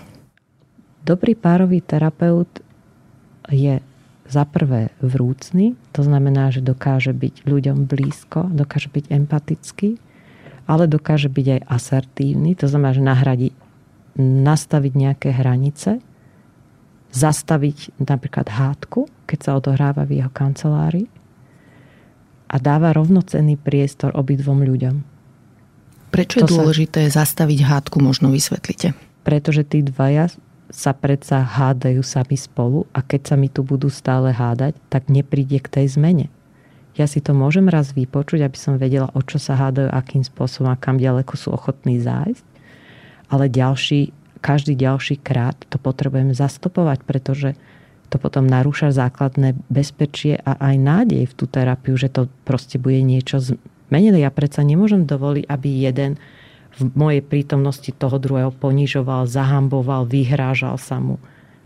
Dobrý 1.02 1.34
párový 1.34 1.82
terapeut 1.82 2.46
je 3.50 3.82
za 4.28 4.44
prvé 4.44 4.92
vrúcný, 5.00 5.74
to 5.96 6.04
znamená, 6.04 6.52
že 6.52 6.60
dokáže 6.60 7.16
byť 7.16 7.48
ľuďom 7.48 7.88
blízko, 7.88 8.52
dokáže 8.52 8.92
byť 8.92 9.04
empatický, 9.08 9.96
ale 10.68 10.84
dokáže 10.84 11.32
byť 11.32 11.46
aj 11.48 11.60
asertívny, 11.64 12.52
to 12.52 12.68
znamená, 12.68 12.92
že 12.92 13.02
nahradí, 13.02 13.48
nastaviť 14.20 14.92
nejaké 14.92 15.28
hranice, 15.32 16.04
zastaviť 17.08 17.96
napríklad 18.04 18.52
hádku, 18.52 19.08
keď 19.24 19.38
sa 19.40 19.50
odohráva 19.56 20.04
v 20.04 20.20
jeho 20.20 20.28
kancelárii 20.28 21.08
a 22.48 22.56
dáva 22.60 22.92
rovnocenný 22.92 23.56
priestor 23.56 24.12
obidvom 24.12 24.60
ľuďom. 24.60 24.96
Prečo 26.12 26.40
je 26.40 26.48
to 26.48 26.52
dôležité 26.52 27.08
sa... 27.08 27.24
zastaviť 27.24 27.64
hádku, 27.64 28.00
možno 28.00 28.28
vysvetlite? 28.32 28.92
Pretože 29.24 29.64
tí 29.64 29.84
dvaja 29.84 30.32
sa 30.68 30.92
predsa 30.92 31.40
hádajú 31.40 32.04
sami 32.04 32.36
spolu 32.36 32.84
a 32.92 33.00
keď 33.00 33.32
sa 33.32 33.34
mi 33.40 33.48
tu 33.48 33.64
budú 33.64 33.88
stále 33.88 34.32
hádať, 34.32 34.76
tak 34.92 35.08
nepríde 35.08 35.60
k 35.64 35.68
tej 35.80 35.96
zmene. 35.96 36.26
Ja 36.98 37.06
si 37.06 37.22
to 37.22 37.32
môžem 37.32 37.70
raz 37.70 37.94
vypočuť, 37.94 38.42
aby 38.42 38.58
som 38.58 38.74
vedela, 38.76 39.08
o 39.14 39.22
čo 39.22 39.38
sa 39.38 39.54
hádajú, 39.56 39.88
akým 39.88 40.26
spôsobom 40.26 40.68
a 40.68 40.80
kam 40.80 40.98
ďaleko 40.98 41.34
sú 41.38 41.54
ochotní 41.54 42.02
zájsť. 42.02 42.44
Ale 43.30 43.46
ďalší, 43.46 44.10
každý 44.42 44.74
ďalší 44.74 45.22
krát 45.22 45.56
to 45.70 45.78
potrebujeme 45.78 46.34
zastopovať, 46.34 47.06
pretože 47.06 47.54
to 48.08 48.16
potom 48.16 48.48
narúša 48.48 48.90
základné 48.90 49.54
bezpečie 49.68 50.40
a 50.40 50.56
aj 50.58 50.74
nádej 50.80 51.22
v 51.28 51.36
tú 51.36 51.44
terapiu, 51.44 51.94
že 51.94 52.08
to 52.08 52.26
proste 52.48 52.80
bude 52.80 52.98
niečo 53.04 53.36
zmenené. 53.40 54.24
Ja 54.24 54.32
predsa 54.32 54.64
nemôžem 54.64 55.04
dovoliť, 55.04 55.44
aby 55.44 55.68
jeden 55.86 56.16
v 56.78 56.94
mojej 56.94 57.22
prítomnosti 57.26 57.90
toho 57.90 58.22
druhého 58.22 58.54
ponižoval, 58.54 59.26
zahamboval, 59.26 60.06
vyhrážal 60.06 60.78
sa 60.78 61.02
mu. 61.02 61.18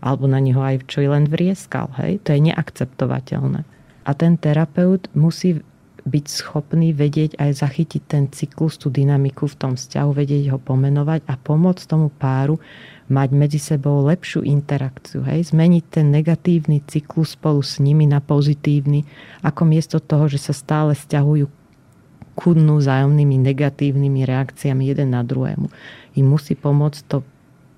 Alebo 0.03 0.27
na 0.27 0.41
neho 0.41 0.59
aj 0.59 0.89
čo 0.89 1.05
len 1.05 1.29
vrieskal. 1.29 1.87
Hej? 2.01 2.25
To 2.27 2.35
je 2.35 2.51
neakceptovateľné. 2.51 3.63
A 4.03 4.11
ten 4.17 4.35
terapeut 4.35 5.07
musí 5.15 5.63
byť 6.03 6.25
schopný 6.27 6.91
vedieť 6.91 7.39
aj 7.39 7.63
zachytiť 7.63 8.01
ten 8.03 8.27
cyklus, 8.27 8.75
tú 8.75 8.91
dynamiku 8.91 9.47
v 9.47 9.55
tom 9.55 9.73
vzťahu, 9.79 10.09
vedieť 10.11 10.51
ho 10.51 10.59
pomenovať 10.59 11.23
a 11.31 11.39
pomôcť 11.39 11.83
tomu 11.87 12.11
páru 12.11 12.59
mať 13.07 13.29
medzi 13.31 13.59
sebou 13.63 14.03
lepšiu 14.03 14.43
interakciu. 14.43 15.23
Hej? 15.23 15.55
Zmeniť 15.55 15.83
ten 15.87 16.11
negatívny 16.11 16.83
cyklus 16.83 17.39
spolu 17.39 17.63
s 17.63 17.79
nimi 17.79 18.03
na 18.03 18.19
pozitívny, 18.19 19.07
ako 19.47 19.63
miesto 19.63 20.03
toho, 20.03 20.27
že 20.27 20.43
sa 20.43 20.51
stále 20.51 20.91
stiahujú 20.91 21.47
chudnú 22.37 22.81
zájomnými 22.81 23.37
negatívnymi 23.39 24.25
reakciami 24.25 24.89
jeden 24.89 25.13
na 25.13 25.21
druhému. 25.21 25.69
Im 26.17 26.25
musí 26.25 26.57
pomôcť 26.57 27.01
to 27.05 27.17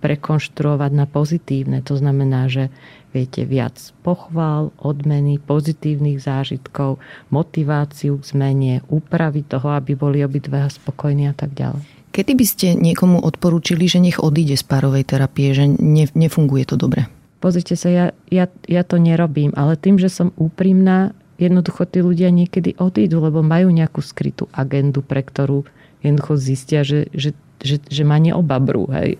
prekonštruovať 0.03 0.91
na 0.93 1.09
pozitívne. 1.09 1.81
To 1.81 1.97
znamená, 1.97 2.45
že 2.45 2.69
viete 3.15 3.47
viac 3.47 3.73
pochvál, 4.05 4.69
odmeny, 4.77 5.41
pozitívnych 5.41 6.21
zážitkov, 6.21 7.01
motiváciu 7.33 8.19
k 8.21 8.23
zmene, 8.29 8.73
úpravy 8.91 9.41
toho, 9.47 9.73
aby 9.73 9.97
boli 9.97 10.21
obidvaja 10.21 10.69
spokojní 10.69 11.31
a 11.31 11.33
tak 11.33 11.55
ďalej. 11.57 11.81
Kedy 12.13 12.31
by 12.31 12.45
ste 12.47 12.67
niekomu 12.79 13.19
odporúčili, 13.19 13.91
že 13.91 13.99
nech 13.99 14.21
odíde 14.21 14.55
z 14.55 14.63
párovej 14.63 15.03
terapie, 15.03 15.51
že 15.51 15.67
ne, 15.67 16.07
nefunguje 16.15 16.63
to 16.63 16.79
dobre? 16.79 17.11
Pozrite 17.43 17.75
sa, 17.75 17.91
ja, 17.91 18.05
ja, 18.31 18.47
ja 18.69 18.81
to 18.87 18.95
nerobím, 18.95 19.51
ale 19.57 19.75
tým, 19.75 19.99
že 19.99 20.07
som 20.07 20.31
úprimná, 20.39 21.11
jednoducho 21.35 21.83
tí 21.87 21.99
ľudia 21.99 22.31
niekedy 22.31 22.79
odídu, 22.79 23.19
lebo 23.19 23.43
majú 23.43 23.71
nejakú 23.71 23.99
skrytú 23.99 24.47
agendu, 24.55 25.03
pre 25.03 25.23
ktorú 25.23 25.67
jednoducho 26.03 26.33
zistia, 26.39 26.81
že, 26.85 27.11
že, 27.11 27.35
že, 27.59 27.81
že 27.81 28.03
ma 28.07 28.21
neobabrú. 28.21 28.87
Hej. 28.93 29.19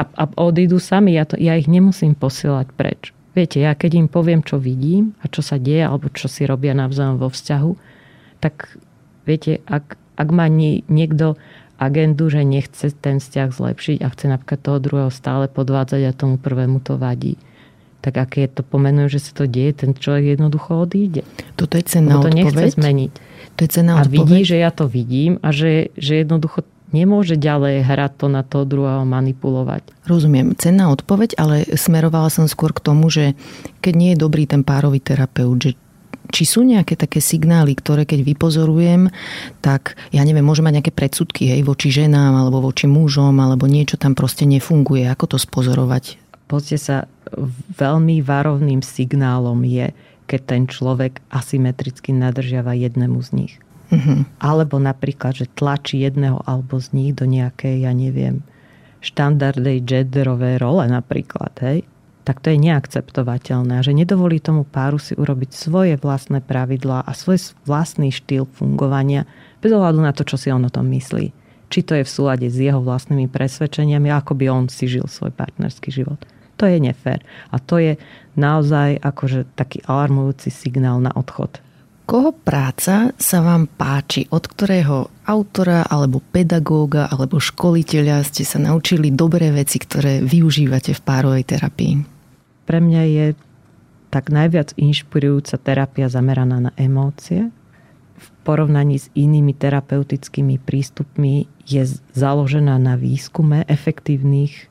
A, 0.00 0.08
a 0.08 0.24
odídu 0.40 0.80
sami, 0.80 1.12
ja, 1.12 1.28
to, 1.28 1.36
ja 1.36 1.60
ich 1.60 1.68
nemusím 1.68 2.16
posielať 2.16 2.72
preč. 2.72 3.12
Viete, 3.36 3.60
ja 3.60 3.76
keď 3.76 4.00
im 4.00 4.08
poviem, 4.08 4.40
čo 4.40 4.56
vidím 4.56 5.12
a 5.20 5.28
čo 5.28 5.44
sa 5.44 5.60
deje, 5.60 5.84
alebo 5.84 6.08
čo 6.10 6.26
si 6.26 6.48
robia 6.48 6.72
navzájom 6.72 7.20
vo 7.20 7.28
vzťahu, 7.28 7.72
tak 8.40 8.80
viete, 9.28 9.60
ak, 9.68 10.00
ak 10.16 10.28
má 10.32 10.48
nie, 10.48 10.82
niekto 10.88 11.36
agendu, 11.80 12.28
že 12.28 12.42
nechce 12.44 12.92
ten 12.96 13.20
vzťah 13.22 13.48
zlepšiť 13.52 13.98
a 14.02 14.08
chce 14.12 14.24
napríklad 14.28 14.60
toho 14.60 14.78
druhého 14.82 15.12
stále 15.12 15.46
podvádzať 15.48 16.02
a 16.08 16.16
tomu 16.16 16.36
prvému 16.36 16.80
to 16.84 17.00
vadí, 17.00 17.40
tak 18.00 18.16
aké 18.16 18.48
to 18.48 18.64
pomenujú, 18.64 19.16
že 19.16 19.20
sa 19.30 19.32
to 19.36 19.44
deje, 19.44 19.84
ten 19.86 19.90
človek 19.92 20.40
jednoducho 20.40 20.88
odíde. 20.88 21.22
Toto 21.56 21.76
je 21.76 21.84
cena 21.84 22.20
to 22.20 22.28
odpoveď? 22.28 22.36
nechce 22.36 22.66
zmeniť. 22.80 23.12
To 23.56 23.60
je 23.64 23.70
cena 23.70 23.92
a 24.00 24.08
vidí, 24.08 24.40
že 24.42 24.56
ja 24.56 24.72
to 24.72 24.88
vidím 24.88 25.36
a 25.44 25.52
že, 25.52 25.92
že 26.00 26.24
jednoducho 26.24 26.64
nemôže 26.90 27.38
ďalej 27.38 27.86
hrať 27.86 28.12
to 28.18 28.26
na 28.26 28.42
toho 28.42 28.66
druhého 28.66 29.06
manipulovať. 29.06 29.86
Rozumiem, 30.10 30.58
cenná 30.58 30.90
odpoveď, 30.90 31.38
ale 31.38 31.62
smerovala 31.76 32.32
som 32.32 32.50
skôr 32.50 32.74
k 32.74 32.82
tomu, 32.82 33.12
že 33.12 33.38
keď 33.84 33.94
nie 33.94 34.10
je 34.14 34.22
dobrý 34.22 34.44
ten 34.48 34.66
párový 34.66 34.98
terapeut, 34.98 35.60
že 35.60 35.72
či 36.30 36.46
sú 36.46 36.62
nejaké 36.62 36.94
také 36.94 37.18
signály, 37.18 37.74
ktoré 37.74 38.06
keď 38.06 38.22
vypozorujem, 38.22 39.10
tak 39.58 39.98
ja 40.14 40.22
neviem, 40.22 40.46
môžem 40.46 40.62
mať 40.62 40.74
nejaké 40.78 40.92
predsudky 40.94 41.50
hej, 41.50 41.66
voči 41.66 41.90
ženám 41.90 42.38
alebo 42.38 42.62
voči 42.62 42.86
mužom, 42.86 43.34
alebo 43.42 43.66
niečo 43.66 43.98
tam 43.98 44.14
proste 44.14 44.46
nefunguje. 44.46 45.10
Ako 45.10 45.34
to 45.34 45.36
spozorovať? 45.42 46.29
Pozrite 46.50 46.82
sa, 46.82 46.96
veľmi 47.78 48.26
varovným 48.26 48.82
signálom 48.82 49.62
je, 49.62 49.94
keď 50.26 50.40
ten 50.42 50.62
človek 50.66 51.22
asymetricky 51.30 52.10
nadržiava 52.10 52.74
jednému 52.74 53.22
z 53.22 53.30
nich. 53.38 53.54
Uh-huh. 53.90 54.26
Alebo 54.42 54.82
napríklad, 54.82 55.38
že 55.38 55.46
tlačí 55.46 56.02
jedného 56.02 56.42
alebo 56.42 56.82
z 56.82 56.90
nich 56.90 57.10
do 57.14 57.26
nejakej, 57.26 57.86
ja 57.86 57.94
neviem, 57.94 58.42
štandardnej 58.98 59.82
genderovej 59.82 60.58
role 60.58 60.90
napríklad, 60.90 61.54
hej? 61.62 61.86
tak 62.30 62.46
to 62.46 62.54
je 62.54 62.62
neakceptovateľné. 62.62 63.80
A 63.80 63.82
že 63.82 63.96
nedovolí 63.96 64.38
tomu 64.38 64.62
páru 64.62 65.02
si 65.02 65.18
urobiť 65.18 65.50
svoje 65.50 65.98
vlastné 65.98 66.44
pravidlá 66.44 67.02
a 67.02 67.10
svoj 67.10 67.58
vlastný 67.66 68.14
štýl 68.14 68.46
fungovania 68.54 69.26
bez 69.58 69.74
ohľadu 69.74 69.98
na 69.98 70.14
to, 70.14 70.22
čo 70.22 70.38
si 70.38 70.46
on 70.54 70.62
o 70.62 70.70
tom 70.70 70.86
myslí. 70.94 71.34
Či 71.70 71.80
to 71.82 71.98
je 71.98 72.06
v 72.06 72.10
súlade 72.10 72.46
s 72.46 72.54
jeho 72.54 72.78
vlastnými 72.82 73.26
presvedčeniami, 73.30 74.14
ako 74.14 74.38
by 74.38 74.46
on 74.46 74.64
si 74.70 74.86
žil 74.86 75.06
svoj 75.10 75.34
partnerský 75.34 75.90
život. 75.90 76.22
To 76.60 76.68
je 76.68 76.76
nefér. 76.76 77.24
A 77.48 77.56
to 77.56 77.80
je 77.80 77.96
naozaj 78.36 79.00
akože 79.00 79.48
taký 79.56 79.80
alarmujúci 79.88 80.52
signál 80.52 81.00
na 81.00 81.08
odchod. 81.16 81.64
Koho 82.04 82.34
práca 82.34 83.14
sa 83.16 83.38
vám 83.40 83.70
páči? 83.70 84.26
Od 84.28 84.44
ktorého 84.44 85.08
autora, 85.24 85.86
alebo 85.86 86.20
pedagóga, 86.20 87.06
alebo 87.08 87.40
školiteľa 87.40 88.26
ste 88.26 88.42
sa 88.44 88.58
naučili 88.60 89.14
dobré 89.14 89.54
veci, 89.54 89.78
ktoré 89.78 90.20
využívate 90.20 90.90
v 90.90 91.00
párovej 91.00 91.44
terapii? 91.48 91.94
Pre 92.66 92.78
mňa 92.82 93.02
je 93.08 93.26
tak 94.10 94.28
najviac 94.34 94.74
inšpirujúca 94.74 95.54
terapia 95.62 96.10
zameraná 96.10 96.58
na 96.58 96.72
emócie. 96.74 97.54
V 98.18 98.26
porovnaní 98.42 98.98
s 98.98 99.06
inými 99.14 99.54
terapeutickými 99.54 100.58
prístupmi 100.58 101.46
je 101.62 101.86
založená 102.12 102.74
na 102.76 102.98
výskume 102.98 103.62
efektívnych 103.70 104.66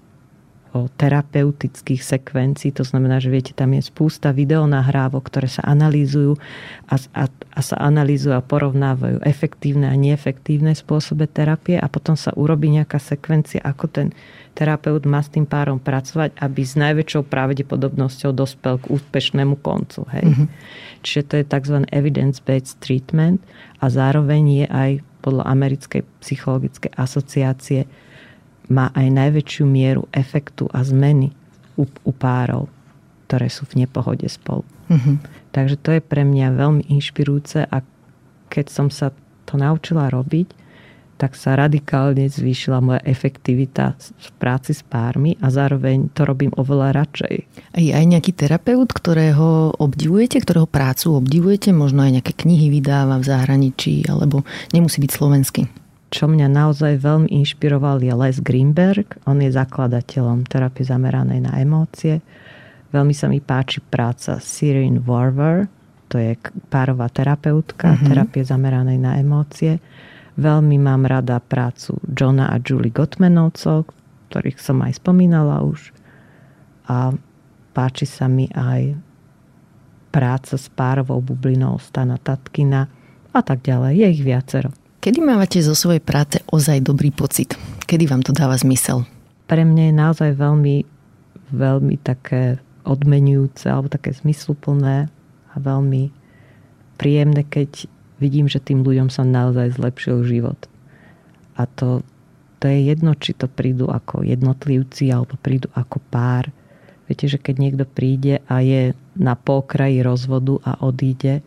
terapeutických 0.70 2.02
sekvencií. 2.06 2.70
To 2.78 2.86
znamená, 2.86 3.18
že 3.18 3.34
viete, 3.34 3.58
tam 3.58 3.74
je 3.74 3.82
spústa 3.82 4.30
videonahrávok, 4.30 5.26
ktoré 5.26 5.50
sa 5.50 5.66
analýzujú 5.66 6.38
a, 6.86 6.96
a, 7.18 7.26
a 7.30 7.60
sa 7.66 7.76
analýzujú 7.82 8.38
a 8.38 8.46
porovnávajú 8.46 9.26
efektívne 9.26 9.90
a 9.90 9.98
neefektívne 9.98 10.78
spôsobe 10.78 11.26
terapie 11.26 11.82
a 11.82 11.90
potom 11.90 12.14
sa 12.14 12.30
urobí 12.38 12.70
nejaká 12.70 13.02
sekvencia, 13.02 13.66
ako 13.66 13.86
ten 13.90 14.08
terapeut 14.54 15.02
má 15.10 15.26
s 15.26 15.34
tým 15.34 15.50
párom 15.50 15.82
pracovať, 15.82 16.38
aby 16.38 16.62
s 16.62 16.78
najväčšou 16.78 17.26
pravdepodobnosťou 17.26 18.32
dospel 18.36 18.78
k 18.78 18.94
úspešnému 18.94 19.58
koncu. 19.66 20.06
Hej? 20.14 20.26
Mm-hmm. 20.30 20.48
Čiže 21.02 21.22
to 21.26 21.34
je 21.42 21.46
tzv. 21.50 21.78
evidence-based 21.90 22.78
treatment 22.78 23.42
a 23.82 23.90
zároveň 23.90 24.44
je 24.64 24.66
aj 24.70 24.92
podľa 25.26 25.50
americkej 25.50 26.02
psychologickej 26.22 26.92
asociácie 26.96 27.90
má 28.70 28.94
aj 28.94 29.08
najväčšiu 29.10 29.66
mieru 29.66 30.06
efektu 30.14 30.70
a 30.70 30.86
zmeny 30.86 31.34
u, 31.76 31.86
u 31.86 32.12
párov, 32.14 32.70
ktoré 33.26 33.50
sú 33.50 33.66
v 33.66 33.86
nepohode 33.86 34.26
spolu. 34.30 34.64
Mm-hmm. 34.90 35.16
Takže 35.54 35.76
to 35.82 35.90
je 35.98 36.02
pre 36.02 36.22
mňa 36.26 36.54
veľmi 36.54 36.84
inšpirujúce 36.90 37.66
a 37.66 37.78
keď 38.50 38.66
som 38.70 38.88
sa 38.90 39.14
to 39.46 39.58
naučila 39.58 40.10
robiť, 40.10 40.70
tak 41.20 41.36
sa 41.36 41.60
radikálne 41.60 42.32
zvýšila 42.32 42.80
moja 42.80 43.04
efektivita 43.04 44.00
v 44.00 44.28
práci 44.40 44.72
s 44.72 44.80
pármi 44.88 45.36
a 45.44 45.52
zároveň 45.52 46.08
to 46.16 46.24
robím 46.24 46.56
oveľa 46.56 46.96
radšej. 46.96 47.36
Je 47.76 47.92
aj 47.92 48.06
nejaký 48.08 48.32
terapeut, 48.32 48.88
ktorého 48.88 49.76
obdivujete, 49.76 50.40
ktorého 50.40 50.64
prácu 50.64 51.20
obdivujete? 51.20 51.76
Možno 51.76 52.08
aj 52.08 52.24
nejaké 52.24 52.34
knihy 52.40 52.72
vydáva 52.72 53.20
v 53.20 53.28
zahraničí, 53.28 54.08
alebo 54.08 54.48
nemusí 54.72 55.04
byť 55.04 55.12
slovenský? 55.12 55.68
Čo 56.10 56.26
mňa 56.26 56.50
naozaj 56.50 57.02
veľmi 57.06 57.30
inšpiroval 57.30 58.02
je 58.02 58.14
Les 58.14 58.38
Greenberg. 58.42 59.18
On 59.30 59.38
je 59.38 59.54
zakladateľom 59.54 60.50
terapie 60.50 60.82
zameranej 60.82 61.46
na 61.46 61.54
emócie. 61.62 62.26
Veľmi 62.90 63.14
sa 63.14 63.30
mi 63.30 63.38
páči 63.38 63.86
práca 63.86 64.42
Sirin 64.42 65.06
Warver, 65.06 65.70
to 66.10 66.18
je 66.18 66.34
párová 66.74 67.06
terapeutka, 67.14 67.94
mm-hmm. 67.94 68.08
terapie 68.10 68.42
zameranej 68.42 68.98
na 68.98 69.22
emócie. 69.22 69.78
Veľmi 70.42 70.82
mám 70.82 71.06
rada 71.06 71.38
prácu 71.38 72.02
Johna 72.10 72.50
a 72.50 72.58
Julie 72.58 72.90
Gottmanovcov, 72.90 73.94
ktorých 74.34 74.58
som 74.58 74.82
aj 74.82 74.98
spomínala 74.98 75.62
už. 75.62 75.94
A 76.90 77.14
páči 77.78 78.10
sa 78.10 78.26
mi 78.26 78.50
aj 78.50 78.98
práca 80.10 80.58
s 80.58 80.66
párovou 80.74 81.22
bublinou 81.22 81.78
Stana 81.78 82.18
Tatkina 82.18 82.90
a 83.30 83.42
tak 83.46 83.62
ďalej. 83.62 83.94
Je 84.02 84.08
ich 84.10 84.24
viacero. 84.26 84.74
Kedy 85.00 85.24
mávate 85.24 85.64
zo 85.64 85.72
svojej 85.72 86.04
práce 86.04 86.44
ozaj 86.52 86.84
dobrý 86.84 87.16
pocit? 87.16 87.56
Kedy 87.88 88.04
vám 88.04 88.20
to 88.20 88.36
dáva 88.36 88.60
zmysel? 88.60 89.08
Pre 89.48 89.64
mňa 89.64 89.84
je 89.88 89.94
naozaj 89.96 90.32
veľmi, 90.36 90.84
veľmi 91.56 91.96
také 92.04 92.60
odmenujúce 92.84 93.72
alebo 93.72 93.88
také 93.88 94.12
zmysluplné 94.12 95.08
a 95.48 95.56
veľmi 95.56 96.12
príjemné, 97.00 97.48
keď 97.48 97.88
vidím, 98.20 98.52
že 98.52 98.60
tým 98.60 98.84
ľuďom 98.84 99.08
sa 99.08 99.24
naozaj 99.24 99.80
zlepšil 99.80 100.20
život. 100.28 100.60
A 101.56 101.64
to, 101.64 102.04
to 102.60 102.68
je 102.68 102.92
jedno, 102.92 103.16
či 103.16 103.32
to 103.32 103.48
prídu 103.48 103.88
ako 103.88 104.28
jednotlivci 104.28 105.16
alebo 105.16 105.40
prídu 105.40 105.72
ako 105.80 106.04
pár. 106.12 106.52
Viete, 107.08 107.32
že 107.32 107.40
keď 107.40 107.56
niekto 107.56 107.86
príde 107.88 108.44
a 108.52 108.60
je 108.60 108.92
na 109.16 109.40
pokraji 109.40 110.04
rozvodu 110.04 110.60
a 110.68 110.76
odíde 110.84 111.40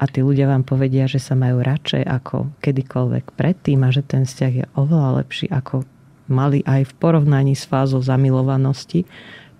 a 0.00 0.08
tí 0.08 0.24
ľudia 0.24 0.48
vám 0.48 0.64
povedia, 0.64 1.04
že 1.04 1.20
sa 1.20 1.36
majú 1.36 1.60
radšej 1.60 2.08
ako 2.08 2.56
kedykoľvek 2.64 3.36
predtým 3.36 3.84
a 3.84 3.92
že 3.92 4.00
ten 4.00 4.24
vzťah 4.24 4.52
je 4.56 4.66
oveľa 4.72 5.20
lepší 5.20 5.52
ako 5.52 5.84
mali 6.32 6.64
aj 6.64 6.88
v 6.88 6.92
porovnaní 6.96 7.52
s 7.52 7.68
fázou 7.68 8.00
zamilovanosti, 8.00 9.04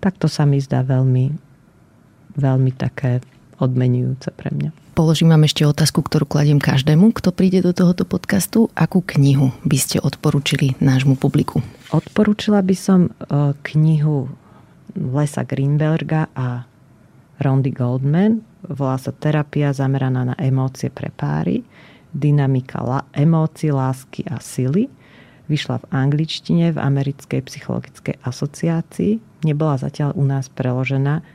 tak 0.00 0.16
to 0.16 0.32
sa 0.32 0.48
mi 0.48 0.56
zdá 0.56 0.80
veľmi, 0.80 1.36
veľmi 2.40 2.72
také 2.72 3.20
odmenujúce 3.60 4.32
pre 4.32 4.48
mňa. 4.48 4.72
Položím 4.96 5.28
vám 5.28 5.44
ešte 5.44 5.68
otázku, 5.68 6.00
ktorú 6.00 6.24
kladiem 6.24 6.56
každému, 6.56 7.12
kto 7.12 7.36
príde 7.36 7.60
do 7.60 7.76
tohoto 7.76 8.08
podcastu. 8.08 8.72
Akú 8.72 9.04
knihu 9.04 9.52
by 9.64 9.76
ste 9.76 9.96
odporúčili 10.00 10.76
nášmu 10.80 11.20
publiku? 11.20 11.60
Odporúčila 11.92 12.64
by 12.64 12.76
som 12.76 13.08
e, 13.08 13.10
knihu 13.76 14.32
Lesa 14.96 15.44
Greenberga 15.44 16.32
a 16.32 16.64
Rondy 17.40 17.72
Goldman 17.72 18.49
volá 18.70 18.96
sa 18.96 19.10
terapia 19.10 19.74
zameraná 19.74 20.22
na 20.22 20.36
emócie 20.38 20.88
pre 20.88 21.10
páry, 21.10 21.66
dynamika 22.14 22.78
la- 22.80 23.06
emócií, 23.10 23.74
lásky 23.74 24.24
a 24.30 24.38
sily. 24.38 24.86
Vyšla 25.50 25.82
v 25.82 25.86
angličtine 25.90 26.70
v 26.70 26.78
Americkej 26.78 27.42
psychologickej 27.42 28.22
asociácii. 28.22 29.42
Nebola 29.42 29.82
zatiaľ 29.82 30.14
u 30.14 30.22
nás 30.22 30.46
preložená. 30.46 31.26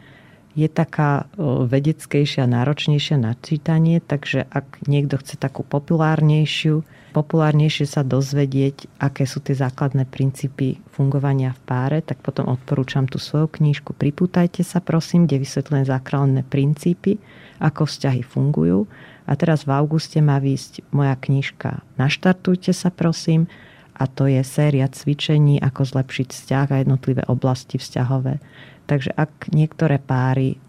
Je 0.55 0.71
taká 0.71 1.27
vedeckejšia, 1.67 2.47
náročnejšia 2.47 3.19
na 3.19 3.35
čítanie, 3.35 3.99
takže 3.99 4.47
ak 4.47 4.87
niekto 4.87 5.19
chce 5.19 5.35
takú 5.35 5.67
populárnejšiu, 5.67 6.87
populárnejšie 7.11 7.87
sa 7.87 8.07
dozvedieť, 8.07 8.87
aké 8.99 9.27
sú 9.27 9.43
tie 9.43 9.55
základné 9.55 10.07
princípy 10.07 10.79
fungovania 10.95 11.55
v 11.55 11.61
páre, 11.63 11.99
tak 11.99 12.23
potom 12.23 12.47
odporúčam 12.47 13.07
tú 13.07 13.19
svoju 13.19 13.51
knížku 13.51 13.95
Pripútajte 13.95 14.63
sa, 14.63 14.79
prosím, 14.79 15.27
kde 15.27 15.43
vysvetlené 15.43 15.83
základné 15.87 16.47
princípy, 16.47 17.19
ako 17.59 17.87
vzťahy 17.87 18.23
fungujú. 18.23 18.87
A 19.25 19.33
teraz 19.39 19.63
v 19.63 19.73
auguste 19.75 20.19
má 20.19 20.37
výjsť 20.37 20.91
moja 20.93 21.15
knižka 21.17 21.81
Naštartujte 21.95 22.75
sa, 22.75 22.91
prosím, 22.91 23.47
a 23.95 24.11
to 24.11 24.27
je 24.27 24.43
séria 24.43 24.91
cvičení, 24.91 25.55
ako 25.63 25.87
zlepšiť 25.87 26.27
vzťah 26.35 26.67
a 26.67 26.79
jednotlivé 26.83 27.23
oblasti 27.31 27.79
vzťahové. 27.79 28.43
Takže 28.85 29.13
ak 29.17 29.49
niektoré 29.49 29.97
páry 29.97 30.61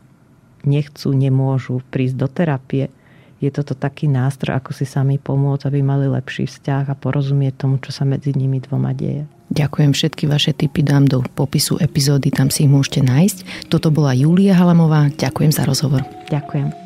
nechcú, 0.67 1.13
nemôžu 1.13 1.85
prísť 1.93 2.17
do 2.17 2.29
terapie, 2.29 2.89
je 3.37 3.53
toto 3.53 3.77
taký 3.77 4.09
nástroj, 4.09 4.57
ako 4.57 4.73
si 4.73 4.89
sami 4.89 5.21
pomôcť, 5.21 5.69
aby 5.69 5.85
mali 5.85 6.09
lepší 6.09 6.49
vzťah 6.49 6.89
a 6.89 6.97
porozumieť 6.97 7.61
tomu, 7.61 7.77
čo 7.77 7.93
sa 7.93 8.09
medzi 8.09 8.33
nimi 8.33 8.65
dvoma 8.65 8.97
deje. 8.97 9.29
Ďakujem, 9.53 9.95
všetky 9.95 10.25
vaše 10.27 10.51
tipy 10.57 10.83
dám 10.83 11.07
do 11.07 11.23
popisu 11.23 11.79
epizódy, 11.79 12.35
tam 12.35 12.51
si 12.51 12.67
ich 12.67 12.73
môžete 12.73 13.05
nájsť. 13.07 13.71
Toto 13.71 13.95
bola 13.95 14.17
Julia 14.17 14.57
Halamová, 14.59 15.13
ďakujem 15.15 15.53
za 15.55 15.63
rozhovor. 15.63 16.03
Ďakujem. 16.33 16.86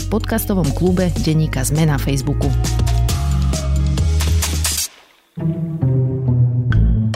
v 0.00 0.08
podcastovom 0.08 0.72
klube 0.72 1.12
Denníka 1.20 1.60
Sme 1.60 1.84
na 1.84 2.00
Facebooku. 2.00 2.48